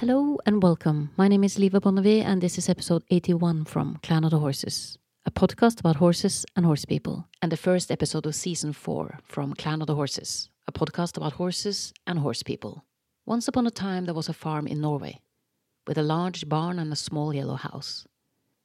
Hello 0.00 0.38
and 0.44 0.62
welcome. 0.62 1.10
My 1.16 1.26
name 1.26 1.42
is 1.42 1.56
Liva 1.56 1.80
Bonnevie, 1.80 2.20
and 2.22 2.42
this 2.42 2.58
is 2.58 2.68
episode 2.68 3.02
81 3.08 3.64
from 3.64 3.98
Clan 4.02 4.24
of 4.24 4.30
the 4.30 4.38
Horses, 4.38 4.98
a 5.24 5.30
podcast 5.30 5.80
about 5.80 5.96
horses 5.96 6.44
and 6.54 6.66
horse 6.66 6.84
people, 6.84 7.26
and 7.40 7.50
the 7.50 7.56
first 7.56 7.90
episode 7.90 8.26
of 8.26 8.34
season 8.34 8.74
4 8.74 9.20
from 9.24 9.54
Clan 9.54 9.80
of 9.80 9.86
the 9.86 9.94
Horses, 9.94 10.50
a 10.68 10.72
podcast 10.72 11.16
about 11.16 11.32
horses 11.32 11.94
and 12.06 12.18
horse 12.18 12.42
people. 12.42 12.84
Once 13.24 13.48
upon 13.48 13.66
a 13.66 13.70
time, 13.70 14.04
there 14.04 14.12
was 14.12 14.28
a 14.28 14.34
farm 14.34 14.66
in 14.66 14.82
Norway 14.82 15.18
with 15.86 15.96
a 15.96 16.02
large 16.02 16.46
barn 16.46 16.78
and 16.78 16.92
a 16.92 16.96
small 16.96 17.32
yellow 17.32 17.56
house. 17.56 18.06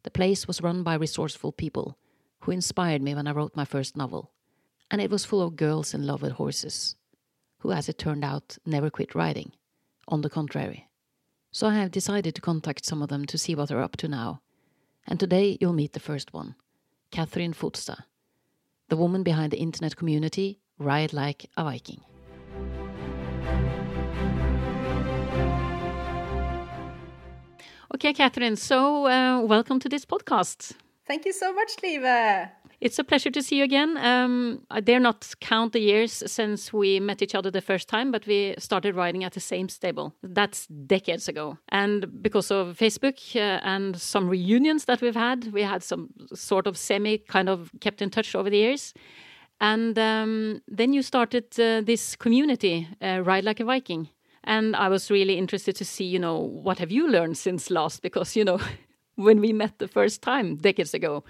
The 0.03 0.11
place 0.11 0.47
was 0.47 0.61
run 0.61 0.83
by 0.83 0.95
resourceful 0.95 1.53
people 1.53 1.97
who 2.41 2.51
inspired 2.51 3.01
me 3.01 3.15
when 3.15 3.27
I 3.27 3.31
wrote 3.31 3.55
my 3.55 3.63
first 3.63 3.95
novel, 3.95 4.31
and 4.89 4.99
it 4.99 5.09
was 5.09 5.23
full 5.23 5.41
of 5.41 5.55
girls 5.55 5.93
in 5.93 6.05
love 6.05 6.23
with 6.23 6.33
horses, 6.33 6.97
who, 7.59 7.71
as 7.71 7.87
it 7.87 7.97
turned 7.97 8.25
out, 8.25 8.57
never 8.65 8.89
quit 8.89 9.15
riding. 9.15 9.53
On 10.09 10.19
the 10.19 10.29
contrary, 10.29 10.89
so 11.51 11.67
I 11.67 11.75
have 11.75 11.91
decided 11.91 12.33
to 12.35 12.41
contact 12.41 12.85
some 12.85 13.01
of 13.01 13.09
them 13.09 13.25
to 13.25 13.37
see 13.37 13.55
what 13.55 13.69
they're 13.69 13.81
up 13.81 13.97
to 13.97 14.07
now. 14.07 14.41
And 15.05 15.19
today 15.19 15.57
you'll 15.59 15.73
meet 15.73 15.93
the 15.93 15.99
first 15.99 16.33
one, 16.33 16.55
Catherine 17.11 17.53
Fotstad, 17.53 18.03
the 18.87 18.95
woman 18.95 19.23
behind 19.23 19.51
the 19.51 19.57
internet 19.57 19.95
community 19.95 20.59
Ride 20.79 21.13
Like 21.13 21.49
a 21.57 21.63
Viking. 21.63 22.01
Okay, 27.93 28.13
Catherine, 28.13 28.55
so 28.55 29.05
uh, 29.05 29.41
welcome 29.41 29.79
to 29.79 29.89
this 29.89 30.05
podcast. 30.05 30.73
Thank 31.05 31.25
you 31.25 31.33
so 31.33 31.53
much, 31.53 31.75
Liva. 31.83 32.49
It's 32.81 32.97
a 32.97 33.03
pleasure 33.03 33.29
to 33.29 33.43
see 33.43 33.57
you 33.57 33.63
again. 33.63 33.95
Um, 33.97 34.65
I 34.71 34.79
dare 34.79 34.99
not 34.99 35.35
count 35.39 35.73
the 35.73 35.79
years 35.79 36.23
since 36.25 36.73
we 36.73 36.99
met 36.99 37.21
each 37.21 37.35
other 37.35 37.51
the 37.51 37.61
first 37.61 37.87
time, 37.87 38.11
but 38.11 38.25
we 38.25 38.55
started 38.57 38.95
riding 38.95 39.23
at 39.23 39.33
the 39.33 39.39
same 39.39 39.69
stable. 39.69 40.15
That's 40.23 40.65
decades 40.65 41.27
ago. 41.27 41.59
And 41.69 42.23
because 42.23 42.49
of 42.49 42.75
Facebook 42.77 43.35
uh, 43.35 43.61
and 43.63 44.01
some 44.01 44.27
reunions 44.27 44.85
that 44.85 44.99
we've 44.99 45.13
had, 45.13 45.53
we 45.53 45.61
had 45.61 45.83
some 45.83 46.09
sort 46.33 46.65
of 46.65 46.75
semi 46.75 47.19
kind 47.19 47.49
of 47.49 47.69
kept 47.81 48.01
in 48.01 48.09
touch 48.09 48.33
over 48.33 48.49
the 48.49 48.57
years. 48.57 48.95
And 49.59 49.99
um, 49.99 50.63
then 50.67 50.91
you 50.91 51.03
started 51.03 51.59
uh, 51.59 51.81
this 51.81 52.15
community, 52.15 52.87
uh, 52.99 53.21
Ride 53.23 53.43
Like 53.43 53.59
a 53.59 53.65
Viking. 53.65 54.09
And 54.43 54.75
I 54.75 54.89
was 54.89 55.11
really 55.11 55.37
interested 55.37 55.75
to 55.75 55.85
see, 55.85 56.05
you 56.05 56.17
know, 56.17 56.39
what 56.39 56.79
have 56.79 56.89
you 56.89 57.07
learned 57.07 57.37
since 57.37 57.69
last? 57.69 58.01
Because, 58.01 58.35
you 58.35 58.43
know, 58.43 58.59
when 59.15 59.39
we 59.39 59.53
met 59.53 59.77
the 59.77 59.87
first 59.87 60.23
time 60.23 60.55
decades 60.55 60.95
ago, 60.95 61.23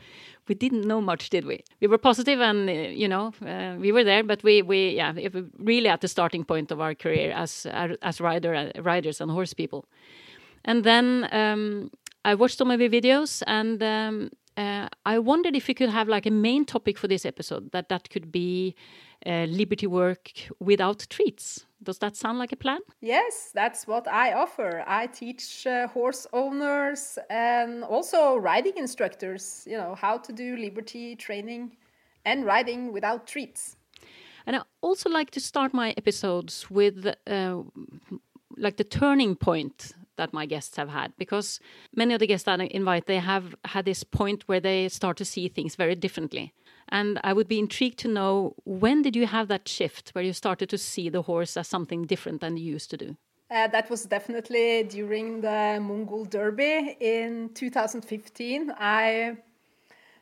we 0.48 0.56
didn't 0.56 0.86
know 0.86 1.02
much, 1.02 1.30
did 1.30 1.46
we? 1.46 1.64
We 1.80 1.88
were 1.88 1.98
positive 1.98 2.42
and, 2.42 2.70
uh, 2.70 2.74
you 2.74 3.08
know, 3.08 3.34
uh, 3.46 3.76
we 3.80 3.92
were 3.92 4.04
there, 4.04 4.24
but 4.24 4.44
we, 4.44 4.62
we 4.62 4.96
yeah, 4.96 5.14
we 5.14 5.30
really 5.58 5.88
at 5.88 6.02
the 6.02 6.08
starting 6.08 6.44
point 6.44 6.72
of 6.72 6.80
our 6.80 6.96
career 6.96 7.32
as, 7.32 7.68
as 8.02 8.20
rider, 8.20 8.54
uh, 8.56 8.82
riders 8.82 9.22
and 9.22 9.32
horse 9.32 9.54
people. 9.54 9.86
And 10.66 10.84
then 10.84 11.28
um, 11.32 11.92
I 12.24 12.36
watched 12.36 12.58
some 12.58 12.72
of 12.72 12.80
videos 12.80 13.42
and 13.48 13.82
um, 13.82 14.32
uh, 14.58 14.90
I 15.06 15.20
wondered 15.20 15.56
if 15.56 15.70
you 15.70 15.76
could 15.76 15.90
have 15.90 16.08
like 16.08 16.26
a 16.26 16.32
main 16.32 16.66
topic 16.66 16.98
for 16.98 17.08
this 17.08 17.26
episode, 17.26 17.72
that 17.72 17.90
that 17.90 18.10
could 18.10 18.32
be 18.32 18.76
uh, 19.26 19.46
liberty 19.46 19.88
work 19.88 20.32
without 20.60 21.06
treats. 21.10 21.66
Does 21.84 21.98
that 22.00 22.16
sound 22.16 22.38
like 22.38 22.52
a 22.52 22.56
plan? 22.56 22.80
Yes, 23.00 23.52
that's 23.54 23.88
what 23.88 24.08
I 24.08 24.34
offer. 24.34 24.84
I 24.86 25.08
teach 25.08 25.66
uh, 25.66 25.88
horse 25.88 26.28
owners 26.32 27.18
and 27.30 27.84
also 27.84 28.36
riding 28.38 28.74
instructors, 28.78 29.64
you 29.68 29.78
know, 29.78 29.96
how 29.96 30.18
to 30.18 30.34
do 30.34 30.56
liberty 30.58 31.16
training 31.16 31.78
and 32.26 32.46
riding 32.46 32.94
without 32.94 33.26
treats. 33.26 33.78
And 34.46 34.56
I 34.56 34.62
also 34.82 35.10
like 35.10 35.32
to 35.32 35.40
start 35.40 35.74
my 35.74 35.94
episodes 35.98 36.70
with 36.70 37.08
uh, 37.28 37.62
like 38.58 38.78
the 38.78 38.84
turning 38.84 39.36
point 39.36 39.94
that 40.22 40.34
my 40.40 40.46
guests 40.46 40.78
have 40.78 40.90
had 40.90 41.10
because 41.18 41.60
many 42.02 42.14
of 42.14 42.20
the 42.20 42.28
guests 42.28 42.46
that 42.46 42.62
I 42.62 42.68
invite 42.80 43.06
they 43.08 43.22
have 43.34 43.56
had 43.74 43.86
this 43.86 44.04
point 44.04 44.44
where 44.48 44.64
they 44.68 44.80
start 45.00 45.18
to 45.18 45.26
see 45.26 45.48
things 45.48 45.76
very 45.84 45.96
differently 45.96 46.54
and 46.90 47.20
I 47.24 47.34
would 47.34 47.48
be 47.48 47.60
intrigued 47.60 48.00
to 48.00 48.08
know 48.08 48.54
when 48.66 49.02
did 49.02 49.16
you 49.16 49.26
have 49.26 49.48
that 49.48 49.68
shift 49.68 50.12
where 50.14 50.24
you 50.24 50.34
started 50.34 50.70
to 50.70 50.78
see 50.78 51.10
the 51.10 51.24
horse 51.24 51.58
as 51.58 51.68
something 51.68 52.06
different 52.06 52.42
than 52.42 52.58
you 52.58 52.66
used 52.78 52.90
to 52.92 52.98
do? 52.98 53.18
Uh, 53.50 53.68
that 53.68 53.90
was 53.90 54.06
definitely 54.06 54.84
during 54.84 55.42
the 55.42 55.80
Mongol 55.82 56.26
Derby 56.26 56.96
in 57.00 57.50
2015. 57.54 58.72
I 58.80 59.38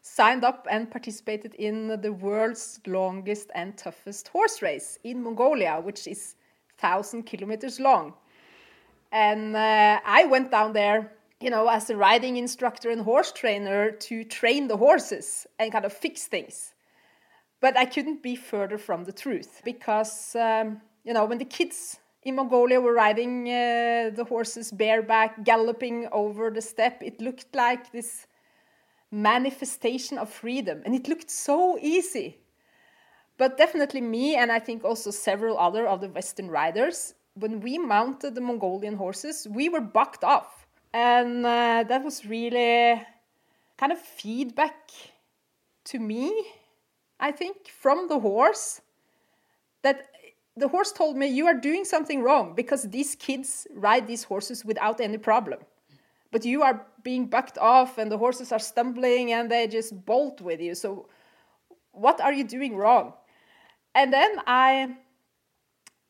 signed 0.01 0.43
up 0.43 0.67
and 0.69 0.89
participated 0.89 1.53
in 1.55 2.01
the 2.01 2.13
world's 2.13 2.79
longest 2.87 3.51
and 3.53 3.77
toughest 3.77 4.29
horse 4.29 4.61
race 4.61 4.97
in 5.03 5.21
Mongolia, 5.21 5.79
which 5.79 6.07
is 6.07 6.35
1,000 6.79 7.23
kilometers 7.23 7.79
long. 7.79 8.13
And 9.11 9.55
uh, 9.55 9.99
I 10.05 10.25
went 10.25 10.51
down 10.51 10.73
there 10.73 11.11
you 11.41 11.49
know, 11.49 11.67
as 11.67 11.89
a 11.89 11.95
riding 11.95 12.37
instructor 12.37 12.89
and 12.89 13.01
horse 13.01 13.31
trainer 13.31 13.91
to 13.91 14.23
train 14.25 14.67
the 14.67 14.77
horses 14.77 15.47
and 15.57 15.71
kind 15.71 15.85
of 15.85 15.93
fix 15.93 16.27
things. 16.27 16.73
But 17.61 17.77
I 17.77 17.85
couldn't 17.85 18.21
be 18.21 18.35
further 18.35 18.77
from 18.77 19.05
the 19.05 19.13
truth 19.13 19.61
because, 19.63 20.35
um, 20.35 20.81
you 21.03 21.13
know, 21.13 21.25
when 21.25 21.37
the 21.37 21.45
kids 21.45 21.97
in 22.23 22.35
Mongolia 22.35 22.81
were 22.81 22.93
riding 22.93 23.47
uh, 23.47 24.11
the 24.13 24.25
horses 24.27 24.71
bareback, 24.71 25.43
galloping 25.43 26.07
over 26.11 26.49
the 26.49 26.61
steppe, 26.61 27.03
it 27.03 27.21
looked 27.21 27.55
like 27.55 27.91
this 27.91 28.27
manifestation 29.11 30.17
of 30.17 30.29
freedom. 30.29 30.81
And 30.85 30.93
it 30.93 31.07
looked 31.07 31.31
so 31.31 31.77
easy. 31.81 32.39
But 33.37 33.57
definitely 33.57 34.01
me, 34.01 34.35
and 34.35 34.51
I 34.51 34.59
think 34.59 34.83
also 34.83 35.11
several 35.11 35.57
other 35.57 35.87
of 35.87 36.01
the 36.01 36.09
Western 36.09 36.49
riders, 36.49 37.13
when 37.39 37.61
we 37.61 37.77
mounted 37.77 38.35
the 38.35 38.41
Mongolian 38.41 38.95
horses, 38.95 39.47
we 39.49 39.69
were 39.69 39.81
bucked 39.81 40.23
off 40.23 40.67
and 40.93 41.45
uh, 41.45 41.83
that 41.87 42.03
was 42.03 42.25
really 42.25 43.01
kind 43.77 43.91
of 43.91 43.99
feedback 43.99 44.91
to 45.85 45.99
me, 45.99 46.45
I 47.19 47.31
think, 47.31 47.67
from 47.67 48.07
the 48.07 48.19
horse 48.19 48.81
that 49.81 50.07
the 50.55 50.67
horse 50.67 50.91
told 50.91 51.15
me, 51.15 51.27
You 51.27 51.47
are 51.47 51.53
doing 51.53 51.85
something 51.85 52.21
wrong 52.21 52.53
because 52.55 52.83
these 52.83 53.15
kids 53.15 53.67
ride 53.73 54.07
these 54.07 54.23
horses 54.23 54.65
without 54.65 54.99
any 54.99 55.17
problem. 55.17 55.59
But 56.31 56.45
you 56.45 56.61
are 56.61 56.85
being 57.03 57.25
bucked 57.25 57.57
off 57.57 57.97
and 57.97 58.11
the 58.11 58.17
horses 58.17 58.51
are 58.51 58.59
stumbling 58.59 59.31
and 59.31 59.49
they 59.49 59.67
just 59.67 60.05
bolt 60.05 60.41
with 60.41 60.61
you. 60.61 60.75
So, 60.75 61.07
what 61.91 62.21
are 62.21 62.33
you 62.33 62.43
doing 62.43 62.75
wrong? 62.75 63.13
And 63.95 64.13
then 64.13 64.39
I, 64.45 64.95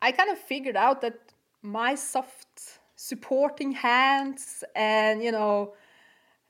I 0.01 0.11
kind 0.11 0.29
of 0.29 0.37
figured 0.37 0.75
out 0.75 1.01
that 1.01 1.33
my 1.61 1.95
soft 1.95 2.79
supporting 2.95 3.71
hands 3.71 4.63
and 4.75 5.23
you 5.23 5.31
know 5.31 5.73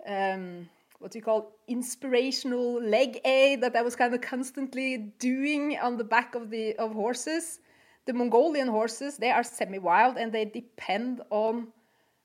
um, 0.08 0.70
what 1.00 1.12
do 1.12 1.20
you 1.20 1.24
call 1.24 1.54
inspirational 1.68 2.82
leg 2.82 3.20
aid 3.26 3.62
that 3.62 3.76
I 3.76 3.82
was 3.82 3.96
kind 3.96 4.14
of 4.14 4.22
constantly 4.22 4.98
doing 5.20 5.78
on 5.78 5.98
the 5.98 6.04
back 6.04 6.36
of 6.36 6.50
the 6.50 6.76
of 6.78 6.94
horses. 6.94 7.60
The 8.06 8.14
Mongolian 8.14 8.68
horses 8.68 9.18
they 9.18 9.32
are 9.32 9.44
semi-wild 9.44 10.18
and 10.18 10.32
they 10.32 10.46
depend 10.46 11.22
on 11.30 11.68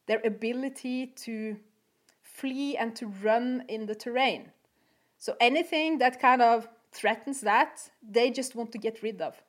their 0.06 0.20
ability 0.24 1.06
to 1.24 1.56
flee 2.22 2.76
and 2.76 2.94
to 2.96 3.06
run 3.22 3.64
in 3.68 3.86
the 3.86 3.94
terrain. 3.94 4.50
So 5.18 5.36
anything 5.40 5.98
that 5.98 6.20
kind 6.20 6.42
of 6.42 6.68
threatens 6.92 7.40
that, 7.42 7.90
they 8.02 8.30
just 8.30 8.54
want 8.54 8.72
to 8.72 8.78
get 8.78 9.02
rid 9.02 9.20
of 9.20 9.42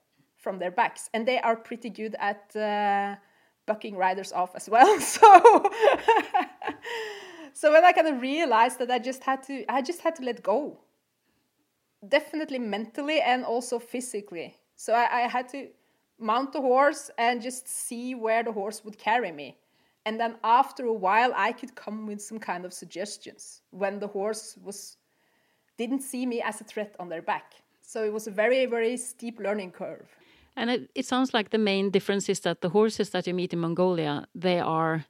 from 0.46 0.60
their 0.60 0.72
backs, 0.72 1.10
and 1.14 1.22
they 1.28 1.40
are 1.48 1.56
pretty 1.56 1.90
good 1.90 2.16
at. 2.20 2.42
Uh, 2.56 3.16
bucking 3.66 3.96
riders 3.96 4.32
off 4.32 4.56
as 4.56 4.70
well. 4.70 5.00
So 5.00 5.30
so 7.54 7.72
when 7.72 7.86
I 7.86 7.94
kind 7.94 8.08
of 8.08 8.22
realized 8.22 8.80
that 8.80 8.92
I 8.92 9.00
just 9.00 9.24
had 9.24 9.44
to 9.44 9.66
I 9.70 9.82
just 9.82 10.02
had 10.02 10.16
to 10.18 10.24
let 10.24 10.44
go. 10.44 10.80
Definitely 12.08 12.60
mentally 12.60 13.22
and 13.22 13.46
also 13.46 13.80
physically. 13.80 14.56
So 14.76 14.94
I, 14.94 15.24
I 15.24 15.28
had 15.28 15.48
to 15.50 15.70
mount 16.20 16.54
the 16.54 16.62
horse 16.62 17.10
and 17.18 17.42
just 17.42 17.68
see 17.68 18.14
where 18.14 18.44
the 18.44 18.52
horse 18.52 18.84
would 18.86 18.98
carry 18.98 19.32
me. 19.32 19.58
And 20.06 20.20
then 20.20 20.36
after 20.44 20.86
a 20.86 20.94
while 20.94 21.32
I 21.36 21.52
could 21.54 21.76
come 21.76 22.06
with 22.06 22.22
some 22.22 22.40
kind 22.40 22.66
of 22.66 22.74
suggestions 22.74 23.62
when 23.72 24.00
the 24.00 24.08
horse 24.08 24.58
was 24.64 24.98
didn't 25.78 26.02
see 26.02 26.26
me 26.26 26.42
as 26.42 26.62
a 26.62 26.64
threat 26.64 26.96
on 27.00 27.10
their 27.10 27.22
back. 27.22 27.54
So 27.82 28.04
it 28.04 28.14
was 28.14 28.28
a 28.28 28.32
very, 28.32 28.66
very 28.66 28.98
steep 28.98 29.40
learning 29.40 29.72
curve. 29.72 30.08
And 30.56 30.70
it, 30.70 30.90
it, 30.96 31.06
sounds 31.06 31.34
like 31.34 31.50
the 31.50 31.58
main 31.58 31.90
difference 31.90 32.30
is 32.30 32.40
that 32.42 32.62
the 32.62 32.70
horses 32.70 33.10
that 33.10 33.28
you 33.28 33.34
meet 33.34 33.54
in 33.54 33.60
Mongolia, 33.60 34.26
they 34.34 34.60
are, 34.60 35.06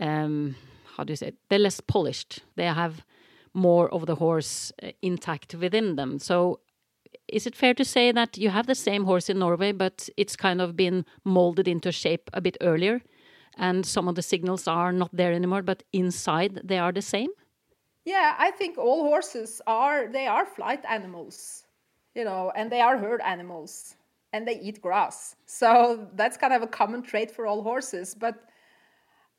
um, 0.00 0.56
how 0.96 1.04
do 1.04 1.12
you 1.12 1.16
say, 1.16 1.28
it? 1.28 1.36
they're 1.48 1.58
less 1.58 1.80
polished. 1.80 2.40
They 2.56 2.64
have 2.64 3.04
more 3.52 3.92
of 3.92 4.06
the 4.06 4.14
horse 4.14 4.72
uh, 4.82 4.92
intact 5.02 5.54
within 5.54 5.96
them. 5.96 6.18
So, 6.18 6.60
is 7.28 7.46
it 7.46 7.56
fair 7.56 7.74
to 7.74 7.84
say 7.84 8.12
that 8.12 8.38
you 8.38 8.50
have 8.50 8.66
the 8.66 8.74
same 8.74 9.04
horse 9.04 9.28
in 9.28 9.38
Norway, 9.38 9.72
but 9.72 10.08
it's 10.16 10.36
kind 10.36 10.60
of 10.60 10.76
been 10.76 11.04
molded 11.24 11.66
into 11.66 11.90
shape 11.90 12.30
a 12.32 12.40
bit 12.40 12.56
earlier, 12.60 13.02
and 13.58 13.84
some 13.84 14.06
of 14.06 14.14
the 14.14 14.22
signals 14.22 14.68
are 14.68 14.92
not 14.92 15.10
there 15.12 15.32
anymore, 15.32 15.62
but 15.62 15.82
inside 15.92 16.60
they 16.62 16.78
are 16.78 16.92
the 16.92 17.02
same? 17.02 17.30
Yeah, 18.04 18.36
I 18.38 18.52
think 18.52 18.78
all 18.78 19.02
horses 19.02 19.60
are 19.66 20.06
they 20.06 20.28
are 20.28 20.46
flight 20.46 20.84
animals, 20.88 21.64
you 22.14 22.24
know, 22.24 22.52
and 22.54 22.70
they 22.70 22.80
are 22.80 22.96
herd 22.96 23.20
animals 23.22 23.95
and 24.36 24.46
they 24.46 24.60
eat 24.60 24.82
grass. 24.82 25.36
So 25.46 26.08
that's 26.14 26.36
kind 26.36 26.52
of 26.52 26.62
a 26.62 26.66
common 26.66 27.02
trait 27.02 27.30
for 27.30 27.46
all 27.46 27.62
horses. 27.62 28.14
But 28.14 28.34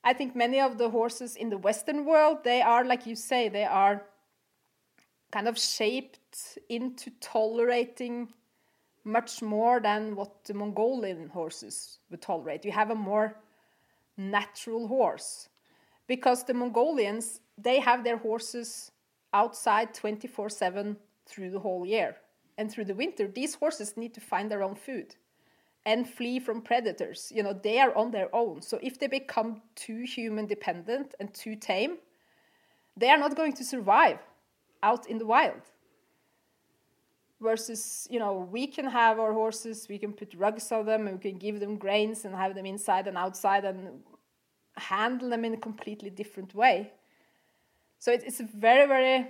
I 0.03 0.13
think 0.13 0.35
many 0.35 0.59
of 0.59 0.77
the 0.77 0.89
horses 0.89 1.35
in 1.35 1.49
the 1.49 1.57
Western 1.57 2.05
world, 2.05 2.39
they 2.43 2.61
are, 2.61 2.83
like 2.83 3.05
you 3.05 3.15
say, 3.15 3.47
they 3.47 3.65
are 3.65 4.03
kind 5.31 5.47
of 5.47 5.57
shaped 5.57 6.57
into 6.69 7.11
tolerating 7.21 8.33
much 9.03 9.41
more 9.41 9.79
than 9.79 10.15
what 10.15 10.43
the 10.45 10.53
Mongolian 10.53 11.29
horses 11.29 11.99
would 12.09 12.21
tolerate. 12.21 12.65
You 12.65 12.71
have 12.71 12.89
a 12.89 12.95
more 12.95 13.35
natural 14.17 14.87
horse 14.87 15.49
because 16.07 16.43
the 16.43 16.53
Mongolians, 16.53 17.41
they 17.57 17.79
have 17.79 18.03
their 18.03 18.17
horses 18.17 18.91
outside 19.33 19.93
24 19.93 20.49
7 20.49 20.97
through 21.25 21.51
the 21.51 21.59
whole 21.59 21.85
year. 21.85 22.17
And 22.57 22.71
through 22.71 22.85
the 22.85 22.95
winter, 22.95 23.27
these 23.27 23.55
horses 23.55 23.97
need 23.97 24.13
to 24.15 24.21
find 24.21 24.49
their 24.49 24.63
own 24.63 24.75
food 24.75 25.15
and 25.85 26.09
flee 26.09 26.39
from 26.39 26.61
predators. 26.61 27.31
You 27.33 27.43
know, 27.43 27.53
they 27.53 27.79
are 27.79 27.95
on 27.95 28.11
their 28.11 28.33
own. 28.35 28.61
So 28.61 28.79
if 28.81 28.99
they 28.99 29.07
become 29.07 29.61
too 29.75 30.01
human 30.01 30.47
dependent 30.47 31.15
and 31.19 31.33
too 31.33 31.55
tame, 31.55 31.97
they 32.97 33.09
are 33.09 33.17
not 33.17 33.35
going 33.35 33.53
to 33.53 33.63
survive 33.63 34.19
out 34.81 35.07
in 35.07 35.17
the 35.17 35.25
wild. 35.25 35.61
Versus, 37.39 38.07
you 38.09 38.17
know, 38.17 38.47
we 38.51 38.65
can 38.65 38.85
have 38.85 39.19
our 39.19 39.31
horses, 39.31 39.87
we 39.87 39.99
can 39.99 40.11
put 40.11 40.33
rugs 40.33 40.71
on 40.71 40.87
them, 40.87 41.07
and 41.07 41.17
we 41.17 41.29
can 41.29 41.37
give 41.37 41.59
them 41.59 41.77
grains 41.77 42.25
and 42.25 42.33
have 42.33 42.55
them 42.55 42.65
inside 42.65 43.07
and 43.07 43.15
outside 43.15 43.63
and 43.63 44.03
handle 44.75 45.29
them 45.29 45.45
in 45.45 45.53
a 45.53 45.57
completely 45.57 46.09
different 46.09 46.55
way. 46.55 46.91
So 47.99 48.11
it's 48.11 48.39
a 48.39 48.43
very, 48.43 48.87
very 48.87 49.27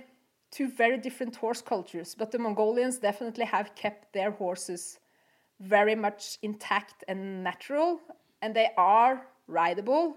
two 0.50 0.68
very 0.68 0.98
different 0.98 1.36
horse 1.36 1.62
cultures, 1.62 2.14
but 2.14 2.30
the 2.30 2.38
Mongolians 2.38 2.98
definitely 2.98 3.44
have 3.44 3.74
kept 3.74 4.12
their 4.12 4.30
horses 4.30 4.98
very 5.60 5.94
much 5.94 6.38
intact 6.42 7.04
and 7.08 7.42
natural, 7.44 8.00
and 8.42 8.54
they 8.54 8.70
are 8.76 9.26
rideable 9.46 10.16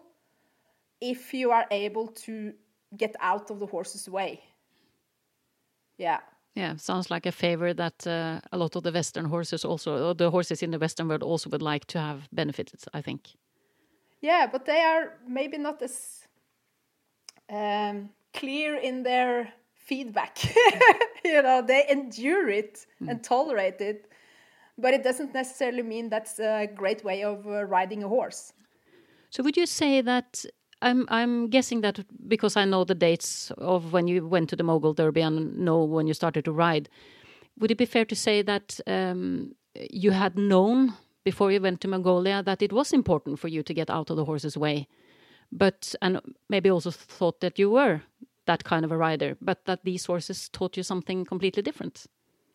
if 0.99 1.33
you 1.33 1.51
are 1.51 1.65
able 1.71 2.07
to 2.07 2.53
get 2.95 3.15
out 3.19 3.49
of 3.49 3.59
the 3.59 3.65
horse's 3.65 4.07
way. 4.07 4.41
Yeah. 5.97 6.19
Yeah, 6.55 6.75
sounds 6.75 7.09
like 7.09 7.25
a 7.25 7.31
favor 7.31 7.73
that 7.73 8.05
uh, 8.05 8.41
a 8.51 8.57
lot 8.57 8.75
of 8.75 8.83
the 8.83 8.91
Western 8.91 9.25
horses 9.25 9.63
also, 9.63 10.09
or 10.09 10.13
the 10.13 10.29
horses 10.29 10.61
in 10.61 10.71
the 10.71 10.79
Western 10.79 11.07
world 11.07 11.23
also 11.23 11.49
would 11.49 11.61
like 11.61 11.85
to 11.85 11.99
have 11.99 12.27
benefited, 12.31 12.81
I 12.93 13.01
think. 13.01 13.29
Yeah, 14.19 14.47
but 14.51 14.65
they 14.65 14.81
are 14.81 15.13
maybe 15.27 15.57
not 15.57 15.81
as 15.81 16.27
um, 17.49 18.09
clear 18.33 18.75
in 18.75 19.03
their 19.03 19.53
feedback. 19.91 20.35
you 21.25 21.41
know, 21.41 21.61
they 21.61 21.83
endure 21.89 22.47
it 22.49 22.73
mm. 23.01 23.09
and 23.09 23.21
tolerate 23.21 23.81
it, 23.81 24.09
but 24.77 24.93
it 24.93 25.03
doesn't 25.03 25.33
necessarily 25.33 25.83
mean 25.83 26.09
that's 26.09 26.39
a 26.39 26.67
great 26.81 27.03
way 27.03 27.23
of 27.23 27.45
uh, 27.45 27.65
riding 27.65 28.01
a 28.03 28.07
horse. 28.07 28.53
So, 29.31 29.43
would 29.43 29.57
you 29.57 29.65
say 29.65 30.01
that? 30.01 30.45
I'm 30.81 31.05
I'm 31.09 31.49
guessing 31.49 31.81
that 31.81 31.99
because 32.27 32.55
I 32.61 32.65
know 32.65 32.83
the 32.85 32.95
dates 32.95 33.51
of 33.57 33.93
when 33.93 34.07
you 34.07 34.27
went 34.35 34.49
to 34.49 34.55
the 34.55 34.63
Mongol 34.63 34.93
Derby 34.93 35.21
and 35.21 35.37
know 35.57 35.83
when 35.95 36.07
you 36.07 36.13
started 36.13 36.43
to 36.45 36.53
ride. 36.65 36.89
Would 37.59 37.71
it 37.71 37.77
be 37.77 37.85
fair 37.85 38.05
to 38.05 38.15
say 38.15 38.43
that 38.43 38.79
um, 38.87 39.55
you 40.03 40.11
had 40.11 40.35
known 40.35 40.93
before 41.23 41.51
you 41.51 41.61
went 41.61 41.81
to 41.81 41.87
Mongolia 41.87 42.41
that 42.43 42.61
it 42.61 42.71
was 42.73 42.93
important 42.93 43.39
for 43.39 43.49
you 43.49 43.61
to 43.63 43.73
get 43.73 43.89
out 43.89 44.09
of 44.09 44.15
the 44.15 44.25
horse's 44.25 44.57
way, 44.57 44.87
but 45.51 45.95
and 46.01 46.19
maybe 46.49 46.71
also 46.71 46.91
thought 46.91 47.41
that 47.41 47.59
you 47.59 47.69
were 47.71 48.01
that 48.45 48.63
kind 48.63 48.85
of 48.85 48.91
a 48.91 48.97
rider, 48.97 49.37
but 49.41 49.65
that 49.65 49.83
these 49.83 50.05
horses 50.05 50.49
taught 50.49 50.77
you 50.77 50.83
something 50.83 51.25
completely 51.25 51.61
different. 51.61 52.07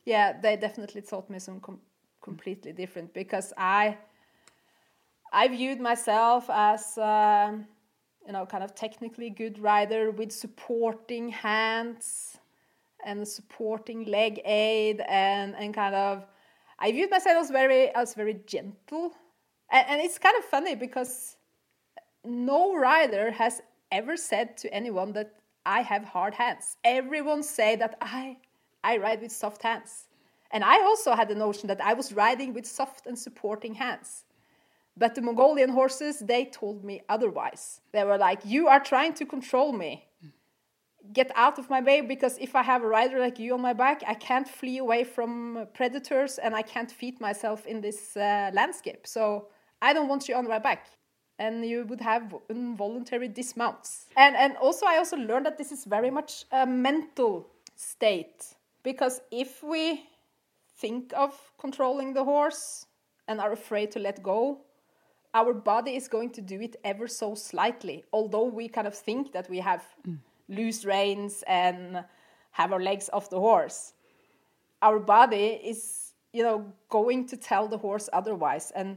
Yeah, 0.04 0.38
they 0.40 0.56
definitely 0.56 1.02
taught 1.02 1.28
me 1.30 1.38
some 1.38 1.60
com 1.60 1.80
completely 2.22 2.72
different 2.72 3.12
because 3.14 3.52
I 3.56 3.98
I 5.32 5.48
viewed 5.48 5.80
myself 5.80 6.48
as 6.50 6.98
um, 6.98 7.66
you 8.26 8.32
know 8.32 8.46
kind 8.46 8.64
of 8.64 8.74
technically 8.74 9.30
good 9.30 9.58
rider 9.58 10.10
with 10.10 10.32
supporting 10.32 11.28
hands 11.28 12.38
and 13.04 13.26
supporting 13.26 14.04
leg 14.04 14.40
aid 14.44 15.02
and 15.08 15.54
and 15.56 15.74
kind 15.74 15.94
of 15.94 16.26
I 16.78 16.92
viewed 16.92 17.10
myself 17.10 17.44
as 17.44 17.50
very 17.50 17.94
as 17.94 18.14
very 18.14 18.40
gentle 18.46 19.12
and, 19.70 19.86
and 19.88 20.00
it's 20.00 20.18
kind 20.18 20.36
of 20.38 20.44
funny 20.44 20.74
because 20.74 21.36
no 22.24 22.76
rider 22.76 23.30
has 23.30 23.62
ever 23.92 24.16
said 24.16 24.56
to 24.58 24.72
anyone 24.74 25.12
that 25.12 25.34
I 25.66 25.82
have 25.82 26.04
hard 26.04 26.34
hands. 26.34 26.76
Everyone 26.84 27.42
say 27.42 27.76
that 27.76 27.98
I 28.00 28.38
I 28.84 28.98
ride 28.98 29.20
with 29.20 29.32
soft 29.32 29.62
hands. 29.62 30.06
And 30.52 30.62
I 30.62 30.80
also 30.82 31.14
had 31.14 31.28
the 31.28 31.34
notion 31.34 31.66
that 31.66 31.80
I 31.80 31.92
was 31.94 32.12
riding 32.12 32.54
with 32.54 32.66
soft 32.66 33.06
and 33.06 33.18
supporting 33.18 33.74
hands. 33.74 34.24
But 34.96 35.16
the 35.16 35.22
Mongolian 35.22 35.70
horses, 35.70 36.20
they 36.20 36.44
told 36.44 36.84
me 36.84 37.02
otherwise. 37.08 37.80
They 37.92 38.04
were 38.04 38.16
like, 38.16 38.40
You 38.44 38.68
are 38.68 38.80
trying 38.80 39.14
to 39.14 39.26
control 39.26 39.72
me. 39.72 40.06
Get 41.12 41.30
out 41.34 41.58
of 41.58 41.68
my 41.68 41.80
way 41.80 42.00
because 42.00 42.38
if 42.38 42.54
I 42.54 42.62
have 42.62 42.82
a 42.82 42.88
rider 42.88 43.18
like 43.18 43.38
you 43.38 43.54
on 43.54 43.60
my 43.60 43.72
back, 43.72 44.02
I 44.06 44.14
can't 44.14 44.48
flee 44.48 44.78
away 44.78 45.04
from 45.04 45.66
predators 45.74 46.38
and 46.38 46.54
I 46.54 46.62
can't 46.62 46.90
feed 46.90 47.20
myself 47.20 47.66
in 47.66 47.80
this 47.80 48.16
uh, 48.16 48.50
landscape. 48.52 49.06
So 49.06 49.48
I 49.82 49.92
don't 49.92 50.08
want 50.08 50.28
you 50.28 50.34
on 50.36 50.48
my 50.48 50.58
back 50.58 50.86
and 51.38 51.64
you 51.66 51.84
would 51.84 52.00
have 52.00 52.34
involuntary 52.48 53.28
dismounts. 53.28 54.06
And, 54.16 54.36
and 54.36 54.56
also, 54.56 54.86
I 54.86 54.96
also 54.98 55.16
learned 55.16 55.46
that 55.46 55.58
this 55.58 55.72
is 55.72 55.84
very 55.84 56.10
much 56.10 56.44
a 56.50 56.66
mental 56.66 57.48
state 57.76 58.54
because 58.82 59.20
if 59.30 59.62
we 59.62 60.04
think 60.78 61.12
of 61.14 61.38
controlling 61.58 62.14
the 62.14 62.24
horse 62.24 62.86
and 63.28 63.40
are 63.40 63.52
afraid 63.52 63.90
to 63.92 63.98
let 63.98 64.22
go, 64.22 64.60
our 65.34 65.52
body 65.52 65.96
is 65.96 66.08
going 66.08 66.30
to 66.30 66.40
do 66.40 66.60
it 66.60 66.76
ever 66.84 67.06
so 67.06 67.34
slightly. 67.34 68.04
Although 68.12 68.44
we 68.44 68.68
kind 68.68 68.86
of 68.86 68.94
think 68.94 69.32
that 69.32 69.50
we 69.50 69.58
have 69.58 69.84
mm. 70.08 70.18
loose 70.48 70.84
reins 70.84 71.44
and 71.46 72.04
have 72.52 72.72
our 72.72 72.80
legs 72.80 73.10
off 73.12 73.28
the 73.28 73.38
horse, 73.38 73.92
our 74.80 74.98
body 74.98 75.60
is, 75.62 76.12
you 76.32 76.42
know, 76.42 76.72
going 76.88 77.26
to 77.26 77.36
tell 77.36 77.68
the 77.68 77.76
horse 77.76 78.08
otherwise. 78.12 78.70
And 78.74 78.96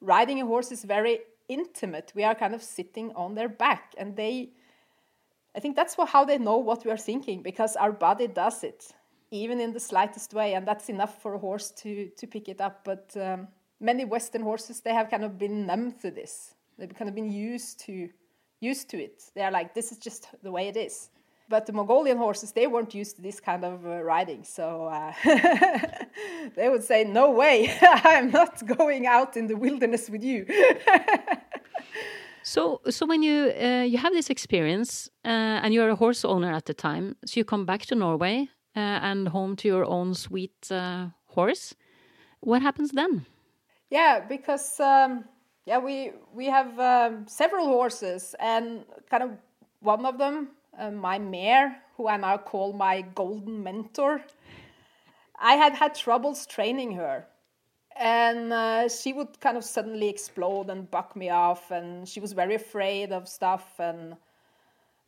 riding 0.00 0.42
a 0.42 0.46
horse 0.46 0.70
is 0.72 0.84
very 0.84 1.20
intimate. 1.48 2.12
We 2.14 2.24
are 2.24 2.34
kind 2.34 2.54
of 2.54 2.62
sitting 2.62 3.12
on 3.14 3.34
their 3.34 3.48
back, 3.48 3.94
and 3.98 4.16
they. 4.16 4.50
I 5.56 5.60
think 5.60 5.76
that's 5.76 5.96
how 5.96 6.24
they 6.24 6.38
know 6.38 6.58
what 6.58 6.84
we 6.84 6.90
are 6.90 6.96
thinking 6.98 7.42
because 7.42 7.74
our 7.74 7.90
body 7.90 8.28
does 8.28 8.62
it, 8.62 8.92
even 9.30 9.60
in 9.60 9.72
the 9.72 9.80
slightest 9.80 10.34
way, 10.34 10.54
and 10.54 10.66
that's 10.66 10.88
enough 10.88 11.20
for 11.22 11.34
a 11.34 11.38
horse 11.38 11.70
to 11.82 12.10
to 12.16 12.26
pick 12.26 12.48
it 12.48 12.60
up. 12.60 12.84
But 12.84 13.16
um, 13.16 13.48
many 13.80 14.04
Western 14.04 14.42
horses 14.42 14.80
they 14.80 14.94
have 14.94 15.10
kind 15.10 15.24
of 15.24 15.38
been 15.38 15.66
numb 15.66 15.92
to 16.02 16.10
this. 16.10 16.54
They've 16.78 16.94
kind 16.94 17.08
of 17.08 17.14
been 17.14 17.32
used 17.32 17.80
to 17.86 18.08
used 18.60 18.88
to 18.90 19.02
it. 19.02 19.22
They 19.34 19.42
are 19.42 19.50
like, 19.50 19.74
this 19.74 19.92
is 19.92 19.98
just 19.98 20.28
the 20.42 20.50
way 20.50 20.68
it 20.68 20.76
is. 20.76 21.10
But 21.48 21.64
the 21.66 21.72
Mongolian 21.72 22.18
horses, 22.18 22.52
they 22.52 22.66
weren't 22.66 22.94
used 22.94 23.16
to 23.16 23.22
this 23.22 23.40
kind 23.40 23.64
of 23.64 23.86
uh, 23.86 24.02
riding. 24.02 24.44
So 24.44 24.86
uh, 24.86 25.12
they 26.56 26.68
would 26.68 26.84
say, 26.84 27.04
no 27.04 27.30
way, 27.30 27.74
I'm 27.82 28.30
not 28.30 28.66
going 28.66 29.06
out 29.06 29.36
in 29.36 29.46
the 29.46 29.56
wilderness 29.56 30.10
with 30.10 30.22
you. 30.22 30.46
so, 32.42 32.82
so 32.90 33.06
when 33.06 33.22
you, 33.22 33.52
uh, 33.58 33.82
you 33.82 33.96
have 33.96 34.12
this 34.12 34.28
experience 34.28 35.08
uh, 35.24 35.62
and 35.62 35.72
you're 35.72 35.88
a 35.88 35.96
horse 35.96 36.22
owner 36.24 36.52
at 36.52 36.66
the 36.66 36.74
time, 36.74 37.16
so 37.24 37.40
you 37.40 37.44
come 37.44 37.64
back 37.64 37.86
to 37.86 37.94
Norway 37.94 38.48
uh, 38.76 38.80
and 38.80 39.28
home 39.28 39.56
to 39.56 39.68
your 39.68 39.84
own 39.86 40.14
sweet 40.14 40.70
uh, 40.70 41.06
horse. 41.26 41.74
What 42.40 42.62
happens 42.62 42.90
then? 42.90 43.26
Yeah, 43.90 44.20
because 44.20 44.78
um, 44.80 45.24
yeah, 45.64 45.78
we 45.78 46.12
we 46.32 46.46
have 46.46 46.78
um, 46.78 47.26
several 47.26 47.66
horses, 47.66 48.34
and 48.38 48.84
kind 49.10 49.22
of 49.22 49.30
one 49.80 50.04
of 50.06 50.18
them 50.18 50.48
uh, 50.78 50.90
my 50.90 51.18
mare, 51.18 51.82
who 51.96 52.08
I 52.08 52.16
now 52.16 52.38
call 52.38 52.72
my 52.72 53.02
golden 53.02 53.62
mentor. 53.62 54.22
I 55.38 55.54
had 55.54 55.74
had 55.74 55.94
troubles 55.94 56.46
training 56.46 56.92
her. 56.92 57.26
And 57.96 58.52
uh, 58.52 58.88
she 58.88 59.12
would 59.12 59.40
kind 59.40 59.56
of 59.56 59.64
suddenly 59.64 60.08
explode 60.08 60.70
and 60.70 60.88
buck 60.88 61.16
me 61.16 61.30
off, 61.30 61.72
and 61.72 62.08
she 62.08 62.20
was 62.20 62.32
very 62.32 62.54
afraid 62.54 63.10
of 63.10 63.28
stuff 63.28 63.80
and 63.80 64.16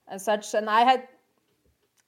and 0.08 0.20
such. 0.20 0.54
And 0.54 0.68
I 0.68 0.80
had, 0.80 1.06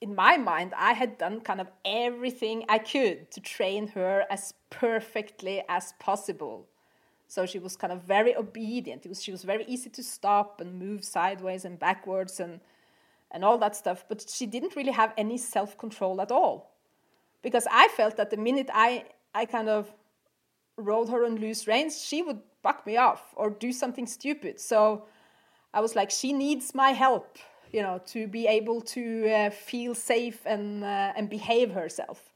in 0.01 0.17
my 0.17 0.37
mind, 0.37 0.73
I 0.77 0.93
had 0.93 1.19
done 1.19 1.41
kind 1.41 1.61
of 1.61 1.69
everything 1.85 2.65
I 2.69 2.79
could 2.79 3.31
to 3.31 3.41
train 3.41 3.87
her 3.89 4.25
as 4.29 4.55
perfectly 4.71 5.63
as 5.69 5.95
possible. 6.01 6.67
So 7.29 7.47
she 7.47 7.61
was 7.61 7.77
kind 7.77 7.93
of 7.93 8.03
very 8.03 8.35
obedient. 8.35 9.07
Was 9.07 9.23
she 9.23 9.31
was 9.31 9.45
very 9.45 9.65
easy 9.67 9.89
to 9.91 10.03
stop 10.03 10.61
and 10.61 10.81
move 10.81 11.05
sideways 11.05 11.65
and 11.65 11.79
backwards 11.79 12.41
and 12.41 12.61
and 13.33 13.45
all 13.45 13.59
that 13.59 13.75
stuff. 13.75 14.05
But 14.09 14.25
she 14.29 14.47
didn't 14.47 14.77
really 14.77 14.93
have 14.93 15.13
any 15.17 15.39
self 15.39 15.77
control 15.77 16.21
at 16.21 16.31
all. 16.31 16.77
Because 17.43 17.67
I 17.71 17.89
felt 17.89 18.17
that 18.19 18.31
the 18.31 18.37
minute 18.37 18.71
I, 18.73 19.07
I 19.35 19.47
kind 19.47 19.69
of 19.69 19.93
rode 20.77 21.09
her 21.09 21.25
on 21.25 21.37
loose 21.37 21.67
reins, 21.67 22.01
she 22.01 22.23
would 22.23 22.41
buck 22.63 22.87
me 22.87 22.97
off 22.97 23.35
or 23.35 23.51
do 23.51 23.73
something 23.73 24.07
stupid. 24.07 24.61
So 24.61 25.07
I 25.75 25.81
was 25.81 25.97
like, 25.97 26.11
she 26.11 26.33
needs 26.33 26.75
my 26.75 26.91
help, 26.91 27.39
you 27.73 27.83
know, 27.83 28.01
to 28.07 28.29
be 28.29 28.47
able 28.47 28.81
to 28.83 29.29
uh, 29.29 29.51
feel 29.51 29.95
safe 29.95 30.41
and, 30.47 30.85
uh, 30.85 31.13
and 31.17 31.29
behave 31.29 31.73
herself. 31.73 32.33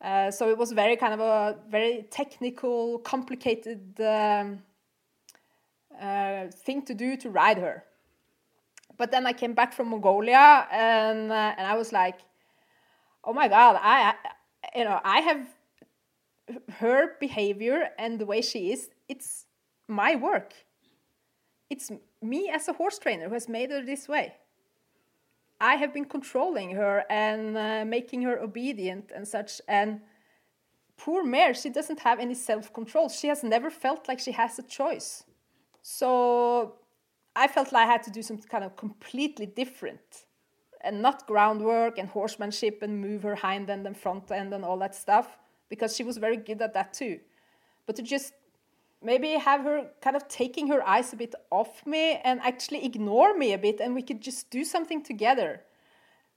Uh, 0.00 0.30
so 0.30 0.50
it 0.50 0.58
was 0.58 0.72
very 0.72 0.96
kind 0.96 1.14
of 1.14 1.20
a 1.20 1.56
very 1.68 2.06
technical, 2.10 2.98
complicated 2.98 3.98
um, 4.00 4.62
uh, 6.00 6.46
thing 6.48 6.82
to 6.82 6.94
do 6.94 7.16
to 7.16 7.30
ride 7.30 7.58
her. 7.58 7.84
But 8.96 9.10
then 9.10 9.26
I 9.26 9.32
came 9.32 9.54
back 9.54 9.72
from 9.72 9.90
Mongolia 9.90 10.66
and 10.70 11.30
uh, 11.30 11.54
and 11.56 11.66
I 11.66 11.76
was 11.76 11.92
like, 11.92 12.18
oh 13.24 13.32
my 13.32 13.48
god, 13.48 13.78
I, 13.80 14.14
I 14.14 14.78
you 14.78 14.84
know 14.84 15.00
I 15.04 15.20
have 15.20 15.48
her 16.78 17.16
behavior 17.20 17.90
and 17.98 18.18
the 18.18 18.26
way 18.26 18.40
she 18.40 18.72
is. 18.72 18.90
It's 19.08 19.46
my 19.88 20.16
work. 20.16 20.52
It's 21.68 21.90
me 22.22 22.48
as 22.48 22.68
a 22.68 22.72
horse 22.72 22.98
trainer 22.98 23.28
who 23.28 23.34
has 23.34 23.48
made 23.48 23.70
her 23.70 23.82
this 23.84 24.08
way. 24.08 24.34
I 25.60 25.76
have 25.76 25.92
been 25.92 26.04
controlling 26.04 26.72
her 26.72 27.04
and 27.08 27.56
uh, 27.56 27.84
making 27.84 28.22
her 28.22 28.38
obedient 28.38 29.10
and 29.14 29.26
such. 29.26 29.60
And 29.66 30.02
poor 30.96 31.24
Mare, 31.24 31.54
she 31.54 31.70
doesn't 31.70 32.00
have 32.00 32.20
any 32.20 32.34
self 32.34 32.72
control. 32.72 33.08
She 33.08 33.28
has 33.28 33.42
never 33.42 33.70
felt 33.70 34.06
like 34.06 34.18
she 34.20 34.32
has 34.32 34.58
a 34.58 34.62
choice. 34.62 35.24
So 35.82 36.76
I 37.36 37.46
felt 37.48 37.70
like 37.72 37.86
I 37.86 37.92
had 37.92 38.02
to 38.04 38.10
do 38.10 38.22
something 38.22 38.48
kind 38.48 38.64
of 38.64 38.76
completely 38.76 39.46
different 39.46 40.26
and 40.80 41.02
not 41.02 41.26
groundwork 41.26 41.98
and 41.98 42.08
horsemanship 42.08 42.82
and 42.82 43.00
move 43.00 43.22
her 43.22 43.34
hind 43.34 43.68
end 43.68 43.86
and 43.86 43.96
front 43.96 44.30
end 44.30 44.54
and 44.54 44.64
all 44.64 44.78
that 44.78 44.94
stuff 44.94 45.38
because 45.68 45.94
she 45.94 46.04
was 46.04 46.16
very 46.16 46.36
good 46.36 46.62
at 46.62 46.74
that 46.74 46.94
too. 46.94 47.20
But 47.86 47.96
to 47.96 48.02
just 48.02 48.32
maybe 49.02 49.30
have 49.32 49.62
her 49.62 49.90
kind 50.00 50.16
of 50.16 50.26
taking 50.28 50.68
her 50.68 50.86
eyes 50.86 51.12
a 51.12 51.16
bit 51.16 51.34
off 51.50 51.86
me 51.86 52.20
and 52.24 52.40
actually 52.40 52.84
ignore 52.84 53.36
me 53.36 53.52
a 53.52 53.58
bit 53.58 53.80
and 53.80 53.94
we 53.94 54.02
could 54.02 54.20
just 54.20 54.50
do 54.50 54.64
something 54.64 55.02
together. 55.02 55.60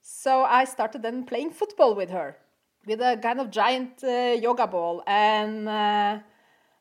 So 0.01 0.43
I 0.43 0.65
started 0.65 1.01
then 1.01 1.25
playing 1.25 1.51
football 1.51 1.95
with 1.95 2.09
her 2.09 2.37
with 2.85 3.01
a 3.01 3.17
kind 3.17 3.39
of 3.39 3.51
giant 3.51 4.03
uh, 4.03 4.37
yoga 4.41 4.67
ball 4.67 5.03
and 5.05 5.67
uh, 5.67 6.19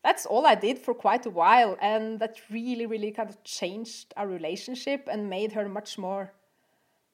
that's 0.03 0.27
all 0.27 0.47
I 0.47 0.55
did 0.55 0.79
for 0.79 0.95
quite 0.95 1.27
a 1.27 1.31
while 1.31 1.77
and 1.81 2.21
that 2.21 2.37
really 2.51 2.87
really 2.87 3.11
kind 3.11 3.29
of 3.29 3.43
changed 3.45 4.15
our 4.17 4.27
relationship 4.27 5.09
and 5.11 5.29
made 5.29 5.53
her 5.53 5.69
much 5.69 5.99
more 5.99 6.33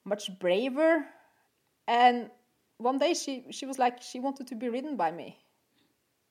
much 0.05 0.39
braver. 0.39 1.07
And 1.89 2.31
one 2.79 2.99
day 2.99 3.15
she 3.15 3.45
she 3.51 3.67
was 3.67 3.79
like 3.79 4.03
she 4.03 4.21
wanted 4.21 4.47
to 4.49 4.55
be 4.55 4.69
ridden 4.69 4.97
by 4.97 5.11
me. 5.11 5.39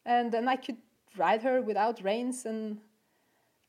And 0.05 0.31
then 0.31 0.47
I 0.47 0.55
could 0.55 0.77
ride 1.17 1.43
her 1.43 1.61
without 1.61 2.03
reins 2.03 2.45
and 2.45 2.79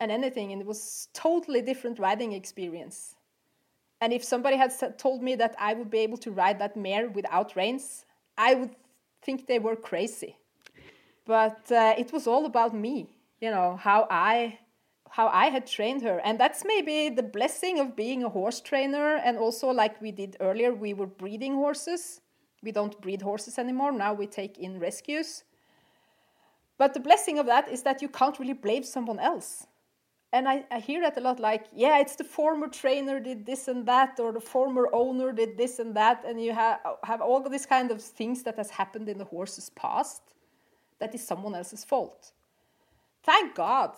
and 0.01 0.11
anything 0.11 0.53
and 0.53 0.61
it 0.61 0.67
was 0.67 1.09
totally 1.15 1.63
different 1.63 1.99
riding 1.99 2.33
experience. 2.33 3.17
And 4.01 4.13
if 4.13 4.23
somebody 4.23 4.57
had 4.57 4.99
told 4.99 5.23
me 5.23 5.35
that 5.37 5.55
i 5.59 5.73
would 5.73 5.89
be 5.89 6.01
able 6.01 6.19
to 6.19 6.31
ride 6.31 6.59
that 6.59 6.77
mare 6.77 7.09
without 7.09 7.57
reins 7.57 8.05
i 8.37 8.55
would 8.55 8.75
think 9.23 9.47
they 9.47 9.59
were 9.59 9.77
crazy 9.77 10.37
but 11.27 11.61
uh, 11.71 11.95
it 11.97 12.13
was 12.13 12.27
all 12.27 12.45
about 12.47 12.75
me 12.75 13.09
you 13.41 13.51
know 13.51 13.77
how 13.77 14.07
i 14.11 14.59
how 15.15 15.29
i 15.29 15.47
had 15.47 15.65
trained 15.65 16.03
her. 16.03 16.19
And 16.25 16.41
that's 16.41 16.65
maybe 16.65 17.09
the 17.09 17.23
blessing 17.23 17.79
of 17.79 17.95
being 17.95 18.25
a 18.25 18.29
horse 18.29 18.61
trainer. 18.61 19.15
And 19.27 19.39
also 19.39 19.69
like 19.69 20.03
we 20.03 20.11
did 20.11 20.37
earlier 20.41 20.75
we 20.75 20.93
were 20.93 21.07
breeding 21.07 21.55
horses. 21.55 22.21
We 22.65 22.73
don't 22.73 23.01
breed 23.01 23.23
horses 23.23 23.59
anymore. 23.59 23.93
Now 23.93 24.13
we 24.13 24.27
take 24.27 24.59
in 24.59 24.81
rescues. 24.81 25.45
But 26.79 26.95
the 26.95 27.01
blessing 27.01 27.39
of 27.39 27.47
that 27.47 27.69
is 27.69 27.83
that 27.83 28.03
you 28.03 28.09
can't 28.09 28.41
really 28.41 28.55
blame 28.55 28.83
someone 28.83 29.21
else. 29.21 29.69
And 30.33 30.49
I, 30.49 30.65
I 30.69 30.81
hear 30.81 31.01
that 31.03 31.17
a 31.17 31.21
lot 31.21 31.39
like, 31.39 31.67
yeah, 31.73 32.01
it's 32.01 32.17
the 32.17 32.25
former 32.25 32.67
trainer 32.67 33.21
did 33.21 33.47
this 33.47 33.69
and 33.69 33.87
that, 33.87 34.19
or 34.19 34.33
the 34.33 34.41
former 34.41 34.89
owner 34.93 35.31
did 35.31 35.57
this 35.57 35.79
and 35.79 35.95
that. 35.95 36.25
And 36.27 36.43
you 36.43 36.53
have, 36.53 36.81
have 37.05 37.21
all 37.21 37.49
these 37.49 37.67
kind 37.67 37.93
of 37.93 38.03
things 38.03 38.43
that 38.43 38.57
has 38.57 38.71
happened 38.71 39.09
in 39.09 39.19
the 39.19 39.25
horse's 39.27 39.71
past 39.71 40.34
that 40.99 41.15
is 41.15 41.27
someone 41.27 41.55
else's 41.55 41.85
fault. 41.85 42.33
Thank 43.23 43.55
God 43.55 43.93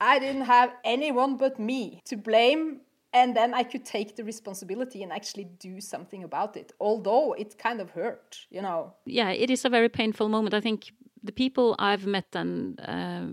I 0.00 0.18
didn't 0.18 0.42
have 0.42 0.72
anyone 0.84 1.36
but 1.36 1.58
me 1.58 2.02
to 2.06 2.16
blame 2.16 2.80
and 3.12 3.34
then 3.34 3.54
I 3.54 3.62
could 3.62 3.84
take 3.84 4.16
the 4.16 4.24
responsibility 4.24 5.02
and 5.02 5.12
actually 5.12 5.44
do 5.58 5.80
something 5.80 6.22
about 6.24 6.56
it. 6.56 6.72
Although 6.78 7.32
it 7.32 7.58
kind 7.58 7.80
of 7.80 7.90
hurt, 7.90 8.46
you 8.50 8.60
know. 8.60 8.92
Yeah, 9.06 9.30
it 9.30 9.50
is 9.50 9.64
a 9.64 9.70
very 9.70 9.88
painful 9.88 10.28
moment. 10.28 10.54
I 10.54 10.60
think 10.60 10.92
the 11.22 11.32
people 11.32 11.74
I've 11.78 12.06
met, 12.06 12.26
and 12.34 12.80
uh, 12.80 13.26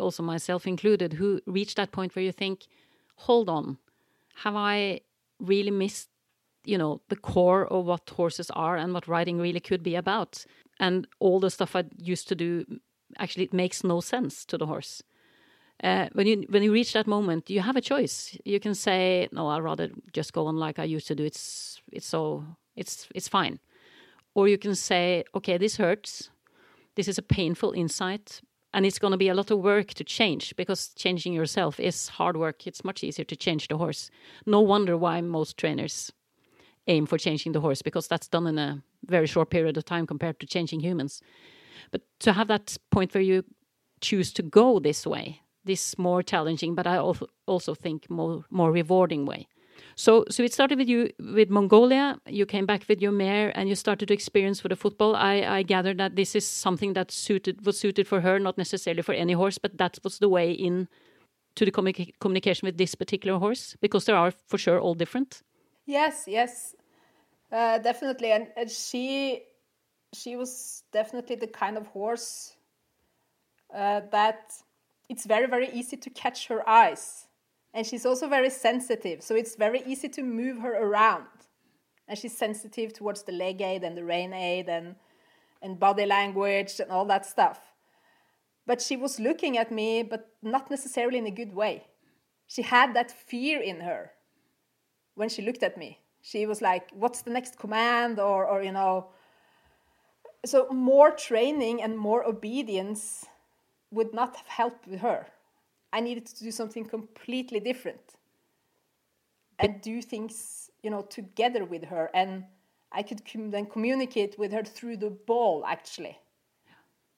also 0.00 0.22
myself 0.22 0.66
included, 0.66 1.14
who 1.14 1.40
reach 1.46 1.74
that 1.74 1.92
point 1.92 2.14
where 2.14 2.24
you 2.24 2.32
think, 2.32 2.66
hold 3.16 3.48
on, 3.48 3.78
have 4.36 4.54
I 4.54 5.00
really 5.40 5.72
missed, 5.72 6.08
you 6.64 6.78
know, 6.78 7.00
the 7.08 7.16
core 7.16 7.66
of 7.66 7.86
what 7.86 8.08
horses 8.08 8.50
are 8.50 8.76
and 8.76 8.94
what 8.94 9.08
riding 9.08 9.38
really 9.38 9.60
could 9.60 9.82
be 9.82 9.96
about? 9.96 10.44
And 10.78 11.06
all 11.20 11.40
the 11.40 11.50
stuff 11.50 11.74
I 11.74 11.84
used 11.96 12.28
to 12.28 12.34
do 12.34 12.64
actually 13.18 13.44
it 13.44 13.52
makes 13.52 13.84
no 13.84 14.00
sense 14.00 14.44
to 14.46 14.58
the 14.58 14.66
horse. 14.66 15.02
Uh, 15.82 16.08
when 16.12 16.26
you 16.26 16.46
when 16.48 16.62
you 16.62 16.72
reach 16.72 16.92
that 16.92 17.06
moment, 17.06 17.50
you 17.50 17.60
have 17.60 17.76
a 17.76 17.82
choice. 17.82 18.36
You 18.44 18.60
can 18.60 18.74
say, 18.74 19.28
"No, 19.32 19.48
I'd 19.48 19.62
rather 19.62 19.90
just 20.12 20.32
go 20.32 20.46
on 20.46 20.56
like 20.56 20.78
I 20.78 20.84
used 20.84 21.06
to 21.08 21.14
do. 21.14 21.24
It's 21.24 21.82
it's 21.92 22.06
so 22.06 22.44
it's 22.76 23.08
it's 23.14 23.28
fine," 23.28 23.58
or 24.34 24.48
you 24.48 24.58
can 24.58 24.74
say, 24.74 25.24
"Okay, 25.34 25.58
this 25.58 25.76
hurts 25.76 26.30
this 26.96 27.08
is 27.08 27.18
a 27.18 27.22
painful 27.22 27.72
insight 27.72 28.40
and 28.74 28.84
it's 28.84 28.98
going 28.98 29.12
to 29.12 29.16
be 29.18 29.28
a 29.28 29.34
lot 29.34 29.50
of 29.50 29.60
work 29.60 29.94
to 29.94 30.02
change 30.02 30.56
because 30.56 30.88
changing 30.96 31.32
yourself 31.32 31.78
is 31.78 32.08
hard 32.08 32.36
work 32.36 32.66
it's 32.66 32.84
much 32.84 33.04
easier 33.04 33.24
to 33.24 33.36
change 33.36 33.68
the 33.68 33.76
horse 33.78 34.10
no 34.44 34.60
wonder 34.60 34.96
why 34.96 35.20
most 35.20 35.56
trainers 35.56 36.12
aim 36.86 37.06
for 37.06 37.18
changing 37.18 37.52
the 37.52 37.60
horse 37.60 37.82
because 37.82 38.08
that's 38.08 38.28
done 38.28 38.46
in 38.46 38.58
a 38.58 38.82
very 39.04 39.26
short 39.26 39.50
period 39.50 39.76
of 39.76 39.84
time 39.84 40.06
compared 40.06 40.38
to 40.40 40.46
changing 40.46 40.80
humans 40.80 41.20
but 41.90 42.02
to 42.20 42.32
have 42.32 42.48
that 42.48 42.76
point 42.90 43.14
where 43.14 43.22
you 43.22 43.44
choose 44.00 44.32
to 44.32 44.42
go 44.42 44.78
this 44.78 45.06
way 45.06 45.40
this 45.64 45.98
more 45.98 46.22
challenging 46.22 46.74
but 46.74 46.86
i 46.86 46.98
also 47.46 47.74
think 47.74 48.08
more 48.10 48.44
more 48.50 48.72
rewarding 48.72 49.26
way 49.26 49.46
so, 49.94 50.24
so 50.30 50.42
it 50.42 50.52
started 50.52 50.78
with 50.78 50.88
you 50.88 51.10
with 51.18 51.50
Mongolia. 51.50 52.18
You 52.26 52.46
came 52.46 52.66
back 52.66 52.84
with 52.88 53.00
your 53.00 53.12
mare, 53.12 53.52
and 53.56 53.68
you 53.68 53.74
started 53.74 54.08
to 54.08 54.14
experience 54.14 54.62
with 54.62 54.70
the 54.70 54.76
football. 54.76 55.16
I, 55.16 55.34
I 55.42 55.62
gathered 55.62 55.98
that 55.98 56.16
this 56.16 56.34
is 56.34 56.46
something 56.46 56.92
that 56.94 57.10
suited 57.10 57.64
was 57.64 57.78
suited 57.78 58.06
for 58.06 58.20
her, 58.20 58.38
not 58.38 58.58
necessarily 58.58 59.02
for 59.02 59.14
any 59.14 59.32
horse, 59.32 59.58
but 59.58 59.78
that 59.78 59.98
was 60.04 60.18
the 60.18 60.28
way 60.28 60.52
in 60.52 60.88
to 61.54 61.64
the 61.64 61.72
communic 61.72 62.12
communication 62.20 62.66
with 62.66 62.76
this 62.76 62.94
particular 62.94 63.38
horse, 63.38 63.76
because 63.80 64.04
there 64.04 64.16
are 64.16 64.30
for 64.30 64.58
sure 64.58 64.78
all 64.78 64.94
different. 64.94 65.42
Yes, 65.86 66.24
yes, 66.26 66.74
uh, 67.56 67.78
definitely, 67.78 68.32
and, 68.32 68.48
and 68.56 68.70
she 68.70 69.42
she 70.14 70.36
was 70.36 70.84
definitely 70.92 71.36
the 71.36 71.46
kind 71.46 71.76
of 71.76 71.86
horse 71.88 72.56
uh, 73.74 74.00
that 74.12 74.52
it's 75.08 75.26
very 75.26 75.46
very 75.46 75.68
easy 75.70 75.96
to 75.96 76.10
catch 76.10 76.48
her 76.48 76.68
eyes 76.68 77.26
and 77.76 77.86
she's 77.86 78.06
also 78.06 78.26
very 78.26 78.48
sensitive, 78.48 79.22
so 79.22 79.34
it's 79.34 79.54
very 79.54 79.82
easy 79.84 80.08
to 80.08 80.22
move 80.22 80.60
her 80.60 80.82
around. 80.82 81.26
And 82.08 82.18
she's 82.18 82.34
sensitive 82.34 82.94
towards 82.94 83.24
the 83.24 83.32
leg 83.32 83.60
aid 83.60 83.84
and 83.84 83.94
the 83.94 84.02
rein 84.02 84.32
aid 84.32 84.70
and, 84.70 84.94
and 85.60 85.78
body 85.78 86.06
language 86.06 86.80
and 86.80 86.90
all 86.90 87.04
that 87.04 87.26
stuff. 87.26 87.60
But 88.66 88.80
she 88.80 88.96
was 88.96 89.20
looking 89.20 89.58
at 89.58 89.70
me, 89.70 90.02
but 90.02 90.30
not 90.42 90.70
necessarily 90.70 91.18
in 91.18 91.26
a 91.26 91.30
good 91.30 91.52
way. 91.54 91.88
She 92.46 92.62
had 92.62 92.94
that 92.94 93.10
fear 93.10 93.60
in 93.60 93.80
her 93.80 94.12
when 95.14 95.28
she 95.28 95.42
looked 95.42 95.62
at 95.62 95.76
me. 95.76 95.98
She 96.26 96.44
was 96.44 96.60
like, 96.60 96.90
What's 96.92 97.22
the 97.22 97.30
next 97.30 97.56
command? 97.56 98.18
Or, 98.18 98.44
or 98.46 98.60
you 98.60 98.72
know, 98.72 99.06
so 100.44 100.66
more 100.70 101.12
training 101.12 101.82
and 101.82 101.96
more 101.96 102.24
obedience 102.26 103.26
would 103.92 104.12
not 104.12 104.34
have 104.34 104.48
helped 104.48 104.88
with 104.88 105.00
her. 105.00 105.28
I 105.92 106.00
needed 106.00 106.26
to 106.26 106.42
do 106.42 106.50
something 106.50 106.84
completely 106.84 107.60
different 107.60 108.16
and 109.60 109.80
do 109.80 110.02
things, 110.02 110.68
you 110.82 110.90
know, 110.90 111.02
together 111.02 111.64
with 111.64 111.84
her. 111.84 112.10
And 112.12 112.44
I 112.90 113.04
could 113.04 113.22
com 113.24 113.52
then 113.52 113.66
communicate 113.66 114.36
with 114.36 114.50
her 114.50 114.64
through 114.64 114.96
the 114.96 115.10
ball, 115.10 115.64
actually. 115.64 116.18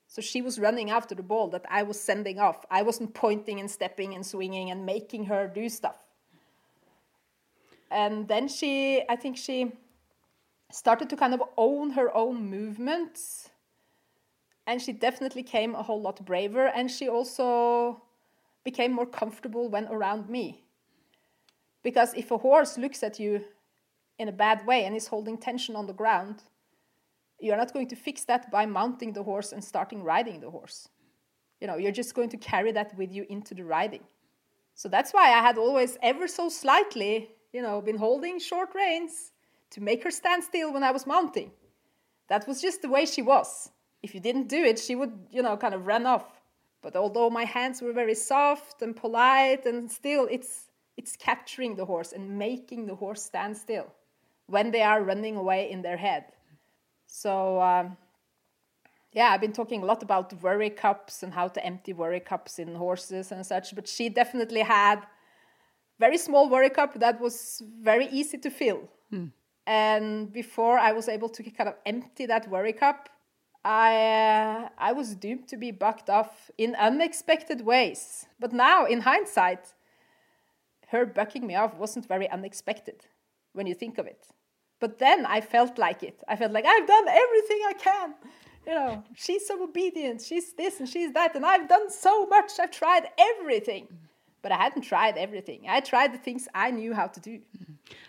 So 0.06 0.20
she 0.20 0.42
was 0.42 0.58
running 0.58 0.90
after 0.90 1.14
the 1.14 1.22
ball 1.22 1.48
that 1.48 1.64
I 1.70 1.82
was 1.82 1.98
sending 1.98 2.38
off. 2.38 2.66
I 2.70 2.82
wasn't 2.82 3.14
pointing 3.14 3.58
and 3.58 3.70
stepping 3.70 4.14
and 4.14 4.24
swinging 4.24 4.70
and 4.70 4.84
making 4.84 5.24
her 5.24 5.48
do 5.48 5.70
stuff. 5.70 5.96
And 7.90 8.28
then 8.28 8.48
she, 8.48 9.02
I 9.08 9.16
think 9.16 9.36
she 9.36 9.72
started 10.70 11.08
to 11.10 11.16
kind 11.16 11.34
of 11.34 11.42
own 11.56 11.90
her 11.90 12.14
own 12.14 12.50
movements. 12.50 13.50
And 14.66 14.82
she 14.82 14.92
definitely 14.92 15.42
came 15.42 15.74
a 15.74 15.82
whole 15.82 16.00
lot 16.00 16.24
braver. 16.24 16.66
And 16.66 16.90
she 16.90 17.08
also 17.08 18.02
became 18.64 18.92
more 18.92 19.06
comfortable 19.06 19.68
when 19.68 19.86
around 19.88 20.28
me. 20.28 20.64
Because 21.82 22.12
if 22.14 22.30
a 22.30 22.38
horse 22.38 22.76
looks 22.76 23.02
at 23.02 23.18
you 23.18 23.44
in 24.18 24.28
a 24.28 24.32
bad 24.32 24.66
way 24.66 24.84
and 24.84 24.94
is 24.94 25.06
holding 25.06 25.38
tension 25.38 25.74
on 25.76 25.86
the 25.86 25.92
ground, 25.92 26.42
you're 27.40 27.56
not 27.56 27.72
going 27.72 27.88
to 27.88 27.96
fix 27.96 28.24
that 28.24 28.50
by 28.50 28.66
mounting 28.66 29.12
the 29.12 29.22
horse 29.22 29.52
and 29.52 29.62
starting 29.62 30.02
riding 30.02 30.40
the 30.40 30.50
horse. 30.50 30.88
You 31.60 31.66
know, 31.66 31.76
you're 31.76 31.92
just 31.92 32.14
going 32.14 32.28
to 32.30 32.36
carry 32.36 32.72
that 32.72 32.96
with 32.98 33.12
you 33.12 33.24
into 33.28 33.54
the 33.54 33.64
riding. 33.64 34.02
So 34.74 34.88
that's 34.88 35.12
why 35.12 35.32
I 35.32 35.40
had 35.40 35.56
always, 35.56 35.96
ever 36.02 36.28
so 36.28 36.48
slightly, 36.48 37.30
you 37.52 37.62
know, 37.62 37.80
been 37.80 37.98
holding 37.98 38.38
short 38.38 38.74
reins 38.74 39.32
to 39.70 39.80
make 39.80 40.02
her 40.04 40.10
stand 40.10 40.44
still 40.44 40.72
when 40.72 40.82
I 40.82 40.90
was 40.90 41.06
mounting. 41.06 41.50
That 42.28 42.46
was 42.46 42.60
just 42.60 42.82
the 42.82 42.88
way 42.88 43.06
she 43.06 43.22
was. 43.22 43.70
If 44.02 44.14
you 44.14 44.20
didn't 44.20 44.48
do 44.48 44.62
it, 44.62 44.78
she 44.78 44.94
would, 44.94 45.12
you 45.30 45.42
know, 45.42 45.56
kind 45.56 45.74
of 45.74 45.86
run 45.86 46.06
off 46.06 46.26
But 46.82 46.96
although 46.96 47.30
my 47.30 47.44
hands 47.44 47.82
were 47.82 47.92
very 47.92 48.14
soft 48.14 48.82
and 48.82 48.94
polite, 48.94 49.66
and 49.66 49.90
still 49.90 50.28
it's 50.30 50.70
it's 50.96 51.16
capturing 51.16 51.76
the 51.76 51.84
horse 51.84 52.12
and 52.12 52.38
making 52.38 52.86
the 52.86 52.94
horse 52.94 53.22
stand 53.22 53.56
still 53.56 53.86
when 54.46 54.70
they 54.70 54.82
are 54.82 55.02
running 55.02 55.36
away 55.36 55.70
in 55.70 55.82
their 55.82 55.96
head. 55.96 56.24
So 57.06 57.60
um, 57.60 57.96
yeah, 59.12 59.28
I've 59.30 59.40
been 59.40 59.52
talking 59.52 59.82
a 59.82 59.86
lot 59.86 60.02
about 60.02 60.32
worry 60.42 60.70
cups 60.70 61.22
and 61.22 61.32
how 61.32 61.48
to 61.48 61.64
empty 61.64 61.92
worry 61.92 62.20
cups 62.20 62.58
in 62.58 62.74
horses 62.74 63.32
and 63.32 63.44
such. 63.44 63.74
But 63.74 63.88
she 63.88 64.08
definitely 64.08 64.62
had 64.62 65.06
very 65.98 66.18
small 66.18 66.48
worry 66.48 66.70
cup 66.70 66.94
that 67.00 67.20
was 67.20 67.62
very 67.80 68.06
easy 68.06 68.38
to 68.38 68.50
fill. 68.50 68.88
Mm. 69.12 69.32
And 69.66 70.32
before 70.32 70.78
I 70.78 70.92
was 70.92 71.08
able 71.08 71.28
to 71.30 71.42
kind 71.42 71.68
of 71.68 71.74
empty 71.84 72.26
that 72.26 72.48
worry 72.48 72.72
cup, 72.72 73.08
I 73.64 73.92
uh, 73.96 74.68
I 74.78 74.92
was 74.92 75.14
doomed 75.14 75.48
to 75.48 75.56
be 75.56 75.72
bucked 75.72 76.08
off 76.08 76.50
in 76.56 76.74
unexpected 76.76 77.60
ways. 77.60 78.26
But 78.40 78.52
now, 78.52 78.86
in 78.86 79.00
hindsight, 79.00 79.74
her 80.88 81.04
bucking 81.04 81.46
me 81.46 81.54
off 81.54 81.74
wasn't 81.76 82.06
very 82.06 82.30
unexpected 82.30 83.06
when 83.52 83.66
you 83.66 83.74
think 83.74 83.98
of 83.98 84.06
it. 84.06 84.28
But 84.80 84.98
then 84.98 85.26
I 85.26 85.40
felt 85.40 85.76
like 85.76 86.02
it. 86.02 86.22
I 86.28 86.36
felt 86.36 86.52
like 86.52 86.64
I've 86.64 86.86
done 86.86 87.08
everything 87.08 87.60
I 87.66 87.72
can. 87.74 88.14
You 88.66 88.74
know, 88.74 89.04
she's 89.14 89.46
so 89.46 89.62
obedient. 89.62 90.22
She's 90.22 90.52
this 90.52 90.78
and 90.78 90.88
she's 90.88 91.12
that, 91.12 91.34
and 91.34 91.44
I've 91.44 91.68
done 91.68 91.90
so 91.90 92.26
much. 92.26 92.52
I've 92.60 92.70
tried 92.70 93.08
everything 93.18 93.88
but 94.48 94.58
I 94.58 94.62
hadn't 94.62 94.82
tried 94.82 95.18
everything. 95.18 95.60
I 95.68 95.80
tried 95.80 96.12
the 96.12 96.18
things 96.18 96.48
I 96.54 96.70
knew 96.70 96.94
how 96.94 97.08
to 97.08 97.20
do. 97.20 97.40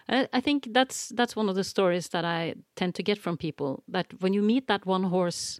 I 0.09 0.41
think 0.41 0.69
that's 0.71 1.09
that's 1.09 1.35
one 1.35 1.49
of 1.49 1.55
the 1.55 1.63
stories 1.63 2.09
that 2.09 2.25
I 2.25 2.55
tend 2.75 2.95
to 2.95 3.03
get 3.03 3.17
from 3.17 3.37
people. 3.37 3.83
That 3.87 4.07
when 4.21 4.33
you 4.33 4.41
meet 4.41 4.67
that 4.67 4.85
one 4.85 5.03
horse, 5.03 5.59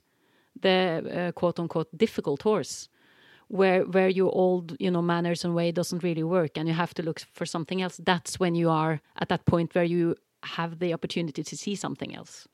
the 0.61 0.79
uh, 0.79 1.31
quote 1.39 1.59
unquote 1.59 1.89
difficult 1.97 2.41
horse, 2.43 2.89
where 3.47 3.83
where 3.83 4.09
your 4.09 4.31
old 4.33 4.75
you 4.79 4.91
know 4.91 5.01
manners 5.01 5.45
and 5.45 5.53
way 5.53 5.71
doesn't 5.71 6.03
really 6.03 6.23
work, 6.23 6.57
and 6.57 6.67
you 6.67 6.75
have 6.75 6.93
to 6.93 7.03
look 7.03 7.19
for 7.33 7.45
something 7.45 7.81
else. 7.81 7.99
That's 8.05 8.39
when 8.39 8.55
you 8.55 8.69
are 8.69 9.01
at 9.21 9.27
that 9.29 9.45
point 9.45 9.75
where 9.75 9.89
you 9.95 10.15
have 10.43 10.79
the 10.79 10.93
opportunity 10.93 11.43
to 11.43 11.55
see 11.57 11.75
something 11.75 12.15
else. 12.15 12.47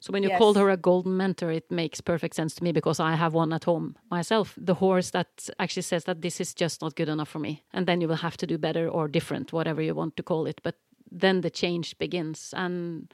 So 0.00 0.12
when 0.12 0.22
you 0.22 0.28
yes. 0.30 0.38
called 0.38 0.56
her 0.56 0.70
a 0.70 0.76
golden 0.76 1.16
mentor, 1.16 1.50
it 1.50 1.70
makes 1.70 2.00
perfect 2.00 2.34
sense 2.34 2.54
to 2.56 2.64
me 2.64 2.72
because 2.72 3.00
I 3.00 3.14
have 3.14 3.34
one 3.34 3.52
at 3.52 3.64
home 3.64 3.96
myself. 4.10 4.54
The 4.56 4.74
horse 4.74 5.10
that 5.10 5.48
actually 5.58 5.82
says 5.82 6.04
that 6.04 6.22
this 6.22 6.40
is 6.40 6.54
just 6.54 6.82
not 6.82 6.96
good 6.96 7.08
enough 7.08 7.28
for 7.28 7.38
me. 7.38 7.64
And 7.72 7.86
then 7.86 8.00
you 8.00 8.08
will 8.08 8.16
have 8.16 8.36
to 8.38 8.46
do 8.46 8.58
better 8.58 8.88
or 8.88 9.08
different, 9.08 9.52
whatever 9.52 9.82
you 9.82 9.94
want 9.94 10.16
to 10.16 10.22
call 10.22 10.46
it. 10.46 10.60
But 10.62 10.76
then 11.10 11.40
the 11.40 11.50
change 11.50 11.98
begins. 11.98 12.54
And 12.56 13.12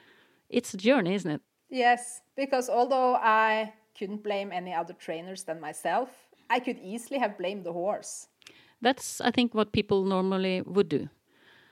it's 0.49 0.73
a 0.73 0.77
journey, 0.77 1.13
isn't 1.15 1.31
it? 1.31 1.41
Yes, 1.69 2.21
because 2.35 2.69
although 2.69 3.15
I 3.15 3.73
couldn't 3.97 4.23
blame 4.23 4.51
any 4.51 4.73
other 4.73 4.93
trainers 4.93 5.43
than 5.43 5.59
myself, 5.59 6.09
I 6.49 6.59
could 6.59 6.77
easily 6.79 7.19
have 7.19 7.37
blamed 7.37 7.63
the 7.63 7.73
horse. 7.73 8.27
That's, 8.81 9.21
I 9.21 9.31
think, 9.31 9.55
what 9.55 9.71
people 9.71 10.03
normally 10.03 10.61
would 10.61 10.89
do. 10.89 11.09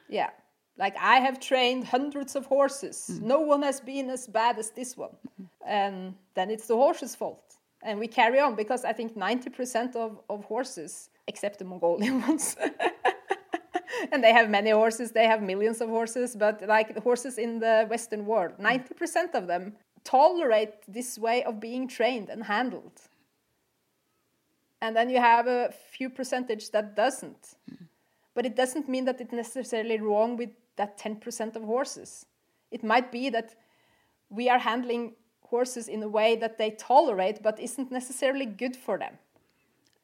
Yeah. 0.10 0.30
Like 0.78 0.96
I 1.00 1.18
have 1.20 1.40
trained 1.40 1.86
hundreds 1.86 2.36
of 2.36 2.46
horses. 2.46 3.10
Mm. 3.12 3.22
No 3.22 3.40
one 3.42 3.62
has 3.64 3.80
been 3.80 4.10
as 4.10 4.28
bad 4.28 4.58
as 4.58 4.72
this 4.72 4.98
one. 4.98 5.16
Mm. 5.42 5.48
And 5.66 6.16
then 6.34 6.50
it's 6.50 6.68
the 6.68 6.76
horse's 6.76 7.16
fault. 7.16 7.58
And 7.84 8.00
we 8.00 8.08
carry 8.08 8.40
on 8.40 8.56
because 8.56 8.86
I 8.86 8.94
think 8.94 9.16
90% 9.16 9.96
of, 9.96 10.20
of 10.30 10.46
horses, 10.46 11.10
except 11.28 11.60
the 11.60 11.66
Mongolian 11.66 12.22
ones, 12.28 12.56
and 14.12 14.24
they 14.24 14.34
have 14.34 14.50
many 14.50 14.70
horses, 14.70 15.12
they 15.12 15.26
have 15.26 15.42
millions 15.42 15.82
of 15.82 15.90
horses, 15.90 16.36
but 16.36 16.62
like 16.68 16.94
the 16.94 17.02
horses 17.02 17.38
in 17.38 17.60
the 17.60 17.86
Western 17.90 18.26
world, 18.26 18.54
90% 18.60 19.34
of 19.34 19.48
them 19.48 19.74
tolerate 20.04 20.76
this 20.88 21.18
way 21.18 21.44
of 21.44 21.60
being 21.60 21.88
trained 21.88 22.30
and 22.30 22.44
handled. 22.44 23.02
And 24.82 24.96
then 24.96 25.10
you 25.10 25.20
have 25.20 25.48
a 25.48 25.72
few 25.92 26.10
percentage 26.10 26.72
that 26.72 26.96
doesn't. 26.96 27.56
Mm. 27.72 27.81
But 28.34 28.46
it 28.46 28.56
doesn't 28.56 28.88
mean 28.88 29.06
that 29.06 29.20
it's 29.20 29.34
necessarily 29.34 30.00
wrong 30.00 30.38
with 30.38 30.50
that 30.78 30.98
10% 30.98 31.56
of 31.56 31.64
horses. 31.64 32.26
It 32.72 32.84
might 32.84 33.12
be 33.12 33.30
that 33.30 33.56
we 34.30 34.50
are 34.50 34.60
handling 34.60 35.14
horses 35.42 35.88
in 35.88 36.02
a 36.04 36.08
way 36.08 36.38
that 36.38 36.58
they 36.58 36.72
tolerate 36.72 37.44
but 37.44 37.60
isn't 37.60 37.92
necessarily 37.92 38.46
good 38.46 38.76
for 38.76 38.98
them. 38.98 39.18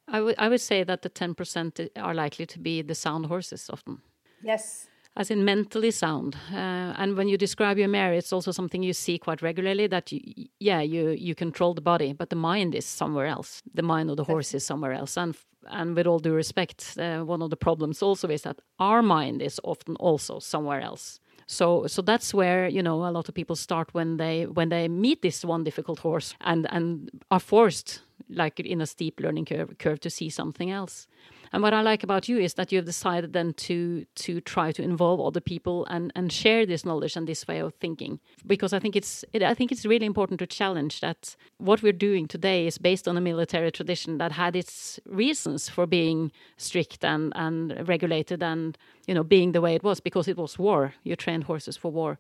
I 0.08 0.22
would 0.22 0.36
I 0.38 0.48
would 0.50 0.62
say 0.62 0.84
that 0.84 1.02
the 1.02 1.10
10% 1.10 1.90
are 1.98 2.14
likely 2.14 2.46
to 2.46 2.60
be 2.60 2.82
the 2.82 2.96
sound 2.96 3.26
horses 3.26 3.70
often. 3.70 4.02
Yes. 4.44 4.88
As 5.16 5.32
in 5.32 5.44
mentally 5.44 5.92
sound. 5.92 6.36
Uh, 6.54 6.94
and 7.02 7.18
when 7.18 7.28
you 7.28 7.38
describe 7.38 7.80
your 7.80 7.88
mare, 7.88 8.14
it's 8.14 8.32
also 8.32 8.52
something 8.52 8.84
you 8.84 8.94
see 8.94 9.18
quite 9.18 9.42
regularly 9.42 9.88
that, 9.88 10.12
you, 10.12 10.20
yeah, 10.60 10.80
you, 10.80 11.10
you 11.10 11.34
control 11.34 11.74
the 11.74 11.82
body, 11.82 12.14
but 12.14 12.30
the 12.30 12.36
mind 12.36 12.76
is 12.76 12.86
somewhere 12.86 13.26
else. 13.26 13.64
The 13.74 13.82
mind 13.82 14.12
of 14.12 14.18
the 14.18 14.24
horse 14.24 14.54
is 14.54 14.64
somewhere 14.64 14.94
else. 14.94 15.18
And 15.18 15.36
and 15.70 15.96
with 15.96 16.08
all 16.08 16.20
due 16.20 16.34
respect, 16.34 16.98
uh, 16.98 17.22
one 17.24 17.42
of 17.42 17.50
the 17.50 17.58
problems 17.58 18.02
also 18.02 18.28
is 18.28 18.42
that 18.42 18.60
our 18.80 19.02
mind 19.02 19.42
is 19.42 19.60
often 19.64 19.96
also 19.96 20.40
somewhere 20.40 20.82
else. 20.82 21.20
So, 21.48 21.88
so 21.88 22.02
that's 22.02 22.34
where 22.34 22.68
you 22.68 22.84
know 22.84 23.08
a 23.08 23.12
lot 23.12 23.30
of 23.30 23.36
people 23.36 23.56
start 23.56 23.94
when 23.94 24.18
they 24.18 24.46
when 24.46 24.70
they 24.70 24.88
meet 24.88 25.22
this 25.22 25.46
one 25.46 25.64
difficult 25.64 26.00
horse 26.00 26.36
and 26.42 26.68
and 26.72 27.10
are 27.32 27.40
forced, 27.40 28.02
like 28.30 28.60
in 28.60 28.82
a 28.82 28.86
steep 28.86 29.20
learning 29.20 29.46
curve, 29.46 29.78
curve 29.80 30.00
to 30.02 30.10
see 30.10 30.30
something 30.30 30.72
else. 30.72 31.08
And 31.54 31.64
what 31.64 31.74
I 31.74 31.82
like 31.82 32.04
about 32.04 32.28
you 32.30 32.38
is 32.38 32.54
that 32.56 32.72
you 32.72 32.78
have 32.78 32.86
decided 32.86 33.34
then 33.34 33.54
to 33.54 34.06
to 34.16 34.42
try 34.42 34.72
to 34.72 34.82
involve 34.82 35.20
other 35.22 35.40
people 35.42 35.86
and 35.90 36.12
and 36.16 36.32
share 36.32 36.66
this 36.66 36.86
knowledge 36.86 37.16
and 37.16 37.28
this 37.28 37.48
way 37.48 37.60
of 37.60 37.74
thinking 37.76 38.20
because 38.46 38.74
I 38.74 38.80
think 38.80 38.96
it's 38.96 39.26
it, 39.34 39.44
I 39.44 39.54
think 39.54 39.72
it's 39.72 39.86
really 39.86 40.06
important 40.06 40.40
to 40.40 40.48
challenge 40.48 41.02
that 41.02 41.36
what 41.58 41.82
we're 41.82 41.94
doing 41.94 42.28
today 42.28 42.68
is 42.68 42.78
based 42.78 43.08
on 43.08 43.18
a 43.18 43.22
military 43.22 43.72
tradition 43.72 44.18
that 44.18 44.32
had 44.32 44.56
its 44.56 45.00
reasons 45.06 45.70
for 45.70 45.86
being 45.88 46.32
strict 46.58 47.04
and 47.04 47.34
and 47.36 47.88
regulated 47.88 48.44
and 48.44 48.78
you 49.08 49.14
know 49.14 49.24
being 49.24 49.54
the 49.54 49.62
way 49.62 49.76
it 49.76 49.84
was 49.84 50.00
because 50.00 50.28
it 50.28 50.38
was 50.38 50.60
war. 50.60 50.94
You 51.04 51.16
trained 51.16 51.46
horses 51.46 51.78
for 51.78 51.92
war. 51.92 52.20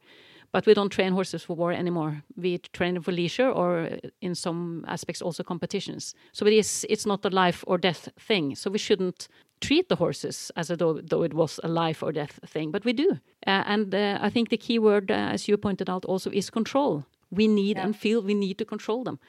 But 0.51 0.65
we 0.65 0.73
don't 0.73 0.89
train 0.89 1.13
horses 1.13 1.43
for 1.43 1.55
war 1.55 1.71
anymore. 1.71 2.23
We 2.35 2.57
train 2.73 2.93
them 2.93 3.03
for 3.03 3.11
leisure 3.11 3.49
or 3.49 3.89
in 4.21 4.35
some 4.35 4.85
aspects 4.87 5.21
also 5.21 5.43
competitions. 5.43 6.15
So 6.31 6.45
it 6.47 6.53
is 6.53 6.85
it's 6.89 7.05
not 7.05 7.25
a 7.25 7.29
life 7.29 7.63
or 7.67 7.77
death 7.77 8.09
thing. 8.19 8.55
So 8.55 8.71
we 8.71 8.77
shouldn't 8.77 9.27
treat 9.61 9.89
the 9.89 9.95
horses 9.95 10.51
as 10.55 10.67
though, 10.67 11.01
though 11.01 11.23
it 11.23 11.33
was 11.33 11.59
a 11.63 11.67
life 11.67 12.03
or 12.03 12.11
death 12.11 12.39
thing, 12.45 12.71
but 12.71 12.85
we 12.85 12.93
do. 12.93 13.19
Uh, 13.45 13.63
and 13.65 13.93
uh, 13.93 14.17
I 14.21 14.29
think 14.29 14.49
the 14.49 14.57
key 14.57 14.79
word, 14.79 15.11
uh, 15.11 15.33
as 15.33 15.47
you 15.47 15.57
pointed 15.57 15.89
out, 15.89 16.05
also 16.05 16.29
is 16.31 16.49
control. 16.49 17.05
We 17.31 17.47
need 17.47 17.77
yeah. 17.77 17.85
and 17.85 17.95
feel 17.95 18.21
we 18.21 18.33
need 18.33 18.57
to 18.57 18.65
control 18.65 19.03
them. 19.03 19.19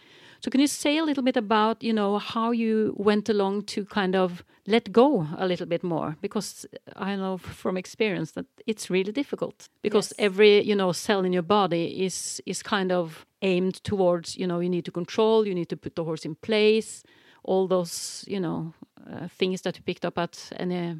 So 0.40 0.51
can 0.51 0.61
you 0.61 0.68
say 0.68 0.98
a 0.98 1.05
little 1.05 1.22
bit 1.22 1.37
about, 1.37 1.83
you 1.83 1.92
know, 1.92 2.18
how 2.18 2.53
you 2.53 2.94
went 2.96 3.29
along 3.29 3.62
to 3.62 3.85
kind 3.85 4.14
of 4.14 4.44
let 4.66 4.92
go 4.92 5.27
a 5.37 5.46
little 5.46 5.66
bit 5.66 5.83
more? 5.83 6.16
Because 6.20 6.64
I 6.94 7.16
know 7.16 7.38
from 7.38 7.77
experience 7.77 8.33
that 8.33 8.46
it's 8.66 8.88
really 8.88 9.12
difficult 9.12 9.68
because 9.83 10.12
yes. 10.12 10.27
every, 10.27 10.62
you 10.62 10.77
know, 10.77 10.92
cell 10.92 11.24
in 11.24 11.33
your 11.33 11.42
body 11.42 12.05
is 12.05 12.40
is 12.46 12.62
kind 12.62 12.92
of 12.92 13.27
aimed 13.42 13.83
towards, 13.83 14.37
you 14.37 14.46
know, 14.46 14.61
you 14.61 14.68
need 14.68 14.85
to 14.85 14.92
control, 14.92 15.46
you 15.46 15.55
need 15.55 15.68
to 15.68 15.77
put 15.77 15.94
the 15.96 16.05
horse 16.05 16.24
in 16.24 16.37
place, 16.37 17.03
all 17.42 17.66
those, 17.66 18.24
you 18.29 18.40
know, 18.40 18.74
uh, 19.11 19.29
things 19.29 19.62
that 19.62 19.77
you 19.77 19.83
picked 19.83 20.05
up 20.05 20.18
at 20.18 20.53
any 20.57 20.96